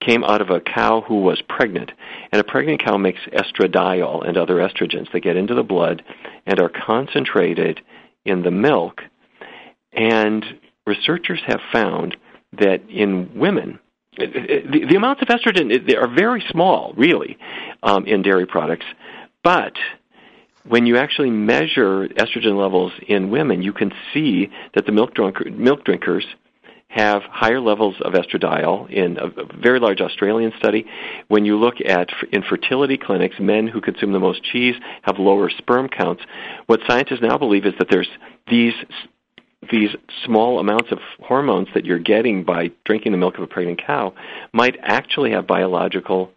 came 0.00 0.24
out 0.24 0.40
of 0.40 0.50
a 0.50 0.60
cow 0.60 1.02
who 1.06 1.22
was 1.22 1.42
pregnant. 1.48 1.90
And 2.32 2.40
a 2.40 2.44
pregnant 2.44 2.84
cow 2.84 2.96
makes 2.96 3.20
estradiol 3.32 4.26
and 4.26 4.36
other 4.36 4.56
estrogens 4.56 5.10
that 5.12 5.20
get 5.20 5.36
into 5.36 5.54
the 5.54 5.62
blood 5.62 6.02
and 6.46 6.60
are 6.60 6.70
concentrated 6.70 7.80
in 8.24 8.42
the 8.42 8.50
milk. 8.50 9.02
And 9.92 10.44
researchers 10.86 11.40
have 11.46 11.60
found 11.72 12.16
that 12.58 12.88
in 12.88 13.38
women, 13.38 13.78
the, 14.16 14.86
the 14.88 14.96
amounts 14.96 15.22
of 15.22 15.28
estrogen 15.28 15.86
they 15.86 15.96
are 15.96 16.08
very 16.08 16.44
small, 16.50 16.92
really, 16.96 17.38
um, 17.82 18.06
in 18.06 18.22
dairy 18.22 18.46
products. 18.46 18.86
But 19.42 19.74
when 20.66 20.86
you 20.86 20.96
actually 20.96 21.30
measure 21.30 22.08
estrogen 22.08 22.58
levels 22.60 22.92
in 23.06 23.30
women, 23.30 23.62
you 23.62 23.72
can 23.72 23.92
see 24.12 24.50
that 24.74 24.86
the 24.86 24.92
milk, 24.92 25.14
drunk, 25.14 25.46
milk 25.46 25.84
drinkers 25.84 26.26
have 26.88 27.22
higher 27.22 27.60
levels 27.60 27.96
of 28.00 28.14
estradiol 28.14 28.90
in 28.90 29.18
a, 29.18 29.28
very 29.60 29.78
large 29.78 30.00
Australian 30.00 30.52
study. 30.58 30.86
When 31.28 31.44
you 31.44 31.58
look 31.58 31.76
at 31.84 32.08
infertility 32.32 32.96
clinics, 32.96 33.36
men 33.38 33.66
who 33.66 33.80
consume 33.80 34.12
the 34.12 34.18
most 34.18 34.42
cheese 34.42 34.74
have 35.02 35.18
lower 35.18 35.50
sperm 35.50 35.88
counts. 35.88 36.22
What 36.66 36.80
scientists 36.88 37.20
now 37.20 37.36
believe 37.36 37.66
is 37.66 37.74
that 37.78 37.88
there's 37.90 38.08
these 38.48 38.74
these 39.70 39.90
small 40.24 40.60
amounts 40.60 40.92
of 40.92 40.98
hormones 41.20 41.66
that 41.74 41.84
you're 41.84 41.98
getting 41.98 42.44
by 42.44 42.70
drinking 42.84 43.12
the 43.12 43.18
milk 43.18 43.36
of 43.36 43.42
a 43.42 43.46
pregnant 43.46 43.82
cow 43.84 44.14
might 44.52 44.76
actually 44.82 45.32
have 45.32 45.48
biological 45.48 46.30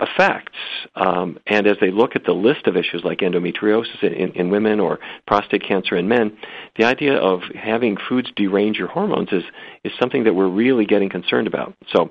effects. 0.00 0.58
Um, 0.94 1.38
and 1.46 1.66
as 1.66 1.76
they 1.80 1.90
look 1.90 2.14
at 2.14 2.24
the 2.24 2.32
list 2.32 2.66
of 2.66 2.76
issues 2.76 3.02
like 3.04 3.18
endometriosis 3.18 4.02
in, 4.02 4.12
in, 4.12 4.32
in, 4.32 4.50
women 4.50 4.78
or 4.78 5.00
prostate 5.26 5.66
cancer 5.66 5.96
in 5.96 6.08
men, 6.08 6.36
the 6.76 6.84
idea 6.84 7.16
of 7.16 7.40
having 7.54 7.96
foods 8.08 8.30
derange 8.36 8.76
your 8.76 8.88
hormones 8.88 9.28
is, 9.32 9.42
is 9.82 9.92
something 9.98 10.24
that 10.24 10.34
we're 10.34 10.48
really 10.48 10.86
getting 10.86 11.08
concerned 11.08 11.48
about. 11.48 11.74
So 11.92 12.10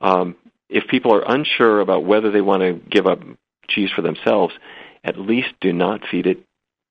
um, 0.00 0.36
if 0.68 0.88
people 0.88 1.14
are 1.14 1.24
unsure 1.26 1.80
about 1.80 2.04
whether 2.04 2.30
they 2.30 2.40
want 2.40 2.62
to 2.62 2.74
give 2.90 3.06
up 3.06 3.20
cheese 3.68 3.90
for 3.94 4.02
themselves, 4.02 4.54
at 5.04 5.18
least 5.18 5.48
do 5.60 5.72
not 5.72 6.00
feed 6.10 6.26
it 6.26 6.38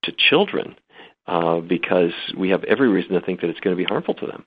to 0.04 0.12
children 0.12 0.76
uh, 1.26 1.60
because 1.60 2.14
we 2.38 2.50
have 2.50 2.64
every 2.64 2.88
reason 2.88 3.14
to 3.14 3.22
think 3.22 3.42
that 3.42 3.50
it's 3.50 3.60
going 3.60 3.76
to 3.76 3.78
be 3.78 3.88
harmful 3.88 4.14
to 4.16 4.28
them. 4.28 4.46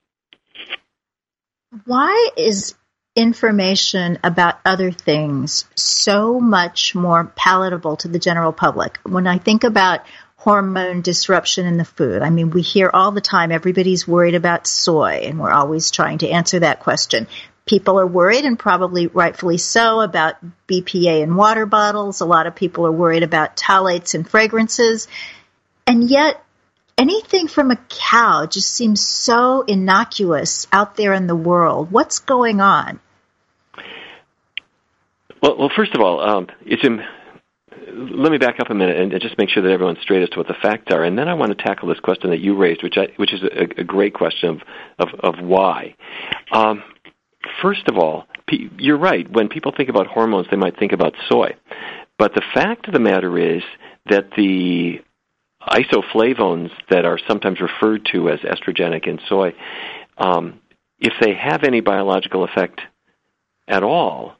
Why 1.85 2.29
is 2.37 2.75
information 3.15 4.19
about 4.23 4.59
other 4.63 4.91
things 4.91 5.65
so 5.75 6.39
much 6.39 6.95
more 6.95 7.25
palatable 7.35 7.97
to 7.97 8.07
the 8.07 8.19
general 8.19 8.53
public. 8.53 8.99
When 9.03 9.27
I 9.27 9.37
think 9.37 9.63
about 9.63 10.01
hormone 10.37 11.01
disruption 11.01 11.65
in 11.65 11.77
the 11.77 11.85
food, 11.85 12.21
I 12.21 12.29
mean, 12.29 12.51
we 12.51 12.61
hear 12.61 12.89
all 12.91 13.11
the 13.11 13.21
time 13.21 13.51
everybody's 13.51 14.07
worried 14.07 14.35
about 14.35 14.65
soy, 14.65 15.23
and 15.25 15.39
we're 15.39 15.51
always 15.51 15.91
trying 15.91 16.19
to 16.19 16.29
answer 16.29 16.59
that 16.59 16.79
question. 16.79 17.27
People 17.65 17.99
are 17.99 18.07
worried, 18.07 18.45
and 18.45 18.57
probably 18.57 19.07
rightfully 19.07 19.57
so, 19.57 19.99
about 19.99 20.35
BPA 20.67 21.21
in 21.21 21.35
water 21.35 21.65
bottles. 21.65 22.21
A 22.21 22.25
lot 22.25 22.47
of 22.47 22.55
people 22.55 22.87
are 22.87 22.91
worried 22.91 23.23
about 23.23 23.57
phthalates 23.57 24.15
and 24.15 24.27
fragrances. 24.27 25.07
And 25.85 26.09
yet, 26.09 26.43
anything 27.01 27.47
from 27.47 27.71
a 27.71 27.77
cow 27.89 28.45
just 28.45 28.71
seems 28.71 29.01
so 29.01 29.63
innocuous 29.63 30.67
out 30.71 30.95
there 30.95 31.13
in 31.13 31.25
the 31.25 31.35
world. 31.35 31.91
What's 31.91 32.19
going 32.19 32.61
on? 32.61 32.99
Well, 35.41 35.57
well, 35.57 35.71
first 35.75 35.95
of 35.95 36.01
all, 36.01 36.21
um, 36.21 36.47
it's 36.63 36.83
in, 36.85 37.01
let 38.21 38.31
me 38.31 38.37
back 38.37 38.59
up 38.59 38.69
a 38.69 38.75
minute 38.75 38.97
and 38.97 39.11
just 39.19 39.35
make 39.39 39.49
sure 39.49 39.63
that 39.63 39.71
everyone's 39.71 39.99
straight 40.01 40.21
as 40.21 40.29
to 40.29 40.37
what 40.37 40.47
the 40.47 40.53
facts 40.61 40.93
are, 40.93 41.03
and 41.03 41.17
then 41.17 41.27
I 41.27 41.33
want 41.33 41.57
to 41.57 41.63
tackle 41.63 41.89
this 41.89 41.99
question 41.99 42.29
that 42.29 42.39
you 42.39 42.55
raised, 42.55 42.83
which 42.83 42.97
I, 42.97 43.07
which 43.15 43.33
is 43.33 43.41
a, 43.41 43.81
a 43.81 43.83
great 43.83 44.13
question 44.13 44.49
of 44.49 44.61
of, 44.99 45.19
of 45.21 45.43
why. 45.43 45.95
Um, 46.51 46.83
first 47.63 47.87
of 47.87 47.97
all, 47.97 48.27
you're 48.77 48.99
right. 48.99 49.27
When 49.31 49.49
people 49.49 49.73
think 49.75 49.89
about 49.89 50.05
hormones, 50.05 50.45
they 50.51 50.57
might 50.57 50.77
think 50.77 50.91
about 50.91 51.15
soy, 51.27 51.55
but 52.19 52.35
the 52.35 52.43
fact 52.53 52.87
of 52.87 52.93
the 52.93 52.99
matter 52.99 53.35
is 53.39 53.63
that 54.11 54.29
the 54.37 55.01
isoflavones 55.69 56.71
that 56.89 57.05
are 57.05 57.19
sometimes 57.27 57.59
referred 57.59 58.07
to 58.11 58.29
as 58.29 58.39
estrogenic 58.39 59.07
in 59.07 59.19
soy, 59.27 59.53
um, 60.17 60.59
if 60.99 61.13
they 61.21 61.33
have 61.33 61.63
any 61.63 61.81
biological 61.81 62.43
effect 62.43 62.81
at 63.67 63.83
all, 63.83 64.35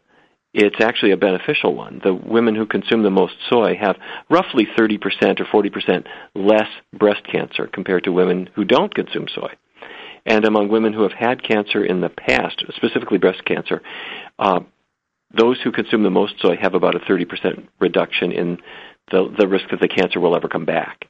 it's 0.53 0.81
actually 0.81 1.12
a 1.12 1.17
beneficial 1.17 1.73
one. 1.73 2.01
The 2.03 2.13
women 2.13 2.55
who 2.55 2.65
consume 2.65 3.03
the 3.03 3.10
most 3.10 3.34
soy 3.49 3.75
have 3.79 3.95
roughly 4.29 4.67
30% 4.77 4.99
or 5.39 5.45
40% 5.45 6.05
less 6.36 6.67
breast 6.93 7.21
cancer 7.31 7.67
compared 7.71 8.03
to 8.03 8.12
women 8.12 8.49
who 8.55 8.65
don't 8.65 8.93
consume 8.93 9.27
soy. 9.34 9.53
And 10.25 10.45
among 10.45 10.69
women 10.69 10.93
who 10.93 11.03
have 11.03 11.13
had 11.13 11.41
cancer 11.41 11.84
in 11.84 12.01
the 12.01 12.10
past, 12.10 12.63
specifically 12.75 13.17
breast 13.17 13.43
cancer, 13.45 13.81
uh, 14.38 14.60
those 15.36 15.60
who 15.63 15.71
consume 15.71 16.03
the 16.03 16.10
most 16.10 16.34
soy 16.41 16.57
have 16.62 16.73
about 16.73 16.95
a 16.95 16.99
30% 16.99 17.67
reduction 17.79 18.31
in 18.31 18.57
the, 19.10 19.34
the 19.38 19.47
risk 19.47 19.65
that 19.71 19.79
the 19.79 19.88
cancer 19.88 20.19
will 20.19 20.36
ever 20.36 20.47
come 20.47 20.65
back. 20.65 21.05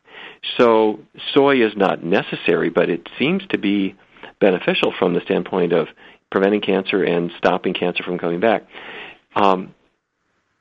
So 0.57 0.99
soy 1.33 1.65
is 1.65 1.73
not 1.75 2.03
necessary, 2.03 2.69
but 2.69 2.89
it 2.89 3.07
seems 3.19 3.43
to 3.49 3.57
be 3.57 3.95
beneficial 4.39 4.93
from 4.97 5.13
the 5.13 5.21
standpoint 5.21 5.71
of 5.73 5.87
preventing 6.31 6.61
cancer 6.61 7.03
and 7.03 7.31
stopping 7.37 7.73
cancer 7.73 8.03
from 8.03 8.17
coming 8.17 8.39
back. 8.39 8.63
Um, 9.35 9.75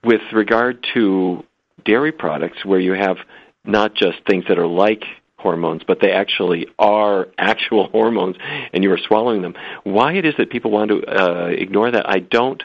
with 0.04 0.20
regard 0.32 0.86
to 0.94 1.44
dairy 1.84 2.12
products, 2.12 2.64
where 2.64 2.80
you 2.80 2.92
have 2.92 3.16
not 3.64 3.94
just 3.94 4.18
things 4.26 4.44
that 4.48 4.58
are 4.58 4.66
like 4.66 5.04
hormones, 5.38 5.82
but 5.86 5.98
they 6.00 6.12
actually 6.12 6.66
are 6.78 7.28
actual 7.38 7.88
hormones, 7.92 8.36
and 8.72 8.84
you 8.84 8.92
are 8.92 8.98
swallowing 8.98 9.42
them. 9.42 9.54
Why 9.84 10.14
it 10.14 10.24
is 10.24 10.34
that 10.38 10.50
people 10.50 10.70
want 10.70 10.90
to 10.90 11.02
uh, 11.04 11.46
ignore 11.46 11.90
that, 11.90 12.08
I 12.08 12.18
don't 12.18 12.62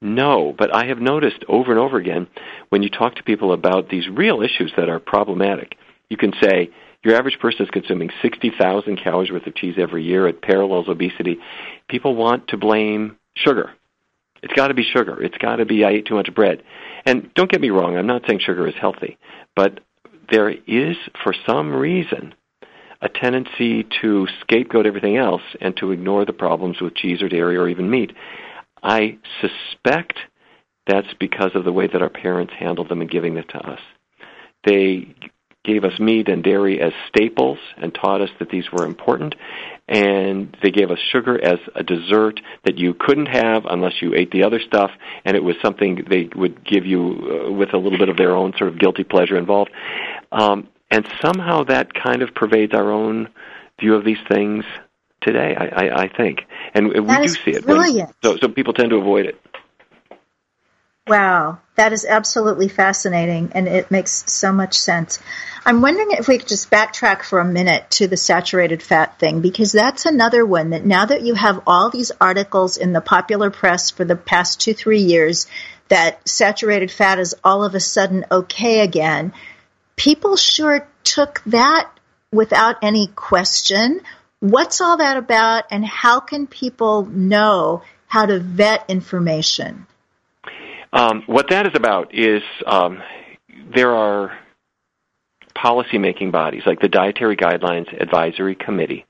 know. 0.00 0.54
But 0.56 0.74
I 0.74 0.86
have 0.86 0.98
noticed 0.98 1.44
over 1.48 1.70
and 1.70 1.80
over 1.80 1.98
again 1.98 2.26
when 2.70 2.82
you 2.82 2.88
talk 2.88 3.16
to 3.16 3.22
people 3.22 3.52
about 3.52 3.88
these 3.88 4.08
real 4.08 4.42
issues 4.42 4.72
that 4.76 4.88
are 4.88 4.98
problematic, 4.98 5.76
you 6.10 6.16
can 6.16 6.32
say 6.42 6.70
your 7.02 7.16
average 7.16 7.38
person 7.38 7.64
is 7.64 7.70
consuming 7.70 8.10
60,000 8.20 8.96
calories 9.02 9.30
worth 9.30 9.46
of 9.46 9.54
cheese 9.54 9.76
every 9.78 10.04
year. 10.04 10.28
It 10.28 10.42
parallels 10.42 10.88
obesity. 10.88 11.38
People 11.88 12.14
want 12.14 12.48
to 12.48 12.58
blame 12.58 13.16
sugar. 13.34 13.70
It's 14.42 14.52
got 14.52 14.68
to 14.68 14.74
be 14.74 14.82
sugar. 14.82 15.22
It's 15.22 15.38
got 15.38 15.56
to 15.56 15.64
be 15.64 15.84
I 15.84 15.90
ate 15.90 16.06
too 16.06 16.14
much 16.14 16.34
bread. 16.34 16.62
And 17.06 17.32
don't 17.34 17.50
get 17.50 17.60
me 17.60 17.70
wrong, 17.70 17.96
I'm 17.96 18.06
not 18.06 18.22
saying 18.26 18.40
sugar 18.40 18.66
is 18.68 18.74
healthy, 18.78 19.18
but 19.56 19.80
there 20.30 20.50
is, 20.50 20.96
for 21.24 21.34
some 21.46 21.72
reason, 21.72 22.34
a 23.00 23.08
tendency 23.08 23.86
to 24.02 24.26
scapegoat 24.40 24.86
everything 24.86 25.16
else 25.16 25.42
and 25.60 25.76
to 25.78 25.92
ignore 25.92 26.24
the 26.24 26.32
problems 26.32 26.80
with 26.80 26.94
cheese 26.94 27.22
or 27.22 27.28
dairy 27.28 27.56
or 27.56 27.68
even 27.68 27.90
meat. 27.90 28.12
I 28.82 29.18
suspect 29.40 30.18
that's 30.86 31.12
because 31.18 31.52
of 31.54 31.64
the 31.64 31.72
way 31.72 31.86
that 31.86 32.02
our 32.02 32.10
parents 32.10 32.52
handled 32.58 32.88
them 32.88 33.00
and 33.00 33.10
giving 33.10 33.36
it 33.36 33.48
to 33.50 33.58
us. 33.58 33.80
They 34.64 35.14
gave 35.64 35.84
us 35.84 35.98
meat 35.98 36.28
and 36.28 36.42
dairy 36.42 36.80
as 36.80 36.92
staples 37.08 37.58
and 37.76 37.94
taught 37.94 38.22
us 38.22 38.30
that 38.38 38.48
these 38.50 38.64
were 38.72 38.84
important. 38.84 39.34
And 39.88 40.56
they 40.62 40.70
gave 40.70 40.90
us 40.90 40.98
sugar 41.12 41.42
as 41.42 41.58
a 41.74 41.82
dessert 41.82 42.40
that 42.64 42.78
you 42.78 42.94
couldn't 42.94 43.26
have 43.26 43.64
unless 43.68 44.00
you 44.00 44.14
ate 44.14 44.30
the 44.30 44.44
other 44.44 44.60
stuff. 44.60 44.90
And 45.24 45.36
it 45.36 45.42
was 45.42 45.56
something 45.62 46.06
they 46.08 46.30
would 46.34 46.64
give 46.64 46.86
you 46.86 47.00
uh, 47.48 47.52
with 47.52 47.74
a 47.74 47.78
little 47.78 47.98
bit 47.98 48.08
of 48.08 48.16
their 48.16 48.34
own 48.34 48.52
sort 48.56 48.72
of 48.72 48.78
guilty 48.78 49.04
pleasure 49.04 49.36
involved. 49.36 49.70
Um, 50.32 50.68
and 50.90 51.06
somehow 51.20 51.64
that 51.64 51.92
kind 51.92 52.22
of 52.22 52.34
pervades 52.34 52.72
our 52.72 52.90
own 52.90 53.28
view 53.80 53.94
of 53.94 54.04
these 54.04 54.18
things 54.30 54.64
today, 55.20 55.54
I, 55.58 55.64
I, 55.64 56.02
I 56.04 56.08
think. 56.16 56.40
And 56.72 56.94
that 56.94 57.02
we 57.02 57.26
do 57.26 57.28
see 57.28 57.50
it. 57.50 57.66
When, 57.66 57.76
so, 58.22 58.36
so 58.36 58.48
people 58.48 58.72
tend 58.72 58.90
to 58.90 58.96
avoid 58.96 59.26
it. 59.26 59.40
Wow, 61.06 61.58
that 61.74 61.92
is 61.92 62.04
absolutely 62.04 62.68
fascinating, 62.68 63.50
and 63.54 63.66
it 63.66 63.90
makes 63.90 64.30
so 64.30 64.52
much 64.52 64.78
sense. 64.78 65.18
I'm 65.64 65.80
wondering 65.80 66.12
if 66.12 66.28
we 66.28 66.38
could 66.38 66.46
just 66.46 66.70
backtrack 66.70 67.22
for 67.22 67.40
a 67.40 67.44
minute 67.44 67.90
to 67.92 68.06
the 68.06 68.16
saturated 68.16 68.82
fat 68.82 69.18
thing, 69.18 69.40
because 69.40 69.72
that's 69.72 70.06
another 70.06 70.46
one 70.46 70.70
that 70.70 70.84
now 70.84 71.06
that 71.06 71.22
you 71.22 71.34
have 71.34 71.62
all 71.66 71.90
these 71.90 72.12
articles 72.20 72.76
in 72.76 72.92
the 72.92 73.00
popular 73.00 73.50
press 73.50 73.90
for 73.90 74.04
the 74.04 74.14
past 74.14 74.60
two, 74.60 74.74
three 74.74 75.00
years 75.00 75.46
that 75.88 76.28
saturated 76.28 76.90
fat 76.90 77.18
is 77.18 77.34
all 77.42 77.64
of 77.64 77.74
a 77.74 77.80
sudden 77.80 78.24
okay 78.30 78.80
again, 78.80 79.32
people 79.96 80.36
sure 80.36 80.86
took 81.02 81.42
that 81.46 81.90
without 82.30 82.76
any 82.82 83.08
question. 83.08 84.00
What's 84.38 84.80
all 84.80 84.98
that 84.98 85.16
about, 85.16 85.64
and 85.70 85.84
how 85.84 86.20
can 86.20 86.46
people 86.46 87.04
know 87.06 87.82
how 88.06 88.26
to 88.26 88.38
vet 88.38 88.84
information? 88.88 89.86
Um, 90.92 91.22
what 91.26 91.50
that 91.50 91.66
is 91.66 91.72
about 91.74 92.14
is 92.14 92.42
um, 92.66 93.02
there 93.74 93.94
are 93.94 94.38
policy-making 95.54 96.30
bodies 96.30 96.62
like 96.66 96.80
the 96.80 96.88
Dietary 96.88 97.36
Guidelines 97.36 98.00
Advisory 98.00 98.54
Committee 98.54 99.04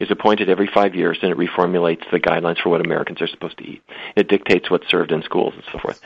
is 0.00 0.10
appointed 0.10 0.48
every 0.48 0.68
five 0.72 0.94
years 0.94 1.18
and 1.22 1.30
it 1.30 1.38
reformulates 1.38 2.10
the 2.10 2.18
guidelines 2.18 2.60
for 2.60 2.68
what 2.68 2.84
Americans 2.84 3.22
are 3.22 3.28
supposed 3.28 3.56
to 3.58 3.64
eat. 3.64 3.82
It 4.16 4.28
dictates 4.28 4.70
what's 4.70 4.88
served 4.88 5.12
in 5.12 5.22
schools 5.22 5.54
and 5.54 5.62
so 5.72 5.78
forth. 5.78 6.00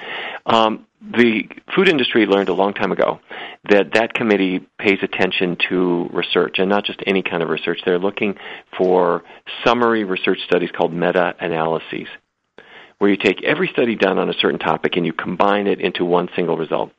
Um, 0.47 0.87
the 1.01 1.49
food 1.75 1.89
industry 1.89 2.27
learned 2.27 2.49
a 2.49 2.55
long 2.55 2.75
time 2.75 2.93
ago 2.93 3.21
that 3.71 3.95
that 3.95 4.14
committee 4.14 4.66
pays 4.79 4.99
attention 5.03 5.57
to 5.69 6.11
research 6.12 6.57
and 6.59 6.69
not 6.69 6.85
just 6.85 7.01
any 7.07 7.23
kind 7.23 7.43
of 7.43 7.49
research. 7.49 7.81
They're 7.85 7.99
looking 7.99 8.37
for 8.77 9.23
summary 9.64 10.05
research 10.05 10.41
studies 10.45 10.71
called 10.71 10.93
meta-analyses 10.93 12.09
where 12.99 13.11
you 13.11 13.16
take 13.16 13.42
every 13.42 13.68
study 13.68 13.96
done 13.96 14.18
on 14.18 14.28
a 14.28 14.34
certain 14.34 14.59
topic 14.59 14.96
and 14.96 15.07
you 15.07 15.12
combine 15.12 15.66
it 15.66 15.80
into 15.80 16.05
one 16.05 16.28
single 16.34 16.57
result. 16.57 16.90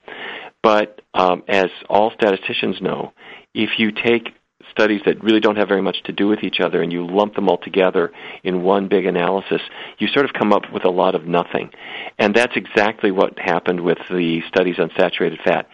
But 0.61 1.01
um, 1.13 1.43
as 1.47 1.67
all 1.89 2.11
statisticians 2.11 2.81
know, 2.81 3.13
if 3.53 3.71
you 3.77 3.91
take 3.91 4.29
studies 4.71 5.01
that 5.05 5.23
really 5.23 5.39
don't 5.39 5.55
have 5.55 5.67
very 5.67 5.81
much 5.81 5.97
to 6.03 6.11
do 6.11 6.27
with 6.27 6.43
each 6.43 6.59
other 6.59 6.81
and 6.81 6.91
you 6.91 7.05
lump 7.05 7.35
them 7.35 7.49
all 7.49 7.57
together 7.57 8.11
in 8.43 8.61
one 8.61 8.87
big 8.87 9.05
analysis, 9.05 9.61
you 9.97 10.07
sort 10.07 10.25
of 10.25 10.33
come 10.33 10.53
up 10.53 10.63
with 10.73 10.85
a 10.85 10.89
lot 10.89 11.15
of 11.15 11.25
nothing. 11.25 11.69
And 12.17 12.35
that's 12.35 12.55
exactly 12.55 13.11
what 13.11 13.37
happened 13.39 13.81
with 13.81 13.97
the 14.09 14.41
studies 14.47 14.75
on 14.77 14.91
saturated 14.97 15.39
fat. 15.43 15.67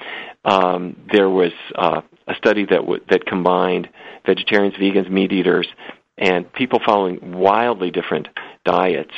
Um, 0.43 0.95
there 1.11 1.30
was 1.30 1.51
uh, 1.76 2.01
a 2.28 2.36
study 2.36 2.65
that 2.69 2.82
w- 2.82 3.03
that 3.09 3.26
combined 3.26 3.89
vegetarians, 4.26 4.76
vegans, 4.76 5.09
meat 5.09 5.32
eaters, 5.32 5.67
and 6.17 6.51
people 6.53 6.80
following 6.86 7.34
wildly 7.34 7.91
different 7.91 8.28
diets 8.63 9.13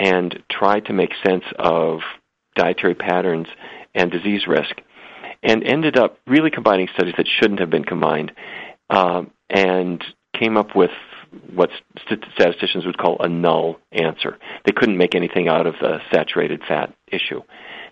and 0.00 0.42
tried 0.50 0.86
to 0.86 0.94
make 0.94 1.10
sense 1.24 1.44
of 1.58 2.00
dietary 2.56 2.94
patterns 2.94 3.46
and 3.94 4.10
disease 4.10 4.46
risk 4.48 4.80
and 5.42 5.62
ended 5.62 5.98
up 5.98 6.18
really 6.26 6.50
combining 6.50 6.88
studies 6.94 7.14
that 7.18 7.26
shouldn't 7.38 7.60
have 7.60 7.70
been 7.70 7.84
combined 7.84 8.32
um, 8.88 9.30
and 9.50 10.02
came 10.38 10.56
up 10.56 10.74
with 10.74 10.90
what 11.54 11.70
statisticians 12.34 12.86
would 12.86 12.98
call 12.98 13.18
a 13.20 13.28
null 13.28 13.76
answer. 13.92 14.38
They 14.64 14.72
couldn't 14.72 14.96
make 14.96 15.14
anything 15.14 15.48
out 15.48 15.66
of 15.66 15.74
the 15.80 15.98
saturated 16.12 16.62
fat 16.66 16.92
issue. 17.06 17.42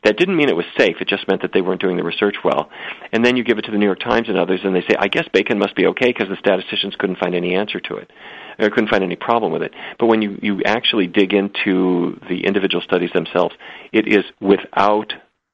That 0.05 0.17
didn't 0.17 0.37
mean 0.37 0.49
it 0.49 0.57
was 0.57 0.65
safe. 0.77 0.97
It 1.01 1.09
just 1.09 1.29
meant 1.29 1.43
that 1.43 1.53
they 1.53 1.61
weren't 1.61 1.81
doing 1.81 1.97
the 1.97 2.05
research 2.05 2.37
well. 2.43 2.71
And 3.13 3.25
then 3.25 3.37
you 3.37 3.45
give 3.45 3.59
it 3.59 3.65
to 3.67 3.71
the 3.71 3.79
New 3.79 3.87
York 3.87 4.01
Times 4.01 4.29
and 4.29 4.39
others, 4.39 4.61
and 4.65 4.75
they 4.75 4.83
say, 4.83 4.97
I 4.99 5.09
guess 5.09 5.29
bacon 5.33 5.59
must 5.59 5.77
be 5.77 5.87
okay 5.87 6.07
because 6.07 6.29
the 6.29 6.37
statisticians 6.39 6.95
couldn't 6.99 7.19
find 7.19 7.35
any 7.35 7.55
answer 7.55 7.81
to 7.81 7.97
it. 7.97 8.11
Or 8.59 8.71
couldn't 8.71 8.91
find 8.91 9.05
any 9.05 9.17
problem 9.17 9.53
with 9.53 9.63
it. 9.63 9.73
But 9.99 10.07
when 10.07 10.21
you, 10.21 10.39
you 10.43 10.63
actually 10.65 11.07
dig 11.07 11.33
into 11.33 12.19
the 12.29 12.45
individual 12.45 12.83
studies 12.83 13.11
themselves, 13.15 13.55
it 13.93 14.09
is 14.09 14.25
without 14.41 15.13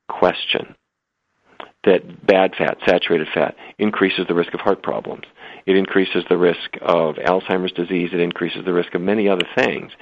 question 0.08 0.74
that 1.84 2.26
bad 2.26 2.54
fat, 2.56 2.78
saturated 2.86 3.28
fat, 3.34 3.56
increases 3.78 4.26
the 4.26 4.34
risk 4.34 4.54
of 4.54 4.60
heart 4.60 4.82
problems. 4.82 5.24
It 5.66 5.76
increases 5.76 6.24
the 6.28 6.36
risk 6.36 6.76
of 6.82 7.16
Alzheimer's 7.16 7.72
disease. 7.72 8.10
It 8.12 8.20
increases 8.20 8.64
the 8.64 8.72
risk 8.72 8.94
of 8.94 9.00
many 9.00 9.28
other 9.28 9.46
things. 9.56 9.92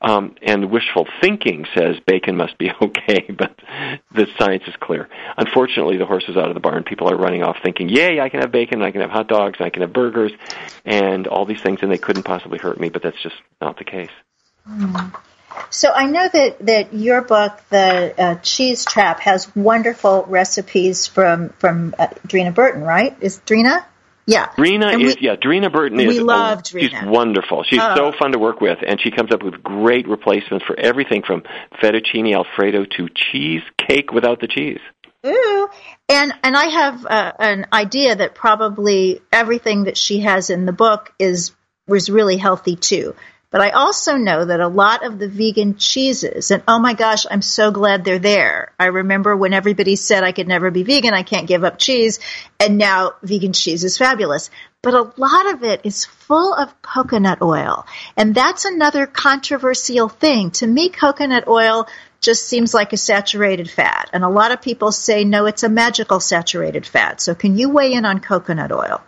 Um, 0.00 0.36
and 0.42 0.70
wishful 0.70 1.06
thinking 1.20 1.66
says 1.74 1.96
bacon 2.06 2.36
must 2.36 2.58
be 2.58 2.70
okay, 2.82 3.26
but 3.36 3.58
the 4.14 4.26
science 4.38 4.64
is 4.66 4.74
clear. 4.80 5.08
Unfortunately, 5.36 5.96
the 5.96 6.06
horse 6.06 6.24
is 6.28 6.36
out 6.36 6.48
of 6.48 6.54
the 6.54 6.60
barn. 6.60 6.84
People 6.84 7.10
are 7.10 7.16
running 7.16 7.42
off 7.42 7.56
thinking, 7.62 7.88
yay, 7.88 8.20
I 8.20 8.28
can 8.28 8.40
have 8.40 8.52
bacon, 8.52 8.82
I 8.82 8.90
can 8.90 9.00
have 9.00 9.10
hot 9.10 9.28
dogs, 9.28 9.58
I 9.60 9.70
can 9.70 9.82
have 9.82 9.92
burgers, 9.92 10.32
and 10.84 11.26
all 11.26 11.46
these 11.46 11.62
things, 11.62 11.80
and 11.82 11.90
they 11.90 11.98
couldn't 11.98 12.24
possibly 12.24 12.58
hurt 12.58 12.78
me, 12.78 12.90
but 12.90 13.02
that's 13.02 13.20
just 13.22 13.36
not 13.60 13.78
the 13.78 13.84
case. 13.84 14.10
Mm. 14.68 15.14
So 15.70 15.92
I 15.92 16.06
know 16.06 16.28
that, 16.28 16.66
that 16.66 16.94
your 16.94 17.22
book, 17.22 17.60
The 17.70 18.14
uh, 18.16 18.34
Cheese 18.36 18.84
Trap, 18.84 19.20
has 19.20 19.54
wonderful 19.56 20.24
recipes 20.28 21.06
from 21.06 21.50
from 21.58 21.94
uh, 21.98 22.08
Dreena 22.26 22.54
Burton, 22.54 22.82
right? 22.82 23.16
Is 23.20 23.40
Dreena? 23.40 23.84
Yeah. 24.28 24.48
Dreena 24.58 25.02
is 25.02 25.16
yeah. 25.20 25.36
Dreena 25.36 25.72
Burton 25.72 25.98
is 26.00 26.06
we 26.06 26.20
love 26.20 26.62
Dreena. 26.62 26.90
She's 26.90 27.02
wonderful. 27.02 27.64
She's 27.64 27.80
oh. 27.82 27.94
so 27.96 28.12
fun 28.18 28.32
to 28.32 28.38
work 28.38 28.60
with, 28.60 28.78
and 28.86 29.00
she 29.00 29.10
comes 29.10 29.32
up 29.32 29.42
with 29.42 29.62
great 29.62 30.06
replacements 30.06 30.66
for 30.66 30.78
everything 30.78 31.22
from 31.26 31.44
fettuccine 31.82 32.34
alfredo 32.34 32.84
to 32.84 33.08
cheesecake 33.08 34.12
without 34.12 34.40
the 34.40 34.46
cheese. 34.46 34.80
Ooh, 35.26 35.68
and 36.10 36.34
and 36.42 36.56
I 36.56 36.66
have 36.66 37.06
uh, 37.06 37.32
an 37.38 37.66
idea 37.72 38.16
that 38.16 38.34
probably 38.34 39.22
everything 39.32 39.84
that 39.84 39.96
she 39.96 40.20
has 40.20 40.50
in 40.50 40.66
the 40.66 40.72
book 40.72 41.10
is 41.18 41.52
was 41.86 42.10
really 42.10 42.36
healthy 42.36 42.76
too. 42.76 43.14
But 43.50 43.62
I 43.62 43.70
also 43.70 44.16
know 44.16 44.44
that 44.44 44.60
a 44.60 44.68
lot 44.68 45.06
of 45.06 45.18
the 45.18 45.28
vegan 45.28 45.76
cheeses, 45.76 46.50
and 46.50 46.62
oh 46.68 46.78
my 46.78 46.92
gosh, 46.92 47.24
I'm 47.30 47.40
so 47.40 47.70
glad 47.70 48.04
they're 48.04 48.18
there. 48.18 48.72
I 48.78 48.86
remember 48.86 49.34
when 49.34 49.54
everybody 49.54 49.96
said 49.96 50.22
I 50.22 50.32
could 50.32 50.48
never 50.48 50.70
be 50.70 50.82
vegan, 50.82 51.14
I 51.14 51.22
can't 51.22 51.46
give 51.46 51.64
up 51.64 51.78
cheese, 51.78 52.20
and 52.60 52.76
now 52.76 53.12
vegan 53.22 53.54
cheese 53.54 53.84
is 53.84 53.96
fabulous. 53.96 54.50
But 54.82 54.94
a 54.94 55.12
lot 55.16 55.54
of 55.54 55.64
it 55.64 55.80
is 55.84 56.04
full 56.04 56.54
of 56.54 56.82
coconut 56.82 57.40
oil. 57.40 57.86
And 58.18 58.34
that's 58.34 58.66
another 58.66 59.06
controversial 59.06 60.10
thing. 60.10 60.50
To 60.52 60.66
me, 60.66 60.90
coconut 60.90 61.48
oil 61.48 61.88
just 62.20 62.46
seems 62.46 62.74
like 62.74 62.92
a 62.92 62.96
saturated 62.96 63.70
fat. 63.70 64.10
And 64.12 64.24
a 64.24 64.28
lot 64.28 64.52
of 64.52 64.60
people 64.60 64.92
say, 64.92 65.24
no, 65.24 65.46
it's 65.46 65.62
a 65.62 65.68
magical 65.68 66.20
saturated 66.20 66.86
fat. 66.86 67.20
So 67.20 67.34
can 67.34 67.56
you 67.56 67.70
weigh 67.70 67.94
in 67.94 68.04
on 68.04 68.20
coconut 68.20 68.72
oil? 68.72 69.02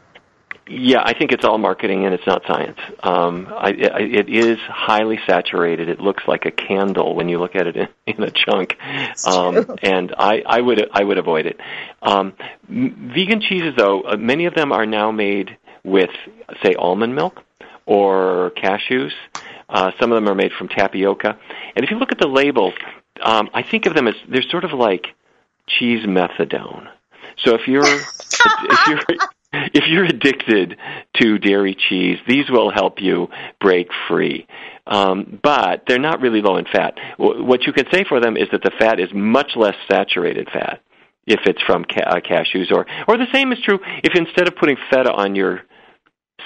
Yeah, 0.73 1.03
I 1.05 1.15
think 1.19 1.33
it's 1.33 1.45
all 1.45 1.59
marketing 1.59 2.05
and 2.05 2.15
it's 2.15 2.27
not 2.29 2.43
science. 2.47 2.79
Um, 3.03 3.49
I, 3.51 3.71
I, 3.71 4.01
it 4.03 4.29
is 4.29 4.57
highly 4.69 5.19
saturated. 5.27 5.89
It 5.89 5.99
looks 5.99 6.23
like 6.29 6.47
a 6.47 6.53
candle 6.53 7.17
when 7.17 7.29
you 7.29 7.41
look 7.41 7.57
at 7.57 7.67
it 7.67 7.77
in, 7.77 7.89
in 8.07 8.23
a 8.23 8.31
chunk, 8.31 8.77
um, 9.27 9.77
and 9.83 10.15
I, 10.17 10.45
I 10.47 10.61
would 10.61 10.89
I 10.93 11.03
would 11.03 11.19
avoid 11.19 11.47
it. 11.47 11.59
Um, 12.03 12.35
vegan 12.69 13.41
cheeses, 13.41 13.75
though, 13.77 14.03
uh, 14.03 14.17
many 14.17 14.47
of 14.47 14.55
them 14.55 14.71
are 14.71 14.87
now 14.87 15.11
made 15.11 15.59
with, 15.83 16.11
say, 16.63 16.77
almond 16.77 17.17
milk 17.17 17.43
or 17.85 18.53
cashews. 18.57 19.13
Uh, 19.69 19.91
some 19.99 20.13
of 20.13 20.17
them 20.23 20.29
are 20.29 20.37
made 20.37 20.53
from 20.57 20.69
tapioca, 20.69 21.37
and 21.75 21.85
if 21.85 21.91
you 21.91 21.99
look 21.99 22.13
at 22.13 22.19
the 22.21 22.29
labels, 22.29 22.75
um, 23.21 23.51
I 23.53 23.65
think 23.65 23.87
of 23.87 23.95
them 23.95 24.07
as 24.07 24.15
they're 24.29 24.49
sort 24.49 24.63
of 24.63 24.73
like 24.73 25.09
cheese 25.67 26.07
methadone. 26.07 26.87
So 27.45 27.57
if 27.57 27.67
you're 27.67 27.83
if 27.85 28.87
you're 28.87 29.19
if 29.75 29.85
you're 29.89 30.05
addicted 30.05 30.77
to 31.21 31.39
dairy 31.39 31.77
cheese, 31.89 32.19
these 32.27 32.49
will 32.49 32.71
help 32.71 33.01
you 33.01 33.29
break 33.61 33.89
free. 34.09 34.47
Um, 34.87 35.41
but 35.43 35.85
they're 35.87 35.99
not 35.99 36.21
really 36.21 36.41
low 36.41 36.57
in 36.57 36.65
fat. 36.65 36.95
What 37.17 37.63
you 37.67 37.73
can 37.73 37.87
say 37.93 38.05
for 38.09 38.21
them 38.21 38.37
is 38.37 38.49
that 38.53 38.63
the 38.63 38.73
fat 38.79 38.99
is 38.99 39.09
much 39.13 39.53
less 39.57 39.75
saturated 39.91 40.49
fat 40.53 40.81
if 41.27 41.41
it's 41.47 41.63
from 41.63 41.85
ca- 41.85 42.17
uh, 42.17 42.21
cashews, 42.21 42.73
or 42.73 42.87
or 43.07 43.17
the 43.17 43.27
same 43.33 43.53
is 43.53 43.59
true 43.63 43.79
if 44.03 44.15
instead 44.17 44.49
of 44.49 44.57
putting 44.57 44.77
feta 44.91 45.13
on 45.13 45.35
your 45.35 45.61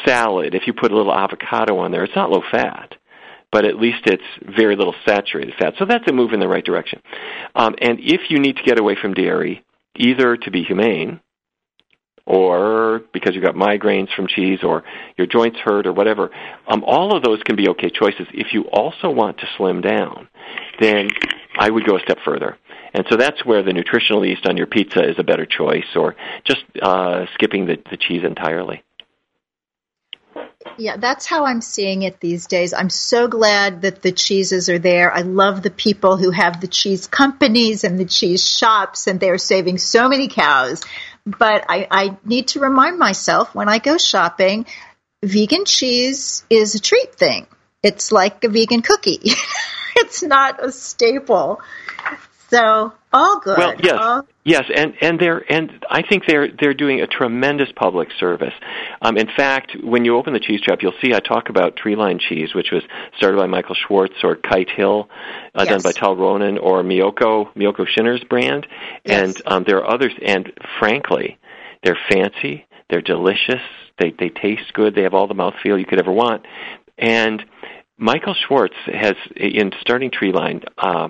salad, 0.05 0.55
if 0.55 0.67
you 0.67 0.75
put 0.75 0.93
a 0.93 0.97
little 0.97 1.15
avocado 1.15 1.79
on 1.79 1.91
there, 1.93 2.05
it's 2.05 2.17
not 2.17 2.31
low 2.31 2.43
fat 2.51 2.95
but 3.55 3.65
at 3.65 3.79
least 3.79 4.01
it's 4.07 4.57
very 4.57 4.75
little 4.75 4.97
saturated 5.07 5.55
fat. 5.57 5.75
So 5.79 5.85
that's 5.89 6.11
a 6.11 6.13
move 6.13 6.33
in 6.33 6.41
the 6.41 6.49
right 6.49 6.65
direction. 6.65 7.01
Um, 7.55 7.77
and 7.81 8.01
if 8.01 8.23
you 8.29 8.41
need 8.41 8.57
to 8.57 8.65
get 8.65 8.81
away 8.81 8.97
from 9.01 9.15
dairy, 9.15 9.65
either 9.95 10.37
to 10.37 10.51
be 10.51 10.65
humane, 10.65 11.21
or 12.27 13.03
because 13.13 13.35
you've 13.35 13.45
got 13.45 13.55
migraines 13.55 14.09
from 14.15 14.27
cheese 14.27 14.61
or 14.63 14.83
your 15.17 15.27
joints 15.27 15.59
hurt 15.59 15.87
or 15.87 15.93
whatever, 15.93 16.31
um, 16.67 16.83
all 16.85 17.15
of 17.17 17.23
those 17.23 17.43
can 17.43 17.57
be 17.57 17.69
okay 17.69 17.91
choices. 17.91 18.27
If 18.33 18.55
you 18.55 18.65
also 18.73 19.11
want 19.11 19.39
to 19.39 19.47
slim 19.57 19.81
down, 19.81 20.29
then 20.81 21.11
I 21.59 21.71
would 21.71 21.85
go 21.85 21.97
a 21.97 22.01
step 22.01 22.19
further. 22.25 22.57
And 22.95 23.05
so 23.11 23.17
that's 23.17 23.45
where 23.45 23.63
the 23.63 23.73
nutritional 23.73 24.25
yeast 24.25 24.47
on 24.47 24.57
your 24.57 24.69
pizza 24.69 25.03
is 25.03 25.17
a 25.19 25.25
better 25.25 25.47
choice, 25.47 25.97
or 25.97 26.15
just 26.45 26.63
uh, 26.81 27.27
skipping 27.35 27.67
the, 27.67 27.77
the 27.91 27.97
cheese 27.97 28.23
entirely. 28.25 28.85
Yeah, 30.79 30.97
that's 30.97 31.27
how 31.27 31.45
I'm 31.45 31.61
seeing 31.61 32.03
it 32.03 32.21
these 32.21 32.47
days. 32.47 32.73
I'm 32.73 32.91
so 32.91 33.29
glad 33.29 33.83
that 33.83 34.03
the 34.03 34.13
cheeses 34.13 34.69
are 34.69 34.79
there. 34.79 35.13
I 35.13 35.21
love 35.21 35.63
the 35.63 35.71
people 35.71 36.17
who 36.17 36.31
have 36.31 36.61
the 36.61 36.69
cheese 36.69 37.07
companies 37.07 37.85
and 37.85 37.99
the 37.99 38.05
cheese 38.05 38.49
shops, 38.49 39.07
and 39.07 39.21
they're 39.21 39.39
saving 39.39 39.79
so 39.79 40.09
many 40.09 40.29
cows. 40.29 40.83
But 41.27 41.65
I, 41.69 41.87
I 41.91 42.17
need 42.25 42.49
to 42.49 42.61
remind 42.61 42.99
myself 42.99 43.55
when 43.55 43.69
I 43.69 43.79
go 43.79 43.97
shopping, 43.97 44.67
vegan 45.23 45.65
cheese 45.65 46.45
is 46.51 46.75
a 46.75 46.81
treat 46.81 47.15
thing. 47.15 47.47
It's 47.83 48.13
like 48.13 48.45
a 48.45 48.49
vegan 48.49 48.83
cookie. 48.83 49.21
it's 49.97 50.23
not 50.23 50.63
a 50.65 50.71
staple. 50.71 51.61
So 52.55 52.93
all 53.13 53.41
good. 53.41 53.59
Well, 53.59 53.75
yes, 53.83 53.95
all- 54.01 54.27
yes, 54.45 54.65
and 54.75 54.95
and 55.01 55.19
they're 55.21 55.45
and 55.53 55.85
I 55.91 56.03
think 56.03 56.25
they're 56.27 56.49
they're 56.61 56.75
doing 56.75 57.01
a 57.01 57.07
tremendous 57.07 57.69
public 57.75 58.09
service. 58.19 58.53
Um, 59.03 59.17
in 59.17 59.29
fact, 59.37 59.73
when 59.83 60.05
you 60.05 60.17
open 60.17 60.33
the 60.33 60.41
cheese 60.41 60.61
trap, 60.63 60.79
you'll 60.83 60.95
see 61.03 61.13
I 61.15 61.21
talk 61.21 61.49
about 61.49 61.77
Treeline 61.77 62.21
cheese, 62.21 62.55
which 62.55 62.69
was 62.73 62.83
started 63.17 63.37
by 63.37 63.47
Michael 63.47 63.75
Schwartz 63.87 64.15
or 64.23 64.37
Kite 64.37 64.71
Hill, 64.71 65.09
uh, 65.55 65.65
Yes. 65.65 65.69
done 65.69 65.81
by 65.83 65.93
Tal 65.93 66.17
Ronnen 66.17 66.59
or 66.63 66.83
Miyoko 66.83 67.53
Miyoko 67.55 67.87
Schinner's 67.87 68.25
brand, 68.25 68.67
Yes. 69.05 69.23
and 69.23 69.43
um, 69.47 69.65
there 69.67 69.79
are 69.79 69.91
others. 69.91 70.13
And 70.25 70.53
frankly, 70.79 71.39
they're 71.83 71.99
fancy, 72.11 72.67
they're 72.91 73.03
delicious, 73.03 73.63
they 73.99 74.11
they 74.19 74.29
taste 74.29 74.73
good, 74.75 74.95
they 74.95 75.03
have 75.03 75.15
all 75.15 75.27
the 75.27 75.35
mouthfeel 75.35 75.79
you 75.79 75.87
could 75.87 75.99
ever 76.01 76.13
want, 76.13 76.47
and 76.99 77.45
Michael 77.97 78.35
Schwartz 78.35 78.75
has 78.87 79.15
in 79.37 79.71
starting 79.81 80.11
Treeline. 80.11 80.65
Uh, 80.77 81.09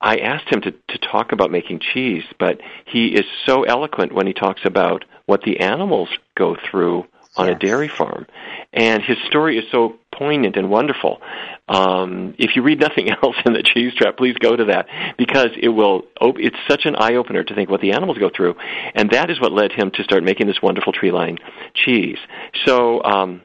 I 0.00 0.18
asked 0.18 0.50
him 0.52 0.60
to, 0.62 0.70
to 0.70 0.98
talk 0.98 1.32
about 1.32 1.50
making 1.50 1.80
cheese, 1.92 2.24
but 2.38 2.60
he 2.86 3.08
is 3.08 3.24
so 3.46 3.64
eloquent 3.64 4.12
when 4.12 4.26
he 4.26 4.32
talks 4.32 4.62
about 4.64 5.04
what 5.26 5.42
the 5.42 5.60
animals 5.60 6.08
go 6.34 6.56
through 6.70 7.04
on 7.36 7.48
a 7.48 7.54
dairy 7.54 7.88
farm. 7.88 8.26
And 8.72 9.02
his 9.02 9.16
story 9.26 9.58
is 9.58 9.64
so 9.70 9.96
poignant 10.12 10.56
and 10.56 10.68
wonderful. 10.68 11.20
Um, 11.68 12.34
if 12.38 12.56
you 12.56 12.62
read 12.62 12.80
nothing 12.80 13.08
else 13.22 13.36
in 13.44 13.52
the 13.52 13.62
cheese 13.62 13.92
trap, 13.94 14.16
please 14.16 14.36
go 14.38 14.56
to 14.56 14.64
that 14.66 14.86
because 15.16 15.50
it 15.60 15.68
will. 15.68 16.02
op- 16.20 16.38
It's 16.38 16.56
such 16.68 16.86
an 16.86 16.96
eye 16.96 17.14
opener 17.14 17.44
to 17.44 17.54
think 17.54 17.70
what 17.70 17.80
the 17.80 17.92
animals 17.92 18.18
go 18.18 18.30
through, 18.34 18.56
and 18.94 19.10
that 19.10 19.30
is 19.30 19.40
what 19.40 19.52
led 19.52 19.72
him 19.72 19.90
to 19.92 20.02
start 20.02 20.24
making 20.24 20.46
this 20.46 20.60
wonderful 20.62 20.92
Treeline 20.92 21.38
cheese. 21.74 22.18
So. 22.64 23.02
Um, 23.02 23.42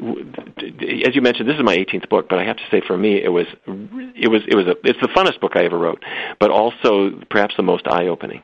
as 0.00 1.14
you 1.14 1.22
mentioned, 1.22 1.48
this 1.48 1.56
is 1.56 1.62
my 1.62 1.76
18th 1.76 2.08
book, 2.08 2.28
but 2.28 2.38
I 2.38 2.44
have 2.44 2.56
to 2.56 2.62
say, 2.70 2.82
for 2.86 2.96
me, 2.96 3.22
it 3.22 3.28
was 3.28 3.46
it 3.66 4.28
was 4.28 4.42
it 4.46 4.54
was 4.54 4.66
a, 4.66 4.76
it's 4.84 5.00
the 5.00 5.08
funnest 5.08 5.40
book 5.40 5.52
I 5.54 5.64
ever 5.64 5.78
wrote, 5.78 6.02
but 6.40 6.50
also 6.50 7.20
perhaps 7.30 7.54
the 7.56 7.62
most 7.62 7.86
eye 7.86 8.08
opening. 8.08 8.42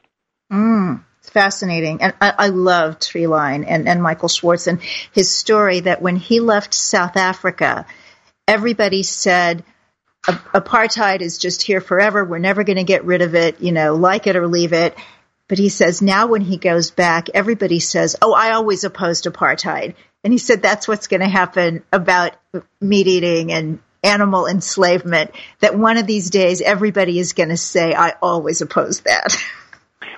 Mm, 0.53 1.05
it's 1.20 1.30
fascinating. 1.30 2.03
And 2.03 2.14
I, 2.20 2.34
I 2.38 2.49
love 2.49 2.99
Treeline 2.99 3.64
and, 3.66 3.88
and 3.88 4.03
Michael 4.03 4.28
Schwartz 4.28 4.66
and 4.66 4.80
his 5.12 5.30
story 5.30 5.80
that 5.80 6.01
when 6.01 6.16
he 6.16 6.40
left 6.40 6.74
South 6.74 7.16
Africa, 7.16 7.86
everybody 8.46 9.03
said, 9.03 9.64
apartheid 10.26 11.20
is 11.20 11.38
just 11.38 11.62
here 11.62 11.80
forever. 11.80 12.24
We're 12.24 12.38
never 12.38 12.64
going 12.64 12.76
to 12.76 12.84
get 12.84 13.05
rid 13.05 13.22
of 13.22 13.34
it, 13.34 13.61
you 13.61 13.72
know, 13.72 13.94
like 13.94 14.26
it 14.26 14.36
or 14.36 14.46
leave 14.46 14.72
it. 14.72 14.96
But 15.49 15.59
he 15.59 15.70
says 15.70 16.03
now 16.03 16.26
when 16.26 16.42
he 16.42 16.59
goes 16.59 16.90
back, 16.90 17.28
everybody 17.32 17.80
says, 17.80 18.16
Oh, 18.20 18.34
I 18.34 18.53
always 18.53 18.84
opposed 18.84 19.24
apartheid. 19.24 19.94
And 20.24 20.32
he 20.32 20.38
said 20.38 20.62
that's 20.62 20.88
what's 20.88 21.06
going 21.06 21.20
to 21.20 21.28
happen 21.28 21.84
about 21.92 22.36
meat 22.80 23.06
eating 23.06 23.52
and 23.52 23.80
animal 24.02 24.46
enslavement, 24.46 25.32
that 25.60 25.76
one 25.78 25.96
of 25.96 26.06
these 26.06 26.30
days 26.30 26.60
everybody 26.60 27.18
is 27.18 27.32
going 27.32 27.48
to 27.48 27.56
say, 27.56 27.94
I 27.94 28.14
always 28.22 28.60
opposed 28.60 29.04
that. 29.04 29.36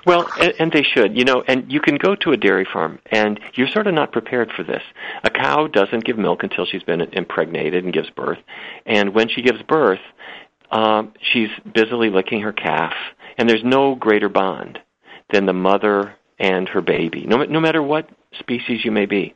Well, 0.05 0.27
and, 0.39 0.53
and 0.57 0.71
they 0.71 0.83
should, 0.83 1.15
you 1.15 1.25
know, 1.25 1.43
and 1.47 1.71
you 1.71 1.79
can 1.79 1.95
go 1.95 2.15
to 2.15 2.31
a 2.31 2.37
dairy 2.37 2.65
farm 2.71 2.99
and 3.11 3.39
you're 3.53 3.67
sort 3.67 3.85
of 3.85 3.93
not 3.93 4.11
prepared 4.11 4.51
for 4.55 4.63
this. 4.63 4.81
A 5.23 5.29
cow 5.29 5.67
doesn't 5.67 6.03
give 6.03 6.17
milk 6.17 6.41
until 6.41 6.65
she's 6.65 6.81
been 6.83 7.01
impregnated 7.01 7.83
and 7.83 7.93
gives 7.93 8.09
birth, 8.09 8.39
and 8.85 9.13
when 9.13 9.29
she 9.29 9.43
gives 9.43 9.61
birth, 9.61 9.99
um, 10.71 11.13
she's 11.21 11.49
busily 11.71 12.09
licking 12.09 12.41
her 12.41 12.53
calf, 12.53 12.93
and 13.37 13.47
there's 13.47 13.63
no 13.63 13.93
greater 13.93 14.29
bond 14.29 14.79
than 15.31 15.45
the 15.45 15.53
mother 15.53 16.15
and 16.39 16.67
her 16.69 16.81
baby, 16.81 17.25
no, 17.27 17.43
no 17.43 17.59
matter 17.59 17.83
what 17.83 18.09
species 18.39 18.83
you 18.83 18.91
may 18.91 19.05
be. 19.05 19.35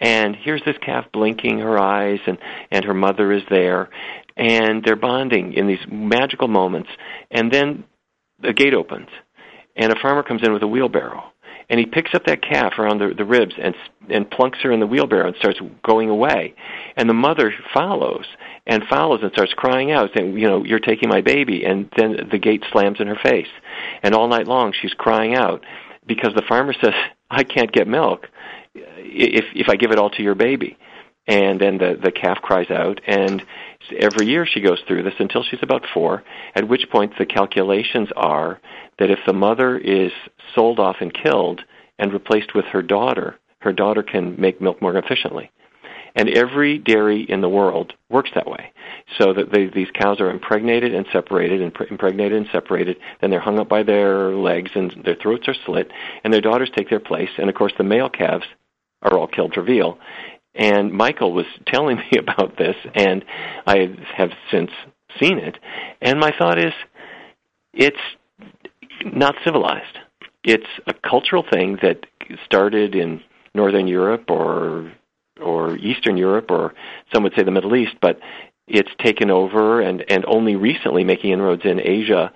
And 0.00 0.36
here's 0.36 0.62
this 0.64 0.76
calf 0.80 1.06
blinking 1.12 1.60
her 1.60 1.78
eyes, 1.78 2.20
and, 2.26 2.38
and 2.70 2.84
her 2.84 2.94
mother 2.94 3.32
is 3.32 3.42
there, 3.48 3.90
and 4.36 4.82
they're 4.84 4.96
bonding 4.96 5.52
in 5.52 5.66
these 5.66 5.86
magical 5.90 6.48
moments. 6.48 6.90
And 7.30 7.52
then 7.52 7.84
the 8.40 8.52
gate 8.52 8.74
opens, 8.74 9.08
and 9.76 9.92
a 9.92 10.00
farmer 10.00 10.22
comes 10.22 10.42
in 10.44 10.52
with 10.52 10.62
a 10.62 10.66
wheelbarrow, 10.66 11.24
and 11.70 11.78
he 11.80 11.86
picks 11.86 12.14
up 12.14 12.26
that 12.26 12.42
calf 12.42 12.74
around 12.78 12.98
the, 12.98 13.14
the 13.16 13.24
ribs 13.24 13.54
and 13.60 13.74
and 14.10 14.30
plunks 14.30 14.58
her 14.62 14.70
in 14.70 14.80
the 14.80 14.86
wheelbarrow 14.86 15.28
and 15.28 15.36
starts 15.36 15.60
going 15.82 16.10
away, 16.10 16.54
and 16.96 17.08
the 17.08 17.14
mother 17.14 17.52
follows 17.72 18.26
and 18.66 18.82
follows 18.90 19.20
and 19.22 19.32
starts 19.32 19.54
crying 19.54 19.92
out, 19.92 20.10
saying, 20.14 20.36
"You 20.36 20.48
know, 20.48 20.64
you're 20.64 20.80
taking 20.80 21.08
my 21.08 21.20
baby," 21.20 21.64
and 21.64 21.88
then 21.96 22.28
the 22.30 22.38
gate 22.38 22.64
slams 22.72 23.00
in 23.00 23.06
her 23.06 23.18
face, 23.22 23.48
and 24.02 24.14
all 24.14 24.28
night 24.28 24.46
long 24.46 24.72
she's 24.72 24.94
crying 24.94 25.34
out 25.34 25.64
because 26.06 26.34
the 26.34 26.44
farmer 26.46 26.74
says, 26.74 26.94
"I 27.30 27.44
can't 27.44 27.72
get 27.72 27.88
milk 27.88 28.28
if 28.74 29.44
if 29.54 29.68
I 29.68 29.76
give 29.76 29.90
it 29.92 29.98
all 29.98 30.10
to 30.10 30.22
your 30.22 30.34
baby." 30.34 30.76
And 31.26 31.58
then 31.58 31.78
the 31.78 31.98
the 32.02 32.12
calf 32.12 32.38
cries 32.42 32.70
out, 32.70 33.00
and 33.06 33.42
every 33.98 34.26
year 34.26 34.44
she 34.46 34.60
goes 34.60 34.80
through 34.86 35.04
this 35.04 35.14
until 35.18 35.42
she's 35.42 35.62
about 35.62 35.86
four. 35.94 36.22
At 36.54 36.68
which 36.68 36.90
point 36.90 37.14
the 37.18 37.26
calculations 37.26 38.10
are 38.14 38.60
that 38.98 39.10
if 39.10 39.20
the 39.26 39.32
mother 39.32 39.78
is 39.78 40.12
sold 40.54 40.78
off 40.78 40.96
and 41.00 41.12
killed 41.12 41.62
and 41.98 42.12
replaced 42.12 42.54
with 42.54 42.66
her 42.66 42.82
daughter, 42.82 43.38
her 43.60 43.72
daughter 43.72 44.02
can 44.02 44.38
make 44.38 44.60
milk 44.60 44.82
more 44.82 44.96
efficiently. 44.96 45.50
And 46.16 46.28
every 46.28 46.78
dairy 46.78 47.22
in 47.22 47.40
the 47.40 47.48
world 47.48 47.92
works 48.08 48.30
that 48.34 48.46
way. 48.46 48.72
So 49.18 49.32
that 49.32 49.50
they, 49.52 49.66
these 49.66 49.90
cows 49.94 50.20
are 50.20 50.30
impregnated 50.30 50.94
and 50.94 51.06
separated, 51.12 51.60
and 51.60 51.72
impregnated 51.90 52.38
and 52.38 52.46
separated. 52.52 52.98
Then 53.20 53.30
they're 53.30 53.40
hung 53.40 53.58
up 53.58 53.68
by 53.68 53.82
their 53.82 54.30
legs, 54.30 54.70
and 54.74 54.94
their 55.04 55.16
throats 55.16 55.48
are 55.48 55.56
slit, 55.66 55.90
and 56.22 56.32
their 56.32 56.40
daughters 56.40 56.70
take 56.76 56.88
their 56.88 57.00
place. 57.00 57.30
And 57.36 57.48
of 57.48 57.56
course, 57.56 57.72
the 57.76 57.84
male 57.84 58.08
calves 58.08 58.46
are 59.04 59.18
all 59.18 59.28
killed 59.28 59.54
veal. 59.62 59.98
And 60.54 60.92
Michael 60.92 61.32
was 61.32 61.46
telling 61.66 61.96
me 62.12 62.18
about 62.18 62.56
this, 62.56 62.76
and 62.94 63.24
I 63.66 63.96
have 64.16 64.30
since 64.50 64.70
seen 65.20 65.38
it. 65.38 65.58
And 66.00 66.18
my 66.18 66.32
thought 66.36 66.58
is, 66.58 66.72
it's 67.72 67.96
not 69.04 69.34
civilized. 69.44 69.98
It's 70.42 70.66
a 70.86 70.94
cultural 70.94 71.44
thing 71.50 71.78
that 71.82 72.06
started 72.44 72.94
in 72.94 73.22
Northern 73.54 73.86
Europe 73.86 74.30
or 74.30 74.92
or 75.40 75.76
Eastern 75.76 76.16
Europe 76.16 76.50
or 76.50 76.74
some 77.12 77.24
would 77.24 77.32
say 77.36 77.42
the 77.42 77.50
Middle 77.50 77.74
East, 77.74 77.96
but 78.00 78.20
it's 78.68 78.90
taken 79.02 79.30
over 79.30 79.80
and, 79.80 80.04
and 80.08 80.24
only 80.26 80.54
recently 80.54 81.02
making 81.02 81.32
inroads 81.32 81.62
in 81.64 81.80
Asia. 81.80 82.32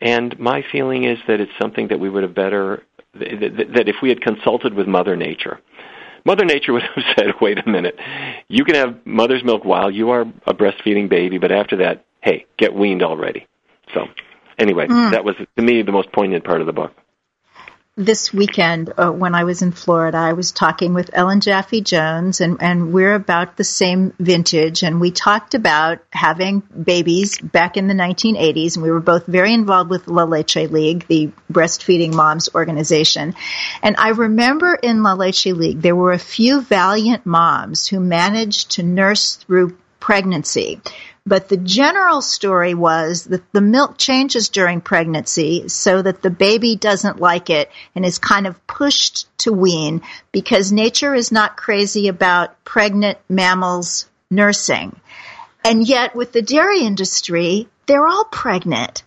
And 0.00 0.38
my 0.38 0.64
feeling 0.70 1.04
is 1.04 1.18
that 1.28 1.40
it's 1.40 1.52
something 1.60 1.88
that 1.88 2.00
we 2.00 2.10
would 2.10 2.24
have 2.24 2.34
better 2.34 2.82
that, 3.14 3.70
that 3.74 3.88
if 3.88 3.96
we 4.02 4.08
had 4.08 4.20
consulted 4.20 4.74
with 4.74 4.86
Mother 4.86 5.16
Nature, 5.16 5.60
Mother 6.24 6.44
Nature 6.44 6.72
would 6.72 6.82
have 6.94 7.04
said, 7.16 7.26
"Wait 7.40 7.58
a 7.58 7.68
minute, 7.68 7.98
you 8.48 8.64
can 8.64 8.74
have 8.74 9.06
mother's 9.06 9.44
milk 9.44 9.64
while 9.64 9.90
you 9.90 10.10
are 10.10 10.22
a 10.46 10.54
breastfeeding 10.54 11.08
baby, 11.08 11.38
but 11.38 11.52
after 11.52 11.76
that, 11.78 12.04
hey, 12.20 12.46
get 12.58 12.74
weaned 12.74 13.02
already." 13.02 13.46
So, 13.94 14.06
anyway, 14.58 14.86
mm. 14.86 15.12
that 15.12 15.24
was 15.24 15.36
to 15.56 15.62
me 15.62 15.82
the 15.82 15.92
most 15.92 16.12
poignant 16.12 16.44
part 16.44 16.60
of 16.60 16.66
the 16.66 16.72
book. 16.72 16.92
This 18.00 18.32
weekend 18.32 18.92
uh, 18.96 19.10
when 19.10 19.34
I 19.34 19.44
was 19.44 19.60
in 19.60 19.72
Florida, 19.72 20.16
I 20.16 20.32
was 20.32 20.52
talking 20.52 20.94
with 20.94 21.10
Ellen 21.12 21.40
Jaffe 21.40 21.82
Jones, 21.82 22.40
and, 22.40 22.56
and 22.62 22.94
we're 22.94 23.14
about 23.14 23.58
the 23.58 23.64
same 23.64 24.14
vintage. 24.18 24.82
And 24.82 25.00
we 25.00 25.10
talked 25.10 25.54
about 25.54 25.98
having 26.10 26.60
babies 26.60 27.38
back 27.38 27.76
in 27.76 27.88
the 27.88 27.94
1980s, 27.94 28.76
and 28.76 28.82
we 28.82 28.90
were 28.90 29.00
both 29.00 29.26
very 29.26 29.52
involved 29.52 29.90
with 29.90 30.08
La 30.08 30.24
Leche 30.24 30.56
League, 30.56 31.06
the 31.08 31.30
breastfeeding 31.52 32.14
moms 32.14 32.48
organization. 32.54 33.34
And 33.82 33.96
I 33.98 34.08
remember 34.10 34.74
in 34.74 35.02
La 35.02 35.12
Leche 35.12 35.46
League, 35.46 35.82
there 35.82 35.96
were 35.96 36.12
a 36.12 36.18
few 36.18 36.62
valiant 36.62 37.26
moms 37.26 37.86
who 37.86 38.00
managed 38.00 38.72
to 38.72 38.82
nurse 38.82 39.36
through 39.36 39.76
pregnancy. 40.00 40.80
But 41.26 41.48
the 41.48 41.58
general 41.58 42.22
story 42.22 42.74
was 42.74 43.24
that 43.24 43.52
the 43.52 43.60
milk 43.60 43.98
changes 43.98 44.48
during 44.48 44.80
pregnancy 44.80 45.68
so 45.68 46.00
that 46.02 46.22
the 46.22 46.30
baby 46.30 46.76
doesn't 46.76 47.20
like 47.20 47.50
it 47.50 47.70
and 47.94 48.04
is 48.04 48.18
kind 48.18 48.46
of 48.46 48.66
pushed 48.66 49.28
to 49.38 49.52
wean 49.52 50.02
because 50.32 50.72
nature 50.72 51.14
is 51.14 51.30
not 51.30 51.56
crazy 51.56 52.08
about 52.08 52.64
pregnant 52.64 53.18
mammals 53.28 54.08
nursing. 54.30 54.98
And 55.64 55.86
yet 55.86 56.16
with 56.16 56.32
the 56.32 56.42
dairy 56.42 56.80
industry, 56.80 57.68
they're 57.86 58.06
all 58.06 58.24
pregnant. 58.24 59.02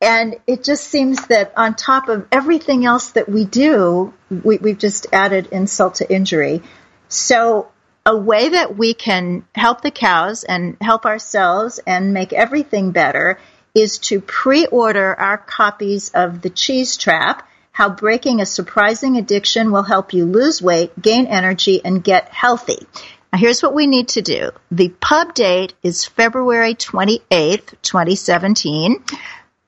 And 0.00 0.36
it 0.46 0.64
just 0.64 0.84
seems 0.84 1.26
that 1.26 1.52
on 1.56 1.74
top 1.74 2.08
of 2.08 2.26
everything 2.30 2.84
else 2.84 3.10
that 3.12 3.28
we 3.28 3.44
do, 3.44 4.12
we, 4.30 4.58
we've 4.58 4.78
just 4.78 5.06
added 5.12 5.48
insult 5.50 5.96
to 5.96 6.12
injury. 6.12 6.62
So 7.08 7.68
a 8.08 8.16
way 8.16 8.48
that 8.48 8.74
we 8.74 8.94
can 8.94 9.44
help 9.54 9.82
the 9.82 9.90
cows 9.90 10.42
and 10.42 10.78
help 10.80 11.04
ourselves 11.04 11.78
and 11.86 12.14
make 12.14 12.32
everything 12.32 12.90
better 12.90 13.38
is 13.74 13.98
to 13.98 14.18
pre-order 14.22 15.14
our 15.14 15.36
copies 15.36 16.08
of 16.14 16.40
The 16.40 16.48
Cheese 16.48 16.96
Trap, 16.96 17.46
How 17.70 17.90
Breaking 17.90 18.40
a 18.40 18.46
Surprising 18.46 19.18
Addiction 19.18 19.72
Will 19.72 19.82
Help 19.82 20.14
You 20.14 20.24
Lose 20.24 20.62
Weight, 20.62 20.98
Gain 20.98 21.26
Energy, 21.26 21.84
and 21.84 22.02
Get 22.02 22.30
Healthy. 22.30 22.86
Now 23.30 23.38
here's 23.40 23.62
what 23.62 23.74
we 23.74 23.86
need 23.86 24.08
to 24.08 24.22
do. 24.22 24.52
The 24.70 24.88
pub 24.88 25.34
date 25.34 25.74
is 25.82 26.06
February 26.06 26.76
28th, 26.76 27.74
2017, 27.82 29.04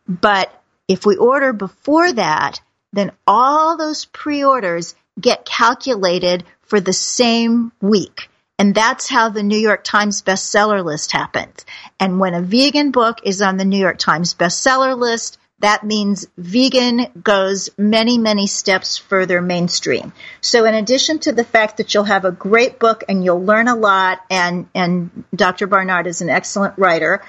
but 0.08 0.50
if 0.88 1.04
we 1.04 1.18
order 1.18 1.52
before 1.52 2.10
that, 2.10 2.62
then 2.90 3.12
all 3.26 3.76
those 3.76 4.06
pre-orders 4.06 4.94
get 5.20 5.44
calculated 5.44 6.42
for 6.62 6.80
the 6.80 6.94
same 6.94 7.70
week. 7.82 8.29
And 8.60 8.74
that's 8.74 9.08
how 9.08 9.30
the 9.30 9.42
New 9.42 9.56
York 9.56 9.84
Times 9.84 10.20
bestseller 10.20 10.84
list 10.84 11.12
happens. 11.12 11.64
And 11.98 12.20
when 12.20 12.34
a 12.34 12.42
vegan 12.42 12.90
book 12.90 13.20
is 13.24 13.40
on 13.40 13.56
the 13.56 13.64
New 13.64 13.78
York 13.78 13.96
Times 13.96 14.34
bestseller 14.34 14.98
list, 14.98 15.38
that 15.60 15.82
means 15.82 16.26
vegan 16.36 17.06
goes 17.24 17.70
many, 17.78 18.18
many 18.18 18.46
steps 18.46 18.98
further 18.98 19.40
mainstream. 19.40 20.12
So 20.42 20.66
in 20.66 20.74
addition 20.74 21.20
to 21.20 21.32
the 21.32 21.42
fact 21.42 21.78
that 21.78 21.94
you'll 21.94 22.04
have 22.04 22.26
a 22.26 22.32
great 22.32 22.78
book 22.78 23.02
and 23.08 23.24
you'll 23.24 23.42
learn 23.42 23.66
a 23.66 23.74
lot 23.74 24.20
and, 24.28 24.68
and 24.74 25.24
Dr. 25.34 25.66
Barnard 25.66 26.06
is 26.06 26.20
an 26.20 26.28
excellent 26.28 26.76
writer, 26.76 27.22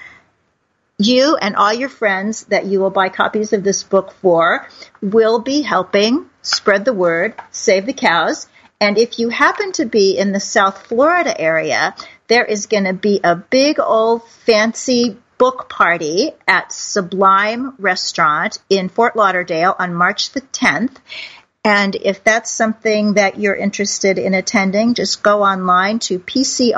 you 0.97 1.37
and 1.37 1.55
all 1.55 1.73
your 1.73 1.87
friends 1.87 2.43
that 2.45 2.65
you 2.65 2.81
will 2.81 2.89
buy 2.89 3.07
copies 3.07 3.53
of 3.53 3.63
this 3.63 3.83
book 3.83 4.11
for 4.21 4.67
will 5.01 5.39
be 5.39 5.61
helping 5.61 6.29
spread 6.41 6.83
the 6.83 6.93
word, 6.93 7.35
save 7.51 7.85
the 7.85 7.93
cows, 7.93 8.47
and 8.81 8.97
if 8.97 9.19
you 9.19 9.29
happen 9.29 9.71
to 9.73 9.85
be 9.85 10.17
in 10.17 10.31
the 10.31 10.39
South 10.39 10.87
Florida 10.87 11.39
area, 11.39 11.95
there 12.27 12.43
is 12.43 12.65
going 12.65 12.85
to 12.85 12.93
be 12.93 13.21
a 13.23 13.35
big 13.35 13.79
old 13.79 14.27
fancy 14.27 15.17
book 15.37 15.69
party 15.69 16.31
at 16.47 16.73
Sublime 16.73 17.75
Restaurant 17.77 18.57
in 18.69 18.89
Fort 18.89 19.15
Lauderdale 19.15 19.75
on 19.77 19.93
March 19.93 20.31
the 20.31 20.41
10th. 20.41 20.97
And 21.63 21.95
if 21.95 22.23
that's 22.23 22.49
something 22.49 23.13
that 23.13 23.39
you're 23.39 23.55
interested 23.55 24.17
in 24.17 24.33
attending, 24.33 24.95
just 24.95 25.21
go 25.21 25.43
online 25.43 25.99
to 25.99 26.17
pcrm.org 26.17 26.71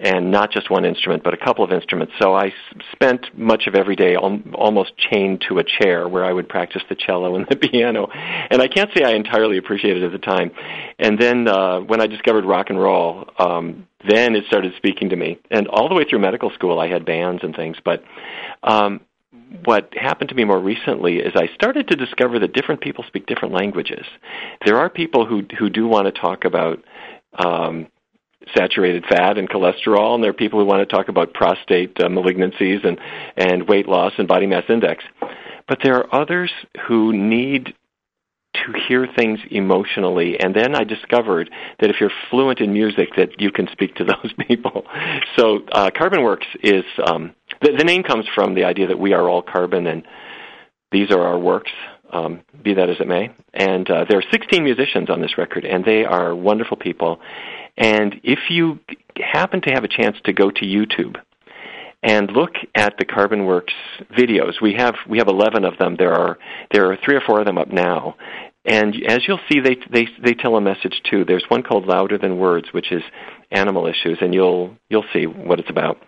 and 0.00 0.30
not 0.30 0.50
just 0.50 0.70
one 0.70 0.84
instrument, 0.84 1.22
but 1.22 1.34
a 1.34 1.36
couple 1.36 1.64
of 1.64 1.72
instruments. 1.72 2.12
So 2.20 2.34
I 2.34 2.52
spent 2.92 3.26
much 3.36 3.66
of 3.66 3.74
every 3.74 3.94
day 3.94 4.14
al- 4.14 4.42
almost 4.54 4.96
chained 4.96 5.44
to 5.48 5.58
a 5.58 5.64
chair 5.64 6.08
where 6.08 6.24
I 6.24 6.32
would 6.32 6.48
practice 6.48 6.82
the 6.88 6.96
cello 6.96 7.36
and 7.36 7.46
the 7.48 7.56
piano, 7.70 8.08
and 8.12 8.60
I 8.60 8.66
can't 8.66 8.90
say 8.96 9.04
I 9.04 9.12
entirely 9.12 9.58
appreciated 9.58 10.02
it 10.02 10.06
at 10.06 10.12
the 10.12 10.18
time. 10.18 10.50
And 10.98 11.18
then 11.18 11.46
uh, 11.46 11.80
when 11.80 12.00
I 12.00 12.06
discovered 12.06 12.44
rock 12.44 12.70
and 12.70 12.80
roll, 12.80 13.30
um, 13.38 13.86
then 14.08 14.34
it 14.34 14.44
started 14.46 14.72
speaking 14.76 15.10
to 15.10 15.16
me. 15.16 15.38
And 15.50 15.68
all 15.68 15.88
the 15.88 15.94
way 15.94 16.04
through 16.08 16.20
medical 16.20 16.50
school, 16.50 16.80
I 16.80 16.88
had 16.88 17.04
bands 17.04 17.42
and 17.44 17.54
things, 17.54 17.76
but. 17.84 18.02
Um, 18.62 19.00
what 19.64 19.92
happened 19.94 20.30
to 20.30 20.34
me 20.34 20.44
more 20.44 20.58
recently 20.58 21.16
is 21.16 21.32
I 21.36 21.48
started 21.54 21.88
to 21.88 21.96
discover 21.96 22.38
that 22.40 22.52
different 22.52 22.80
people 22.80 23.04
speak 23.06 23.26
different 23.26 23.54
languages. 23.54 24.04
There 24.64 24.78
are 24.78 24.90
people 24.90 25.26
who 25.26 25.42
who 25.58 25.70
do 25.70 25.86
want 25.86 26.06
to 26.06 26.20
talk 26.20 26.44
about 26.44 26.82
um, 27.38 27.86
saturated 28.56 29.04
fat 29.08 29.38
and 29.38 29.48
cholesterol, 29.48 30.14
and 30.14 30.24
there 30.24 30.30
are 30.30 30.34
people 30.34 30.58
who 30.58 30.66
want 30.66 30.88
to 30.88 30.96
talk 30.96 31.08
about 31.08 31.32
prostate 31.32 31.96
uh, 32.00 32.08
malignancies 32.08 32.84
and 32.84 32.98
and 33.36 33.68
weight 33.68 33.88
loss 33.88 34.12
and 34.18 34.26
body 34.26 34.46
mass 34.46 34.64
index. 34.68 35.04
But 35.68 35.78
there 35.84 35.94
are 35.94 36.22
others 36.22 36.50
who 36.88 37.12
need 37.12 37.74
to 38.54 38.80
hear 38.88 39.06
things 39.16 39.38
emotionally 39.50 40.38
and 40.40 40.56
then 40.56 40.74
i 40.74 40.82
discovered 40.82 41.48
that 41.78 41.88
if 41.88 42.00
you're 42.00 42.10
fluent 42.30 42.58
in 42.58 42.72
music 42.72 43.10
that 43.16 43.40
you 43.40 43.52
can 43.52 43.68
speak 43.70 43.94
to 43.94 44.04
those 44.22 44.32
people 44.48 44.84
so 45.36 45.60
uh, 45.70 45.88
carbon 45.96 46.22
works 46.24 46.48
is 46.60 46.82
um, 47.06 47.32
the, 47.60 47.72
the 47.76 47.84
name 47.84 48.02
comes 48.02 48.26
from 48.34 48.54
the 48.54 48.64
idea 48.64 48.88
that 48.88 48.98
we 48.98 49.12
are 49.12 49.28
all 49.28 49.42
carbon 49.42 49.86
and 49.86 50.04
these 50.92 51.10
are 51.10 51.20
our 51.20 51.38
works, 51.38 51.70
um, 52.12 52.40
be 52.62 52.74
that 52.74 52.90
as 52.90 52.96
it 53.00 53.06
may. 53.06 53.30
And 53.54 53.88
uh, 53.88 54.04
there 54.08 54.18
are 54.18 54.24
16 54.32 54.62
musicians 54.64 55.08
on 55.08 55.20
this 55.20 55.38
record, 55.38 55.64
and 55.64 55.84
they 55.84 56.04
are 56.04 56.34
wonderful 56.34 56.76
people. 56.76 57.20
And 57.76 58.16
if 58.24 58.38
you 58.50 58.80
happen 59.16 59.60
to 59.62 59.70
have 59.70 59.84
a 59.84 59.88
chance 59.88 60.16
to 60.24 60.32
go 60.32 60.50
to 60.50 60.64
YouTube 60.64 61.16
and 62.02 62.30
look 62.32 62.52
at 62.74 62.94
the 62.98 63.04
Carbon 63.04 63.46
Works 63.46 63.74
videos, 64.18 64.60
we 64.60 64.74
have 64.74 64.94
we 65.08 65.18
have 65.18 65.28
11 65.28 65.64
of 65.64 65.78
them. 65.78 65.94
There 65.96 66.12
are 66.12 66.38
there 66.72 66.90
are 66.90 66.98
three 67.04 67.16
or 67.16 67.22
four 67.24 67.40
of 67.40 67.46
them 67.46 67.58
up 67.58 67.68
now. 67.68 68.16
And 68.64 68.94
as 69.08 69.20
you'll 69.26 69.40
see, 69.50 69.60
they 69.60 69.76
they 69.90 70.06
they 70.22 70.34
tell 70.34 70.56
a 70.56 70.60
message 70.60 71.00
too. 71.08 71.24
There's 71.24 71.44
one 71.48 71.62
called 71.62 71.86
"Louder 71.86 72.18
Than 72.18 72.38
Words," 72.38 72.68
which 72.72 72.92
is 72.92 73.02
animal 73.50 73.86
issues, 73.86 74.18
and 74.20 74.34
you'll 74.34 74.76
you'll 74.90 75.06
see 75.14 75.26
what 75.26 75.60
it's 75.60 75.70
about. 75.70 75.98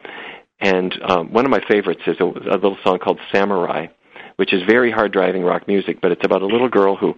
And 0.63 0.95
um, 1.03 1.33
one 1.33 1.45
of 1.45 1.51
my 1.51 1.61
favorites 1.69 2.03
is 2.07 2.17
a, 2.21 2.25
a 2.25 2.55
little 2.55 2.79
song 2.85 3.01
called 3.01 3.19
Samurai, 3.35 3.89
which 4.37 4.55
is 4.55 4.63
very 4.63 4.93
hard 4.93 5.13
driving 5.13 5.43
rock 5.43 5.67
music, 5.67 6.01
but 6.01 6.13
it's 6.13 6.25
about 6.25 6.43
a 6.43 6.47
little 6.47 6.69
girl 6.69 6.97
who 6.97 7.15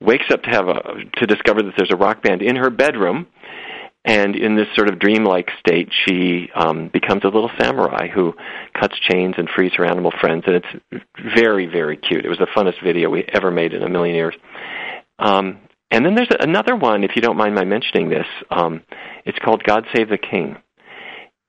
wakes 0.00 0.24
up 0.32 0.42
to 0.42 0.50
have 0.50 0.66
a 0.68 0.80
to 1.18 1.26
discover 1.26 1.62
that 1.62 1.74
there's 1.76 1.92
a 1.92 1.96
rock 1.96 2.22
band 2.22 2.40
in 2.40 2.56
her 2.56 2.70
bedroom. 2.70 3.26
And 4.04 4.34
in 4.34 4.56
this 4.56 4.66
sort 4.74 4.88
of 4.88 4.98
dreamlike 4.98 5.48
state 5.60 5.90
she 6.06 6.48
um 6.56 6.88
becomes 6.92 7.22
a 7.22 7.28
little 7.28 7.50
samurai 7.60 8.08
who 8.08 8.34
cuts 8.74 8.98
chains 8.98 9.34
and 9.36 9.48
frees 9.54 9.72
her 9.76 9.84
animal 9.84 10.10
friends. 10.18 10.44
And 10.46 10.56
it's 10.56 11.02
very 11.36 11.66
very 11.66 11.98
cute. 11.98 12.24
It 12.24 12.28
was 12.28 12.38
the 12.38 12.48
funnest 12.56 12.82
video 12.82 13.10
we 13.10 13.22
ever 13.32 13.50
made 13.50 13.74
in 13.74 13.82
a 13.82 13.88
million 13.88 14.16
years. 14.16 14.34
Um 15.18 15.58
and 15.90 16.06
then 16.06 16.14
there's 16.14 16.32
another 16.40 16.74
one 16.74 17.04
if 17.04 17.12
you 17.14 17.22
don't 17.22 17.36
mind 17.36 17.54
my 17.54 17.64
mentioning 17.64 18.08
this 18.08 18.26
um 18.50 18.82
it's 19.24 19.38
called 19.38 19.62
god 19.62 19.84
save 19.94 20.08
the 20.08 20.18
king 20.18 20.56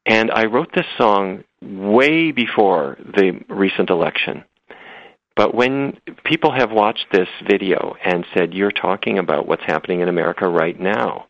and 0.06 0.32
I 0.32 0.46
wrote 0.46 0.70
this 0.74 0.86
song 0.98 1.44
way 1.62 2.32
before 2.32 2.98
the 3.00 3.42
recent 3.50 3.90
election. 3.90 4.46
But 5.36 5.56
when 5.56 5.98
people 6.24 6.52
have 6.52 6.72
watched 6.72 7.08
this 7.12 7.28
video 7.50 7.96
and 8.04 8.24
said, 8.36 8.54
You're 8.54 8.72
talking 8.72 9.18
about 9.18 9.48
what's 9.48 9.64
happening 9.66 10.02
in 10.02 10.10
America 10.10 10.48
right 10.48 10.80
now, 10.80 11.26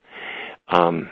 um, 0.68 1.10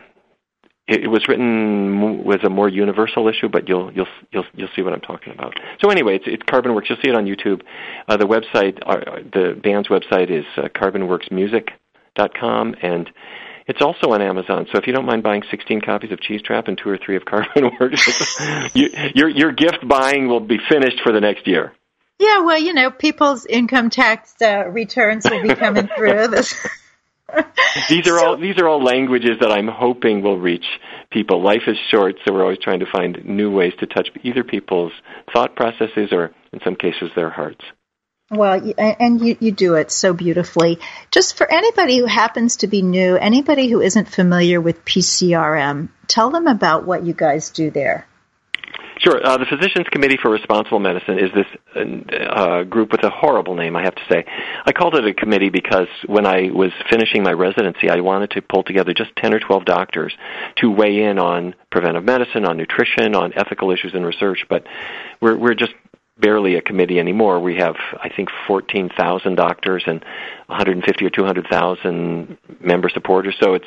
it, 0.88 1.06
it 1.06 1.08
was 1.08 1.26
written 1.28 2.26
with 2.26 2.44
a 2.44 2.50
more 2.50 2.68
universal 2.68 3.30
issue, 3.30 3.48
but 3.48 3.70
you'll 3.70 3.94
you'll 3.94 4.08
you'll 4.32 4.46
you'll 4.56 4.70
see 4.76 4.82
what 4.82 4.94
I'm 4.94 5.02
talking 5.02 5.34
about. 5.34 5.54
So 5.82 5.90
anyway, 5.90 6.16
it's, 6.16 6.26
it's 6.28 6.44
Carbon 6.44 6.74
Works. 6.74 6.90
You'll 6.90 7.00
see 7.02 7.10
it 7.10 7.16
on 7.16 7.26
YouTube. 7.26 7.62
Uh, 8.08 8.18
the 8.18 8.26
website, 8.26 8.80
uh, 8.86 9.22
the 9.32 9.60
band's 9.62 9.88
website 9.88 10.30
is 10.30 10.46
uh, 10.58 10.68
carbonworksmusic.com, 10.76 12.76
and 12.82 13.10
it's 13.72 13.82
also 13.82 14.12
on 14.12 14.22
Amazon, 14.22 14.68
so 14.70 14.78
if 14.78 14.86
you 14.86 14.92
don't 14.92 15.06
mind 15.06 15.24
buying 15.24 15.44
16 15.50 15.80
copies 15.80 16.12
of 16.12 16.20
Cheese 16.20 16.42
Trap 16.42 16.68
and 16.68 16.78
two 16.78 16.90
or 16.90 16.98
three 16.98 17.16
of 17.16 17.24
Carbon 17.24 17.72
Works, 17.80 18.76
you, 18.76 18.90
your 19.16 19.30
your 19.30 19.52
gift 19.54 19.88
buying 19.88 20.28
will 20.28 20.42
be 20.42 20.58
finished 20.70 21.00
for 21.02 21.14
the 21.14 21.22
next 21.22 21.48
year. 21.48 21.72
Yeah, 22.20 22.40
well, 22.40 22.60
you 22.60 22.74
know, 22.74 22.92
people's 22.92 23.46
income 23.46 23.90
tax 23.90 24.36
uh, 24.42 24.68
returns 24.68 25.26
will 25.30 25.42
be 25.42 25.56
coming 25.56 25.88
through. 25.96 26.28
This. 26.32 26.54
these 27.88 28.08
are 28.10 28.20
so, 28.20 28.26
all 28.26 28.38
these 28.38 28.58
are 28.58 28.68
all 28.68 28.84
languages 28.84 29.38
that 29.40 29.54
I'm 29.54 29.70
hoping 29.70 30.22
will 30.22 30.38
reach 30.38 30.66
people. 31.12 31.42
Life 31.42 31.64
is 31.68 31.78
short, 31.90 32.16
so 32.26 32.34
we're 32.34 32.44
always 32.44 32.60
trying 32.60 32.82
to 32.82 32.86
find 32.92 33.24
new 33.24 33.52
ways 33.52 33.72
to 33.80 33.86
touch 33.86 34.10
either 34.22 34.44
people's 34.44 34.92
thought 35.32 35.56
processes 35.56 36.10
or, 36.12 36.32
in 36.52 36.60
some 36.66 36.76
cases, 36.76 37.10
their 37.16 37.30
hearts. 37.30 37.64
Well, 38.32 38.74
and 38.78 39.20
you, 39.20 39.36
you 39.42 39.52
do 39.52 39.76
it 39.76 39.92
so 39.92 40.14
beautifully. 40.14 40.80
Just 41.12 41.36
for 41.36 41.52
anybody 41.52 41.98
who 41.98 42.06
happens 42.06 42.58
to 42.58 42.68
be 42.68 42.82
new, 42.82 43.18
anybody 43.18 43.68
who 43.68 43.82
isn't 43.82 44.08
familiar 44.08 44.62
with 44.62 44.86
PCRM, 44.86 45.90
tell 46.08 46.30
them 46.30 46.48
about 46.48 46.86
what 46.86 47.06
you 47.06 47.14
guys 47.14 47.50
do 47.50 47.72
there. 47.72 48.08
Sure. 49.00 49.20
Uh, 49.22 49.38
the 49.38 49.48
Physicians 49.48 49.88
Committee 49.92 50.18
for 50.22 50.30
Responsible 50.30 50.80
Medicine 50.80 51.18
is 51.18 51.32
this 51.34 51.48
uh, 51.76 52.64
group 52.64 52.92
with 52.92 53.04
a 53.04 53.10
horrible 53.10 53.56
name, 53.56 53.76
I 53.76 53.84
have 53.84 53.96
to 53.96 54.02
say. 54.10 54.24
I 54.66 54.72
called 54.72 54.96
it 54.96 55.06
a 55.06 55.14
committee 55.14 55.50
because 55.50 55.88
when 56.06 56.26
I 56.26 56.52
was 56.54 56.72
finishing 56.90 57.24
my 57.24 57.34
residency, 57.34 57.90
I 57.90 58.00
wanted 58.00 58.32
to 58.32 58.42
pull 58.44 58.64
together 58.64 58.94
just 58.94 59.10
10 59.18 59.34
or 59.34 59.40
12 59.40 59.66
doctors 59.66 60.14
to 60.58 60.70
weigh 60.70 61.04
in 61.04 61.18
on 61.18 61.56
preventive 61.72 62.06
medicine, 62.06 62.46
on 62.46 62.58
nutrition, 62.58 63.16
on 63.16 63.34
ethical 63.36 63.72
issues 63.72 63.94
in 63.96 64.06
research, 64.06 64.46
but 64.48 64.66
we're, 65.20 65.36
we're 65.36 65.56
just 65.56 65.74
barely 66.22 66.56
a 66.56 66.62
committee 66.62 67.00
anymore. 67.00 67.40
We 67.40 67.58
have, 67.58 67.76
I 68.02 68.10
think, 68.10 68.30
14,000 68.48 69.36
doctors 69.36 69.84
and 69.86 70.04
150 70.48 71.06
or 71.06 71.10
200,000 71.10 72.38
member 72.60 72.90
supporters, 72.90 73.36
so 73.42 73.56
it's 73.56 73.66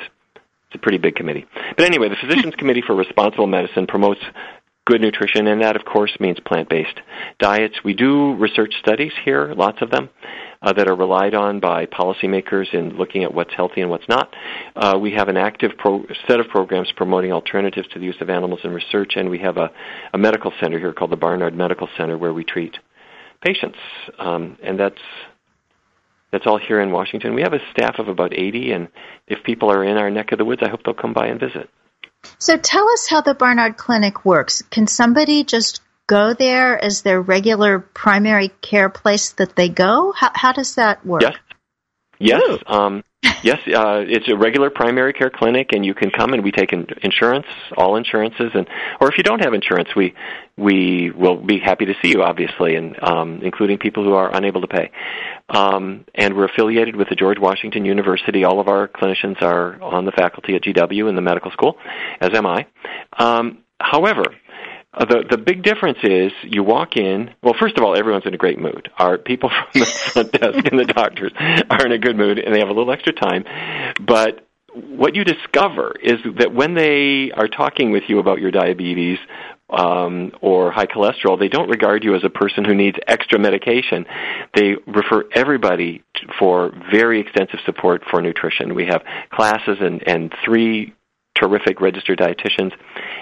it's 0.67 0.75
a 0.75 0.79
pretty 0.79 0.97
big 0.97 1.15
committee. 1.15 1.45
But 1.77 1.85
anyway, 1.85 2.09
the 2.09 2.15
Physicians 2.15 2.55
Committee 2.55 2.81
for 2.85 2.95
Responsible 2.95 3.45
Medicine 3.47 3.85
promotes 3.85 4.21
good 4.85 5.01
nutrition, 5.01 5.47
and 5.47 5.61
that, 5.61 5.75
of 5.75 5.83
course, 5.83 6.15
means 6.19 6.39
plant 6.45 6.69
based 6.69 6.99
diets. 7.39 7.75
We 7.83 7.93
do 7.93 8.35
research 8.35 8.73
studies 8.79 9.11
here, 9.23 9.53
lots 9.55 9.81
of 9.81 9.89
them, 9.89 10.09
uh, 10.61 10.73
that 10.73 10.87
are 10.87 10.95
relied 10.95 11.33
on 11.33 11.59
by 11.59 11.85
policymakers 11.87 12.73
in 12.73 12.97
looking 12.97 13.23
at 13.23 13.33
what's 13.33 13.53
healthy 13.53 13.81
and 13.81 13.89
what's 13.89 14.07
not. 14.07 14.33
Uh, 14.75 14.97
we 14.99 15.11
have 15.11 15.27
an 15.27 15.37
active 15.37 15.71
pro- 15.77 16.05
set 16.27 16.39
of 16.39 16.47
programs 16.49 16.91
promoting 16.95 17.31
alternatives 17.31 17.87
to 17.93 17.99
the 17.99 18.05
use 18.05 18.17
of 18.21 18.29
animals 18.29 18.59
in 18.63 18.71
research, 18.71 19.13
and 19.15 19.29
we 19.29 19.39
have 19.39 19.57
a, 19.57 19.71
a 20.13 20.17
medical 20.17 20.51
center 20.59 20.79
here 20.79 20.93
called 20.93 21.11
the 21.11 21.17
Barnard 21.17 21.55
Medical 21.55 21.89
Center 21.97 22.17
where 22.17 22.33
we 22.33 22.43
treat 22.43 22.77
patients, 23.41 23.77
um, 24.19 24.57
and 24.63 24.79
that's 24.79 25.01
that's 26.31 26.47
all 26.47 26.57
here 26.57 26.81
in 26.81 26.91
Washington. 26.91 27.33
We 27.33 27.43
have 27.43 27.53
a 27.53 27.59
staff 27.71 27.97
of 27.97 28.09
about 28.09 28.33
80, 28.33 28.73
and 28.73 28.89
if 29.27 29.41
people 29.43 29.71
are 29.71 29.85
in 29.85 29.95
our 29.95 30.09
neck 30.09 30.33
of 30.33 30.37
the 30.37 30.43
woods, 30.43 30.61
I 30.65 30.69
hope 30.69 30.83
they'll 30.83 30.93
come 30.93 31.13
by 31.13 31.27
and 31.27 31.39
visit. 31.39 31.69
So 32.37 32.57
tell 32.57 32.89
us 32.89 33.07
how 33.07 33.21
the 33.21 33.33
Barnard 33.33 33.77
Clinic 33.77 34.25
works. 34.25 34.61
Can 34.69 34.87
somebody 34.87 35.43
just 35.43 35.81
go 36.07 36.33
there 36.33 36.83
as 36.83 37.01
their 37.01 37.21
regular 37.21 37.79
primary 37.79 38.49
care 38.61 38.89
place 38.89 39.31
that 39.33 39.55
they 39.55 39.69
go? 39.69 40.11
How, 40.11 40.31
how 40.33 40.51
does 40.53 40.75
that 40.75 41.05
work? 41.05 41.21
Yes. 41.21 41.35
Yes. 42.19 42.59
Um, 42.67 43.03
yes, 43.43 43.59
uh, 43.67 44.03
it's 44.07 44.27
a 44.29 44.35
regular 44.35 44.69
primary 44.69 45.13
care 45.13 45.29
clinic, 45.29 45.71
and 45.71 45.85
you 45.85 45.93
can 45.93 46.11
come 46.11 46.33
and 46.33 46.43
we 46.43 46.51
take 46.51 46.73
in 46.73 46.87
insurance, 47.01 47.45
all 47.77 47.95
insurances, 47.95 48.51
and 48.53 48.67
or 48.99 49.09
if 49.09 49.17
you 49.17 49.23
don't 49.23 49.43
have 49.43 49.53
insurance, 49.53 49.89
we 49.95 50.13
we 50.57 51.11
will 51.11 51.37
be 51.37 51.59
happy 51.59 51.85
to 51.85 51.93
see 52.01 52.09
you, 52.09 52.23
obviously, 52.23 52.75
and 52.75 53.01
um, 53.03 53.41
including 53.43 53.77
people 53.77 54.03
who 54.03 54.13
are 54.13 54.33
unable 54.35 54.61
to 54.61 54.67
pay. 54.67 54.91
Um, 55.49 56.05
and 56.15 56.35
we're 56.35 56.45
affiliated 56.45 56.95
with 56.95 57.09
the 57.09 57.15
George 57.15 57.39
Washington 57.39 57.85
University. 57.85 58.43
All 58.43 58.59
of 58.59 58.67
our 58.67 58.87
clinicians 58.87 59.41
are 59.41 59.81
on 59.81 60.05
the 60.05 60.11
faculty 60.11 60.55
at 60.55 60.63
GW 60.63 61.09
in 61.09 61.15
the 61.15 61.21
medical 61.21 61.51
school, 61.51 61.77
as 62.21 62.29
am 62.33 62.45
I. 62.45 62.65
Um, 63.17 63.59
however, 63.79 64.23
uh, 64.95 65.05
the 65.05 65.23
the 65.29 65.37
big 65.37 65.63
difference 65.63 65.97
is 66.03 66.31
you 66.43 66.63
walk 66.63 66.95
in. 66.95 67.33
Well, 67.43 67.55
first 67.59 67.77
of 67.77 67.83
all, 67.83 67.95
everyone's 67.95 68.25
in 68.25 68.33
a 68.33 68.37
great 68.37 68.59
mood. 68.59 68.89
Our 68.97 69.17
people 69.17 69.49
from 69.71 69.81
the 69.81 69.85
front 69.85 70.31
desk 70.31 70.71
and 70.71 70.79
the 70.79 70.85
doctors 70.85 71.33
are 71.69 71.85
in 71.85 71.91
a 71.91 71.97
good 71.97 72.15
mood, 72.15 72.39
and 72.39 72.53
they 72.53 72.59
have 72.59 72.69
a 72.69 72.73
little 72.73 72.91
extra 72.91 73.13
time. 73.13 73.43
But 73.99 74.45
what 74.73 75.15
you 75.15 75.23
discover 75.23 75.93
is 76.01 76.15
that 76.37 76.53
when 76.53 76.73
they 76.75 77.31
are 77.31 77.47
talking 77.47 77.91
with 77.91 78.03
you 78.07 78.19
about 78.19 78.39
your 78.39 78.51
diabetes 78.51 79.17
um, 79.69 80.31
or 80.41 80.71
high 80.71 80.85
cholesterol, 80.85 81.39
they 81.39 81.47
don't 81.47 81.69
regard 81.69 82.03
you 82.03 82.15
as 82.15 82.23
a 82.23 82.29
person 82.29 82.65
who 82.65 82.75
needs 82.75 82.97
extra 83.07 83.39
medication. 83.39 84.05
They 84.53 84.75
refer 84.85 85.23
everybody 85.33 86.03
for 86.37 86.71
very 86.91 87.21
extensive 87.21 87.59
support 87.65 88.03
for 88.09 88.21
nutrition. 88.21 88.75
We 88.75 88.85
have 88.85 89.03
classes 89.31 89.77
and, 89.79 90.03
and 90.07 90.33
three 90.43 90.93
terrific 91.35 91.81
registered 91.81 92.19
dietitians. 92.19 92.71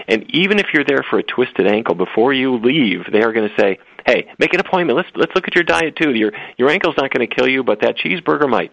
And 0.07 0.25
even 0.29 0.59
if 0.59 0.67
you're 0.73 0.83
there 0.85 1.03
for 1.09 1.19
a 1.19 1.23
twisted 1.23 1.67
ankle, 1.67 1.95
before 1.95 2.33
you 2.33 2.57
leave, 2.57 3.01
they 3.11 3.21
are 3.21 3.33
going 3.33 3.49
to 3.49 3.55
say, 3.61 3.79
"Hey, 4.05 4.31
make 4.39 4.53
an 4.53 4.59
appointment. 4.59 4.97
Let's 4.97 5.09
let's 5.15 5.33
look 5.35 5.47
at 5.47 5.55
your 5.55 5.63
diet 5.63 5.95
too. 5.95 6.13
Your 6.13 6.31
your 6.57 6.69
ankle's 6.69 6.95
not 6.97 7.11
going 7.11 7.27
to 7.27 7.35
kill 7.35 7.47
you, 7.47 7.63
but 7.63 7.81
that 7.81 7.97
cheeseburger 7.97 8.49
might." 8.49 8.71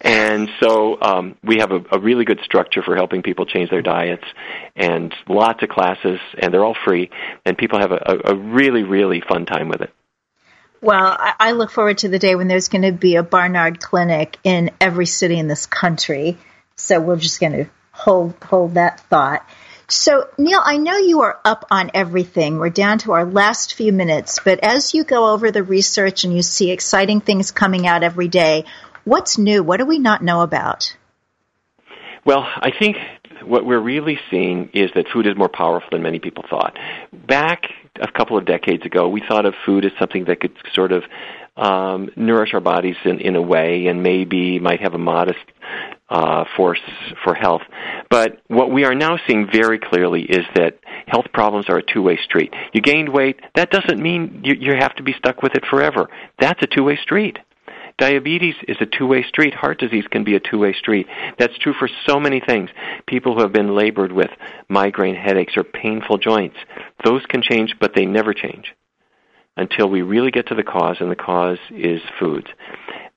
And 0.00 0.48
so 0.60 1.00
um, 1.00 1.36
we 1.42 1.58
have 1.58 1.70
a, 1.70 1.84
a 1.92 1.98
really 1.98 2.24
good 2.24 2.40
structure 2.44 2.82
for 2.82 2.94
helping 2.96 3.22
people 3.22 3.46
change 3.46 3.70
their 3.70 3.82
diets, 3.82 4.24
and 4.76 5.14
lots 5.28 5.62
of 5.62 5.68
classes, 5.68 6.20
and 6.38 6.52
they're 6.52 6.64
all 6.64 6.76
free, 6.84 7.10
and 7.44 7.56
people 7.56 7.78
have 7.78 7.92
a, 7.92 8.20
a 8.24 8.34
really 8.34 8.82
really 8.82 9.22
fun 9.26 9.46
time 9.46 9.68
with 9.68 9.80
it. 9.80 9.92
Well, 10.84 11.16
I 11.18 11.52
look 11.52 11.70
forward 11.70 11.96
to 11.98 12.08
the 12.10 12.18
day 12.18 12.34
when 12.34 12.46
there's 12.46 12.68
going 12.68 12.82
to 12.82 12.92
be 12.92 13.16
a 13.16 13.22
Barnard 13.22 13.80
clinic 13.80 14.36
in 14.44 14.70
every 14.82 15.06
city 15.06 15.38
in 15.38 15.48
this 15.48 15.64
country. 15.64 16.36
So 16.76 17.00
we're 17.00 17.16
just 17.16 17.40
going 17.40 17.52
to 17.52 17.70
hold 17.94 18.34
hold 18.42 18.74
that 18.74 19.00
thought. 19.00 19.46
So, 19.86 20.28
Neal, 20.38 20.60
I 20.64 20.78
know 20.78 20.96
you 20.96 21.22
are 21.22 21.38
up 21.44 21.66
on 21.70 21.90
everything. 21.94 22.58
We're 22.58 22.70
down 22.70 22.98
to 23.00 23.12
our 23.12 23.24
last 23.24 23.74
few 23.74 23.92
minutes, 23.92 24.40
but 24.42 24.60
as 24.60 24.94
you 24.94 25.04
go 25.04 25.32
over 25.32 25.50
the 25.50 25.62
research 25.62 26.24
and 26.24 26.34
you 26.34 26.42
see 26.42 26.70
exciting 26.70 27.20
things 27.20 27.50
coming 27.50 27.86
out 27.86 28.02
every 28.02 28.28
day, 28.28 28.64
what's 29.04 29.36
new? 29.36 29.62
What 29.62 29.78
do 29.78 29.86
we 29.86 29.98
not 29.98 30.22
know 30.22 30.40
about? 30.40 30.96
Well, 32.24 32.42
I 32.42 32.70
think 32.76 32.96
what 33.44 33.66
we're 33.66 33.80
really 33.80 34.18
seeing 34.30 34.70
is 34.72 34.90
that 34.94 35.06
food 35.12 35.26
is 35.26 35.36
more 35.36 35.50
powerful 35.50 35.90
than 35.92 36.02
many 36.02 36.18
people 36.18 36.44
thought. 36.48 36.78
Back 37.12 37.66
a 38.00 38.10
couple 38.10 38.38
of 38.38 38.46
decades 38.46 38.84
ago, 38.86 39.08
we 39.08 39.22
thought 39.28 39.44
of 39.44 39.54
food 39.66 39.84
as 39.84 39.92
something 39.98 40.24
that 40.24 40.40
could 40.40 40.56
sort 40.72 40.92
of 40.92 41.04
um, 41.56 42.10
nourish 42.16 42.54
our 42.54 42.60
bodies 42.60 42.96
in, 43.04 43.20
in 43.20 43.36
a 43.36 43.42
way 43.42 43.86
and 43.86 44.02
maybe 44.02 44.58
might 44.58 44.80
have 44.80 44.94
a 44.94 44.98
modest 44.98 45.44
uh, 46.08 46.44
force 46.56 46.80
for 47.22 47.34
health. 47.34 47.62
But 48.10 48.40
what 48.48 48.70
we 48.70 48.84
are 48.84 48.94
now 48.94 49.18
seeing 49.26 49.48
very 49.50 49.78
clearly 49.78 50.22
is 50.22 50.44
that 50.54 50.78
health 51.06 51.26
problems 51.32 51.66
are 51.68 51.78
a 51.78 51.82
two-way 51.82 52.18
street. 52.22 52.52
You 52.72 52.80
gained 52.80 53.08
weight, 53.08 53.40
that 53.54 53.70
doesn't 53.70 54.00
mean 54.00 54.42
you, 54.44 54.54
you 54.58 54.74
have 54.78 54.94
to 54.96 55.02
be 55.02 55.14
stuck 55.14 55.42
with 55.42 55.54
it 55.54 55.64
forever. 55.68 56.08
That's 56.38 56.62
a 56.62 56.66
two-way 56.66 56.98
street. 57.02 57.38
Diabetes 57.96 58.56
is 58.66 58.76
a 58.80 58.86
two-way 58.86 59.22
street. 59.22 59.54
Heart 59.54 59.78
disease 59.78 60.04
can 60.10 60.24
be 60.24 60.34
a 60.34 60.40
two-way 60.40 60.74
street. 60.74 61.06
That's 61.38 61.56
true 61.58 61.74
for 61.78 61.88
so 62.06 62.18
many 62.18 62.40
things. 62.40 62.70
People 63.06 63.34
who 63.34 63.42
have 63.42 63.52
been 63.52 63.76
labored 63.76 64.10
with 64.10 64.30
migraine 64.68 65.14
headaches 65.14 65.56
or 65.56 65.62
painful 65.62 66.18
joints, 66.18 66.56
those 67.04 67.24
can 67.26 67.40
change, 67.40 67.76
but 67.80 67.92
they 67.94 68.04
never 68.04 68.34
change 68.34 68.74
until 69.56 69.88
we 69.88 70.02
really 70.02 70.30
get 70.30 70.48
to 70.48 70.54
the 70.54 70.62
cause, 70.62 70.96
and 71.00 71.10
the 71.10 71.16
cause 71.16 71.58
is 71.70 72.00
food. 72.18 72.48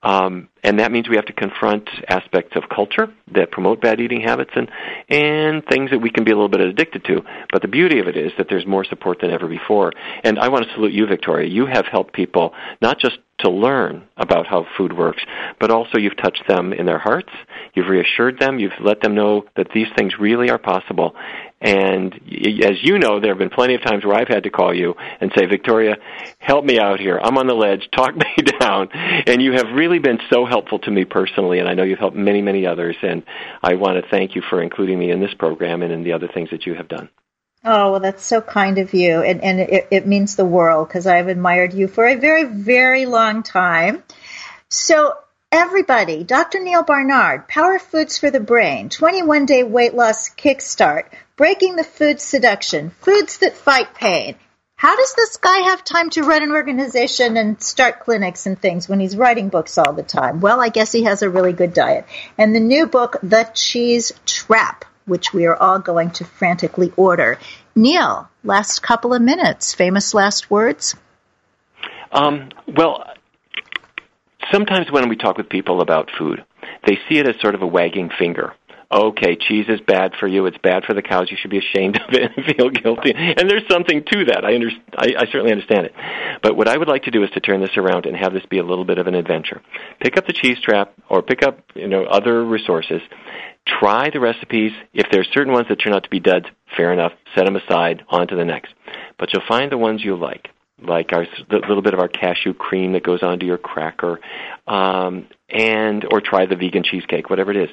Um, 0.02 0.48
and 0.62 0.78
that 0.78 0.92
means 0.92 1.08
we 1.08 1.16
have 1.16 1.26
to 1.26 1.32
confront 1.32 1.88
aspects 2.08 2.54
of 2.54 2.68
culture 2.68 3.12
that 3.34 3.50
promote 3.50 3.80
bad 3.80 4.00
eating 4.00 4.20
habits 4.20 4.52
and 4.54 4.70
and 5.08 5.64
things 5.66 5.90
that 5.90 5.98
we 5.98 6.10
can 6.10 6.22
be 6.22 6.30
a 6.30 6.34
little 6.34 6.48
bit 6.48 6.60
addicted 6.60 7.04
to. 7.06 7.22
But 7.52 7.62
the 7.62 7.68
beauty 7.68 7.98
of 7.98 8.06
it 8.06 8.16
is 8.16 8.30
that 8.38 8.46
there's 8.48 8.66
more 8.66 8.84
support 8.84 9.18
than 9.20 9.30
ever 9.30 9.48
before. 9.48 9.92
And 10.22 10.38
I 10.38 10.48
want 10.48 10.66
to 10.66 10.72
salute 10.74 10.92
you, 10.92 11.06
Victoria. 11.06 11.48
You 11.48 11.66
have 11.66 11.86
helped 11.86 12.14
people 12.14 12.54
not 12.80 13.00
just 13.00 13.18
to 13.40 13.50
learn 13.50 14.04
about 14.16 14.46
how 14.46 14.66
food 14.76 14.96
works, 14.96 15.22
but 15.58 15.70
also 15.70 15.98
you've 15.98 16.16
touched 16.16 16.42
them 16.48 16.72
in 16.72 16.86
their 16.86 16.98
hearts. 16.98 17.30
You've 17.78 17.86
reassured 17.86 18.40
them. 18.40 18.58
You've 18.58 18.72
let 18.80 19.00
them 19.00 19.14
know 19.14 19.44
that 19.54 19.68
these 19.72 19.86
things 19.96 20.18
really 20.18 20.50
are 20.50 20.58
possible. 20.58 21.14
And 21.60 22.12
as 22.12 22.82
you 22.82 22.98
know, 22.98 23.20
there 23.20 23.30
have 23.30 23.38
been 23.38 23.50
plenty 23.50 23.76
of 23.76 23.82
times 23.84 24.04
where 24.04 24.16
I've 24.16 24.26
had 24.26 24.42
to 24.42 24.50
call 24.50 24.74
you 24.74 24.96
and 25.20 25.30
say, 25.38 25.46
Victoria, 25.46 25.94
help 26.40 26.64
me 26.64 26.80
out 26.80 26.98
here. 26.98 27.20
I'm 27.22 27.38
on 27.38 27.46
the 27.46 27.54
ledge. 27.54 27.88
Talk 27.96 28.16
me 28.16 28.34
down. 28.58 28.88
And 28.92 29.40
you 29.40 29.52
have 29.52 29.76
really 29.76 30.00
been 30.00 30.18
so 30.28 30.44
helpful 30.44 30.80
to 30.80 30.90
me 30.90 31.04
personally, 31.04 31.60
and 31.60 31.68
I 31.68 31.74
know 31.74 31.84
you've 31.84 32.00
helped 32.00 32.16
many, 32.16 32.42
many 32.42 32.66
others. 32.66 32.96
And 33.00 33.22
I 33.62 33.74
want 33.74 34.02
to 34.02 34.10
thank 34.10 34.34
you 34.34 34.42
for 34.50 34.60
including 34.60 34.98
me 34.98 35.12
in 35.12 35.20
this 35.20 35.34
program 35.34 35.82
and 35.82 35.92
in 35.92 36.02
the 36.02 36.14
other 36.14 36.26
things 36.26 36.50
that 36.50 36.66
you 36.66 36.74
have 36.74 36.88
done. 36.88 37.08
Oh, 37.64 37.92
well, 37.92 38.00
that's 38.00 38.24
so 38.24 38.40
kind 38.40 38.78
of 38.78 38.92
you. 38.92 39.22
And, 39.22 39.40
and 39.40 39.60
it, 39.60 39.86
it 39.92 40.04
means 40.04 40.34
the 40.34 40.44
world 40.44 40.88
because 40.88 41.06
I've 41.06 41.28
admired 41.28 41.74
you 41.74 41.86
for 41.86 42.08
a 42.08 42.16
very, 42.16 42.42
very 42.42 43.06
long 43.06 43.44
time. 43.44 44.02
So 44.68 45.14
Everybody, 45.50 46.24
Dr. 46.24 46.60
Neal 46.60 46.82
Barnard, 46.82 47.48
Power 47.48 47.78
Foods 47.78 48.18
for 48.18 48.30
the 48.30 48.38
Brain, 48.38 48.90
21 48.90 49.46
Day 49.46 49.62
Weight 49.62 49.94
Loss 49.94 50.28
Kickstart, 50.36 51.06
Breaking 51.36 51.74
the 51.74 51.84
Food 51.84 52.20
Seduction, 52.20 52.90
Foods 53.00 53.38
That 53.38 53.56
Fight 53.56 53.94
Pain. 53.94 54.34
How 54.76 54.94
does 54.94 55.14
this 55.14 55.38
guy 55.38 55.60
have 55.70 55.82
time 55.82 56.10
to 56.10 56.22
run 56.22 56.42
an 56.42 56.52
organization 56.52 57.38
and 57.38 57.62
start 57.62 58.00
clinics 58.00 58.44
and 58.44 58.60
things 58.60 58.90
when 58.90 59.00
he's 59.00 59.16
writing 59.16 59.48
books 59.48 59.78
all 59.78 59.94
the 59.94 60.02
time? 60.02 60.40
Well, 60.40 60.60
I 60.60 60.68
guess 60.68 60.92
he 60.92 61.04
has 61.04 61.22
a 61.22 61.30
really 61.30 61.54
good 61.54 61.72
diet. 61.72 62.04
And 62.36 62.54
the 62.54 62.60
new 62.60 62.86
book, 62.86 63.16
The 63.22 63.50
Cheese 63.54 64.12
Trap, 64.26 64.84
which 65.06 65.32
we 65.32 65.46
are 65.46 65.56
all 65.56 65.78
going 65.78 66.10
to 66.10 66.26
frantically 66.26 66.92
order. 66.94 67.38
Neal, 67.74 68.28
last 68.44 68.82
couple 68.82 69.14
of 69.14 69.22
minutes, 69.22 69.72
famous 69.72 70.12
last 70.12 70.50
words? 70.50 70.94
Um, 72.12 72.50
well, 72.66 73.06
sometimes 74.52 74.90
when 74.90 75.08
we 75.08 75.16
talk 75.16 75.36
with 75.36 75.48
people 75.48 75.80
about 75.80 76.10
food, 76.18 76.44
they 76.86 76.98
see 77.08 77.18
it 77.18 77.28
as 77.28 77.40
sort 77.40 77.54
of 77.54 77.62
a 77.62 77.66
wagging 77.66 78.10
finger. 78.18 78.54
Okay, 78.90 79.36
cheese 79.36 79.66
is 79.68 79.80
bad 79.86 80.12
for 80.18 80.26
you. 80.26 80.46
It's 80.46 80.56
bad 80.62 80.84
for 80.84 80.94
the 80.94 81.02
cows. 81.02 81.30
You 81.30 81.36
should 81.38 81.50
be 81.50 81.58
ashamed 81.58 82.00
of 82.00 82.14
it 82.14 82.32
and 82.34 82.46
feel 82.56 82.70
guilty. 82.70 83.12
And 83.14 83.48
there's 83.48 83.68
something 83.70 84.02
to 84.02 84.24
that. 84.26 84.44
I, 84.46 84.54
under, 84.54 84.70
I, 84.96 85.12
I 85.18 85.26
certainly 85.26 85.52
understand 85.52 85.86
it. 85.86 85.94
But 86.42 86.56
what 86.56 86.68
I 86.68 86.78
would 86.78 86.88
like 86.88 87.02
to 87.02 87.10
do 87.10 87.22
is 87.22 87.30
to 87.32 87.40
turn 87.40 87.60
this 87.60 87.76
around 87.76 88.06
and 88.06 88.16
have 88.16 88.32
this 88.32 88.46
be 88.48 88.58
a 88.58 88.64
little 88.64 88.86
bit 88.86 88.96
of 88.96 89.06
an 89.06 89.14
adventure. 89.14 89.60
Pick 90.00 90.16
up 90.16 90.26
the 90.26 90.32
cheese 90.32 90.56
trap 90.62 90.94
or 91.10 91.22
pick 91.22 91.42
up 91.42 91.60
you 91.74 91.86
know 91.86 92.04
other 92.04 92.42
resources. 92.42 93.02
Try 93.66 94.08
the 94.10 94.20
recipes. 94.20 94.72
If 94.94 95.08
there's 95.12 95.28
certain 95.34 95.52
ones 95.52 95.66
that 95.68 95.76
turn 95.76 95.92
out 95.92 96.04
to 96.04 96.10
be 96.10 96.20
duds, 96.20 96.46
fair 96.74 96.90
enough. 96.90 97.12
Set 97.34 97.44
them 97.44 97.56
aside. 97.56 98.04
On 98.08 98.26
to 98.26 98.36
the 98.36 98.46
next. 98.46 98.72
but 99.18 99.28
you'll 99.34 99.46
find 99.46 99.70
the 99.70 99.76
ones 99.76 100.02
you 100.02 100.16
like 100.16 100.48
like 100.80 101.12
our 101.12 101.26
the 101.50 101.58
little 101.58 101.82
bit 101.82 101.94
of 101.94 102.00
our 102.00 102.08
cashew 102.08 102.54
cream 102.54 102.92
that 102.92 103.02
goes 103.02 103.22
onto 103.22 103.46
your 103.46 103.58
cracker, 103.58 104.20
um, 104.66 105.26
and 105.48 106.06
or 106.10 106.20
try 106.20 106.46
the 106.46 106.56
vegan 106.56 106.82
cheesecake, 106.84 107.30
whatever 107.30 107.50
it 107.50 107.56
is. 107.56 107.70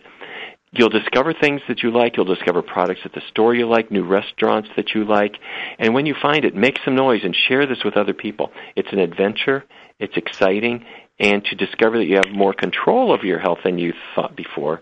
You'll 0.72 0.90
discover 0.90 1.34
things 1.34 1.62
that 1.70 1.84
you 1.84 1.92
like. 1.92 2.18
You'll 2.18 2.26
discover 2.26 2.62
products 2.62 3.02
at 3.06 3.14
the 3.14 3.22
store 3.30 3.56
you 3.56 3.66
like, 3.68 3.92
new 3.92 4.04
restaurants 4.04 4.68
that 4.76 4.94
you 4.94 5.06
like. 5.06 5.38
And 5.80 5.94
when 5.94 6.06
you 6.06 6.16
find 6.22 6.44
it, 6.44 6.54
make 6.54 6.80
some 6.84 6.96
noise 6.96 7.22
and 7.24 7.34
share 7.34 7.66
this 7.66 7.84
with 7.86 7.96
other 7.96 8.14
people. 8.14 8.52
It's 8.76 8.92
an 8.92 9.00
adventure. 9.00 9.64
It's 10.00 10.18
exciting. 10.18 10.86
And 11.18 11.46
to 11.46 11.56
discover 11.56 11.98
that 12.00 12.06
you 12.06 12.16
have 12.16 12.30
more 12.34 12.54
control 12.54 13.14
over 13.14 13.26
your 13.26 13.40
health 13.40 13.60
than 13.64 13.80
you 13.80 13.94
thought 14.16 14.36
before, 14.36 14.82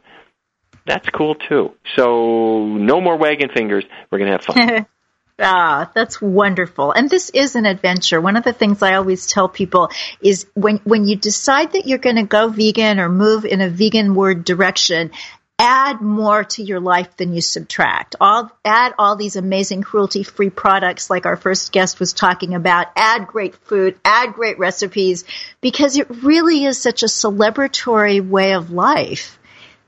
that's 0.88 1.08
cool 1.10 1.36
too. 1.36 1.74
So 1.96 2.66
no 2.66 3.00
more 3.00 3.18
wagging 3.18 3.50
fingers. 3.54 3.86
We're 4.12 4.18
going 4.18 4.32
to 4.32 4.38
have 4.38 4.46
fun. 4.46 4.88
Ah, 5.40 5.92
that's 5.96 6.22
wonderful. 6.22 6.92
And 6.92 7.10
this 7.10 7.30
is 7.32 7.56
an 7.56 7.66
adventure. 7.66 8.22
One 8.22 8.38
of 8.38 8.44
the 8.44 8.54
things 8.54 8.84
I 8.84 8.96
always 8.96 9.26
tell 9.26 9.50
people 9.50 9.90
is 10.22 10.46
when, 10.54 10.78
when 10.84 11.06
you 11.08 11.16
decide 11.16 11.74
that 11.74 11.88
you're 11.88 11.98
going 11.98 12.18
to 12.18 12.24
go 12.24 12.50
vegan 12.50 13.00
or 13.00 13.10
move 13.10 13.44
in 13.44 13.62
a 13.62 13.70
vegan 13.70 14.14
word 14.14 14.46
direction, 14.46 15.10
add 15.58 16.02
more 16.02 16.44
to 16.44 16.62
your 16.62 16.80
life 16.80 17.18
than 17.18 17.34
you 17.34 17.42
subtract. 17.42 18.16
All, 18.22 18.52
add 18.64 18.94
all 19.00 19.16
these 19.16 19.36
amazing 19.36 19.82
cruelty 19.82 20.22
free 20.22 20.52
products 20.52 21.10
like 21.10 21.26
our 21.26 21.38
first 21.38 21.72
guest 21.72 22.00
was 22.00 22.14
talking 22.14 22.54
about. 22.54 22.88
Add 22.96 23.26
great 23.26 23.56
food, 23.56 23.98
add 24.06 24.34
great 24.34 24.60
recipes 24.60 25.24
because 25.62 25.98
it 25.98 26.10
really 26.10 26.64
is 26.66 26.78
such 26.78 27.02
a 27.02 27.08
celebratory 27.08 28.28
way 28.28 28.54
of 28.54 28.72
life 28.72 29.40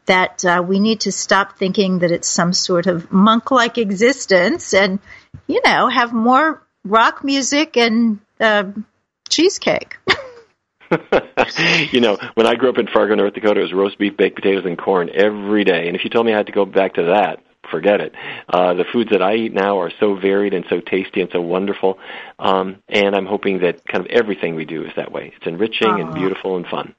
that 0.06 0.46
uh, 0.46 0.64
we 0.66 0.80
need 0.80 1.02
to 1.02 1.12
stop 1.12 1.58
thinking 1.58 2.00
that 2.00 2.12
it's 2.12 2.28
some 2.28 2.54
sort 2.54 2.88
of 2.88 3.12
monk 3.12 3.52
like 3.52 3.78
existence 3.78 4.74
and, 4.74 5.00
you 5.48 5.62
know, 5.66 5.88
have 5.88 6.14
more 6.14 6.62
rock 6.84 7.24
music 7.24 7.78
and 7.78 8.20
uh, 8.40 8.72
cheesecake. 9.30 9.98
you 11.92 12.00
know, 12.00 12.18
when 12.36 12.48
I 12.48 12.56
grew 12.56 12.70
up 12.70 12.78
in 12.78 12.88
Fargo, 12.88 13.16
North 13.16 13.34
Dakota, 13.34 13.60
it 13.60 13.64
was 13.64 13.74
roast 13.74 13.98
beef, 13.98 14.16
baked 14.18 14.36
potatoes, 14.36 14.66
and 14.66 14.78
corn 14.78 15.10
every 15.14 15.64
day. 15.64 15.88
And 15.88 15.96
if 15.96 16.04
you 16.04 16.10
told 16.10 16.26
me 16.26 16.34
I 16.34 16.38
had 16.38 16.46
to 16.48 16.52
go 16.52 16.66
back 16.66 16.96
to 16.96 17.04
that, 17.06 17.40
forget 17.70 18.02
it. 18.02 18.14
Uh, 18.48 18.74
the 18.76 18.86
foods 18.94 19.10
that 19.12 19.22
I 19.22 19.36
eat 19.36 19.54
now 19.54 19.80
are 19.80 19.92
so 20.00 20.16
varied 20.16 20.54
and 20.54 20.66
so 20.70 20.80
tasty 20.80 21.22
and 21.22 21.30
so 21.32 21.42
wonderful. 21.42 21.98
Um, 22.38 22.84
and 22.88 23.16
I'm 23.16 23.26
hoping 23.26 23.60
that 23.60 23.86
kind 23.86 24.06
of 24.06 24.12
everything 24.12 24.56
we 24.56 24.66
do 24.66 24.84
is 24.84 24.92
that 24.96 25.12
way. 25.12 25.34
It's 25.36 25.48
enriching 25.48 26.00
and 26.00 26.14
beautiful 26.14 26.58
and 26.58 26.68
fun. 26.68 26.96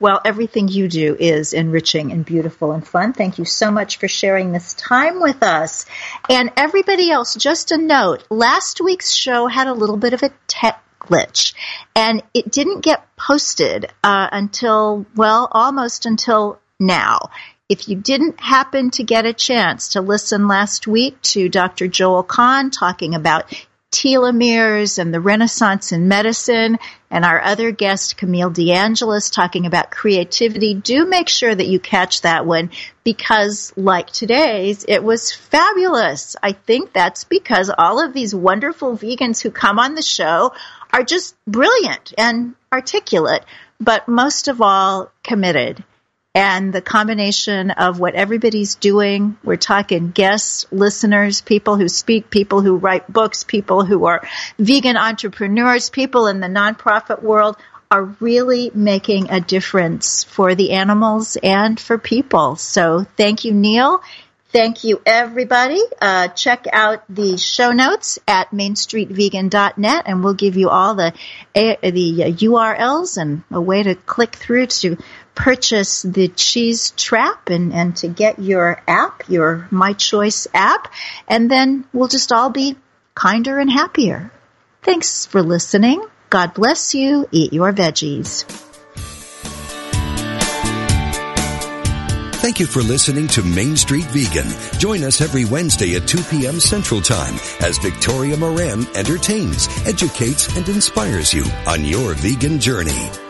Well, 0.00 0.22
everything 0.24 0.68
you 0.68 0.88
do 0.88 1.14
is 1.14 1.52
enriching 1.52 2.10
and 2.10 2.24
beautiful 2.24 2.72
and 2.72 2.86
fun. 2.86 3.12
Thank 3.12 3.38
you 3.38 3.44
so 3.44 3.70
much 3.70 3.98
for 3.98 4.08
sharing 4.08 4.50
this 4.50 4.72
time 4.72 5.20
with 5.20 5.42
us. 5.42 5.84
And 6.30 6.50
everybody 6.56 7.10
else, 7.10 7.34
just 7.34 7.70
a 7.70 7.76
note, 7.76 8.24
last 8.30 8.80
week's 8.80 9.10
show 9.10 9.46
had 9.46 9.66
a 9.66 9.74
little 9.74 9.98
bit 9.98 10.14
of 10.14 10.22
a 10.22 10.32
tech 10.48 10.82
glitch. 10.98 11.52
And 11.94 12.22
it 12.32 12.50
didn't 12.50 12.80
get 12.80 13.04
posted 13.16 13.92
uh, 14.02 14.28
until, 14.32 15.04
well, 15.14 15.48
almost 15.52 16.06
until 16.06 16.58
now. 16.78 17.28
If 17.68 17.86
you 17.86 17.96
didn't 17.96 18.40
happen 18.40 18.90
to 18.92 19.04
get 19.04 19.26
a 19.26 19.34
chance 19.34 19.90
to 19.90 20.00
listen 20.00 20.48
last 20.48 20.86
week 20.86 21.20
to 21.22 21.50
Dr. 21.50 21.88
Joel 21.88 22.22
Kahn 22.22 22.70
talking 22.70 23.14
about 23.14 23.52
telomeres 23.90 24.98
and 24.98 25.12
the 25.12 25.20
Renaissance 25.20 25.92
in 25.92 26.08
medicine, 26.08 26.78
and 27.10 27.24
our 27.24 27.40
other 27.42 27.72
guest, 27.72 28.16
Camille 28.16 28.50
DeAngelis, 28.50 29.32
talking 29.32 29.66
about 29.66 29.90
creativity. 29.90 30.74
Do 30.74 31.06
make 31.06 31.28
sure 31.28 31.54
that 31.54 31.66
you 31.66 31.80
catch 31.80 32.22
that 32.22 32.46
one 32.46 32.70
because, 33.02 33.72
like 33.76 34.08
today's, 34.10 34.84
it 34.86 35.02
was 35.02 35.32
fabulous. 35.32 36.36
I 36.42 36.52
think 36.52 36.92
that's 36.92 37.24
because 37.24 37.70
all 37.76 38.04
of 38.04 38.12
these 38.12 38.34
wonderful 38.34 38.96
vegans 38.96 39.42
who 39.42 39.50
come 39.50 39.78
on 39.78 39.94
the 39.94 40.02
show 40.02 40.52
are 40.92 41.02
just 41.02 41.34
brilliant 41.46 42.14
and 42.16 42.54
articulate, 42.72 43.44
but 43.80 44.06
most 44.06 44.48
of 44.48 44.62
all, 44.62 45.10
committed 45.24 45.84
and 46.34 46.72
the 46.72 46.80
combination 46.80 47.72
of 47.72 47.98
what 47.98 48.14
everybody's 48.14 48.76
doing. 48.76 49.36
We're 49.42 49.56
talking 49.56 50.10
guests, 50.10 50.66
listeners, 50.70 51.40
people 51.40 51.76
who 51.76 51.88
speak, 51.88 52.30
people 52.30 52.60
who 52.60 52.76
write 52.76 53.12
books, 53.12 53.42
people 53.42 53.84
who 53.84 54.06
are 54.06 54.26
vegan 54.58 54.96
entrepreneurs, 54.96 55.90
people 55.90 56.28
in 56.28 56.40
the 56.40 56.46
nonprofit 56.46 57.22
world 57.22 57.56
are 57.90 58.04
really 58.20 58.70
making 58.72 59.30
a 59.30 59.40
difference 59.40 60.22
for 60.22 60.54
the 60.54 60.70
animals 60.70 61.36
and 61.42 61.80
for 61.80 61.98
people. 61.98 62.54
So 62.54 63.04
thank 63.16 63.44
you, 63.44 63.52
Neal. 63.52 64.00
Thank 64.52 64.82
you, 64.82 65.00
everybody. 65.06 65.80
Uh, 66.02 66.26
check 66.26 66.66
out 66.72 67.04
the 67.08 67.36
show 67.36 67.70
notes 67.70 68.18
at 68.26 68.50
mainstreetvegan.net, 68.50 70.02
and 70.06 70.24
we'll 70.24 70.34
give 70.34 70.56
you 70.56 70.70
all 70.70 70.96
the 70.96 71.12
uh, 71.54 71.76
the 71.82 72.34
URLs 72.36 73.16
and 73.16 73.44
a 73.52 73.60
way 73.60 73.84
to 73.84 73.94
click 73.94 74.34
through 74.34 74.66
to 74.66 74.96
purchase 75.34 76.02
the 76.02 76.28
cheese 76.28 76.92
trap 76.92 77.50
and, 77.50 77.72
and 77.72 77.96
to 77.96 78.08
get 78.08 78.38
your 78.38 78.82
app, 78.86 79.28
your 79.28 79.68
My 79.70 79.92
Choice 79.92 80.46
app, 80.52 80.92
and 81.28 81.50
then 81.50 81.84
we'll 81.92 82.08
just 82.08 82.32
all 82.32 82.50
be 82.50 82.76
kinder 83.14 83.58
and 83.58 83.70
happier. 83.70 84.30
Thanks 84.82 85.26
for 85.26 85.42
listening. 85.42 86.04
God 86.30 86.54
bless 86.54 86.94
you. 86.94 87.28
Eat 87.32 87.52
your 87.52 87.72
veggies. 87.72 88.44
Thank 92.40 92.58
you 92.58 92.66
for 92.66 92.80
listening 92.80 93.28
to 93.28 93.42
Main 93.42 93.76
Street 93.76 94.06
Vegan. 94.06 94.48
Join 94.78 95.04
us 95.04 95.20
every 95.20 95.44
Wednesday 95.44 95.94
at 95.96 96.08
2 96.08 96.22
p.m. 96.22 96.58
Central 96.58 97.02
Time 97.02 97.34
as 97.60 97.76
Victoria 97.76 98.34
Moran 98.34 98.86
entertains, 98.96 99.68
educates, 99.86 100.56
and 100.56 100.66
inspires 100.70 101.34
you 101.34 101.44
on 101.66 101.84
your 101.84 102.14
vegan 102.14 102.58
journey. 102.58 103.29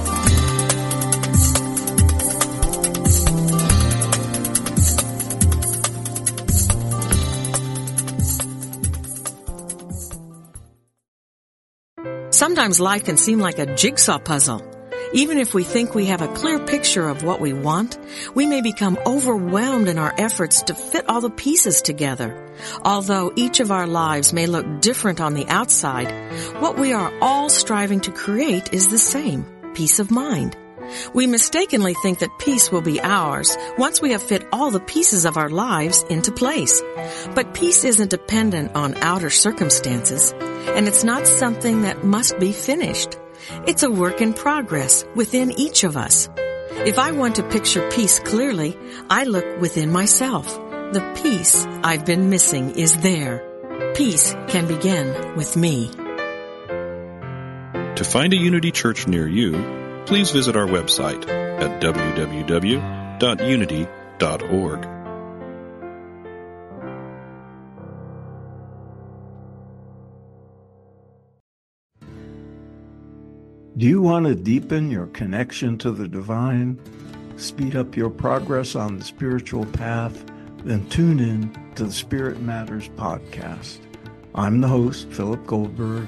Sometimes 12.41 12.79
life 12.79 13.03
can 13.03 13.17
seem 13.17 13.37
like 13.37 13.59
a 13.59 13.75
jigsaw 13.75 14.17
puzzle. 14.17 14.65
Even 15.13 15.37
if 15.37 15.53
we 15.53 15.63
think 15.63 15.93
we 15.93 16.07
have 16.07 16.23
a 16.23 16.33
clear 16.33 16.57
picture 16.57 17.07
of 17.07 17.21
what 17.21 17.39
we 17.39 17.53
want, 17.53 17.99
we 18.33 18.47
may 18.47 18.63
become 18.63 18.97
overwhelmed 19.05 19.87
in 19.87 19.99
our 19.99 20.11
efforts 20.17 20.63
to 20.63 20.73
fit 20.73 21.07
all 21.07 21.21
the 21.21 21.29
pieces 21.29 21.83
together. 21.83 22.35
Although 22.81 23.31
each 23.35 23.59
of 23.59 23.69
our 23.69 23.85
lives 23.85 24.33
may 24.33 24.47
look 24.47 24.81
different 24.81 25.21
on 25.21 25.35
the 25.35 25.47
outside, 25.49 26.09
what 26.59 26.79
we 26.79 26.93
are 26.93 27.13
all 27.21 27.47
striving 27.47 27.99
to 27.99 28.11
create 28.11 28.73
is 28.73 28.87
the 28.87 28.97
same, 28.97 29.45
peace 29.75 29.99
of 29.99 30.09
mind. 30.09 30.57
We 31.13 31.27
mistakenly 31.27 31.95
think 32.01 32.19
that 32.19 32.39
peace 32.39 32.71
will 32.71 32.81
be 32.81 33.01
ours 33.01 33.57
once 33.77 34.01
we 34.01 34.11
have 34.11 34.21
fit 34.21 34.47
all 34.51 34.71
the 34.71 34.79
pieces 34.79 35.25
of 35.25 35.37
our 35.37 35.49
lives 35.49 36.03
into 36.09 36.31
place. 36.31 36.81
But 37.35 37.53
peace 37.53 37.83
isn't 37.83 38.09
dependent 38.09 38.75
on 38.75 38.95
outer 38.95 39.29
circumstances, 39.29 40.33
and 40.75 40.87
it's 40.87 41.03
not 41.03 41.27
something 41.27 41.81
that 41.81 42.03
must 42.03 42.39
be 42.39 42.51
finished. 42.51 43.17
It's 43.67 43.83
a 43.83 43.91
work 43.91 44.21
in 44.21 44.33
progress 44.33 45.05
within 45.15 45.51
each 45.59 45.83
of 45.83 45.97
us. 45.97 46.29
If 46.85 46.97
I 46.97 47.11
want 47.11 47.35
to 47.35 47.43
picture 47.43 47.87
peace 47.91 48.19
clearly, 48.19 48.77
I 49.09 49.23
look 49.25 49.59
within 49.59 49.91
myself. 49.91 50.47
The 50.93 51.19
peace 51.21 51.65
I've 51.83 52.05
been 52.05 52.29
missing 52.29 52.71
is 52.71 52.97
there. 52.97 53.47
Peace 53.95 54.33
can 54.47 54.67
begin 54.67 55.35
with 55.35 55.55
me. 55.55 55.89
To 57.95 58.03
find 58.03 58.33
a 58.33 58.37
Unity 58.37 58.71
Church 58.71 59.07
near 59.07 59.27
you, 59.27 59.80
please 60.05 60.31
visit 60.31 60.55
our 60.55 60.67
website 60.67 61.27
at 61.29 61.81
www.unity.org. 61.81 63.01
Do 73.77 73.87
you 73.87 74.01
want 74.01 74.27
to 74.27 74.35
deepen 74.35 74.91
your 74.91 75.07
connection 75.07 75.77
to 75.79 75.91
the 75.91 76.07
divine, 76.07 76.77
speed 77.37 77.75
up 77.75 77.95
your 77.95 78.11
progress 78.11 78.75
on 78.75 78.97
the 78.97 79.03
spiritual 79.03 79.65
path? 79.65 80.23
Then 80.63 80.87
tune 80.89 81.19
in 81.19 81.51
to 81.75 81.85
the 81.85 81.91
Spirit 81.91 82.41
Matters 82.41 82.89
podcast. 82.89 83.79
I'm 84.35 84.61
the 84.61 84.67
host, 84.67 85.09
Philip 85.09 85.47
Goldberg, 85.47 86.07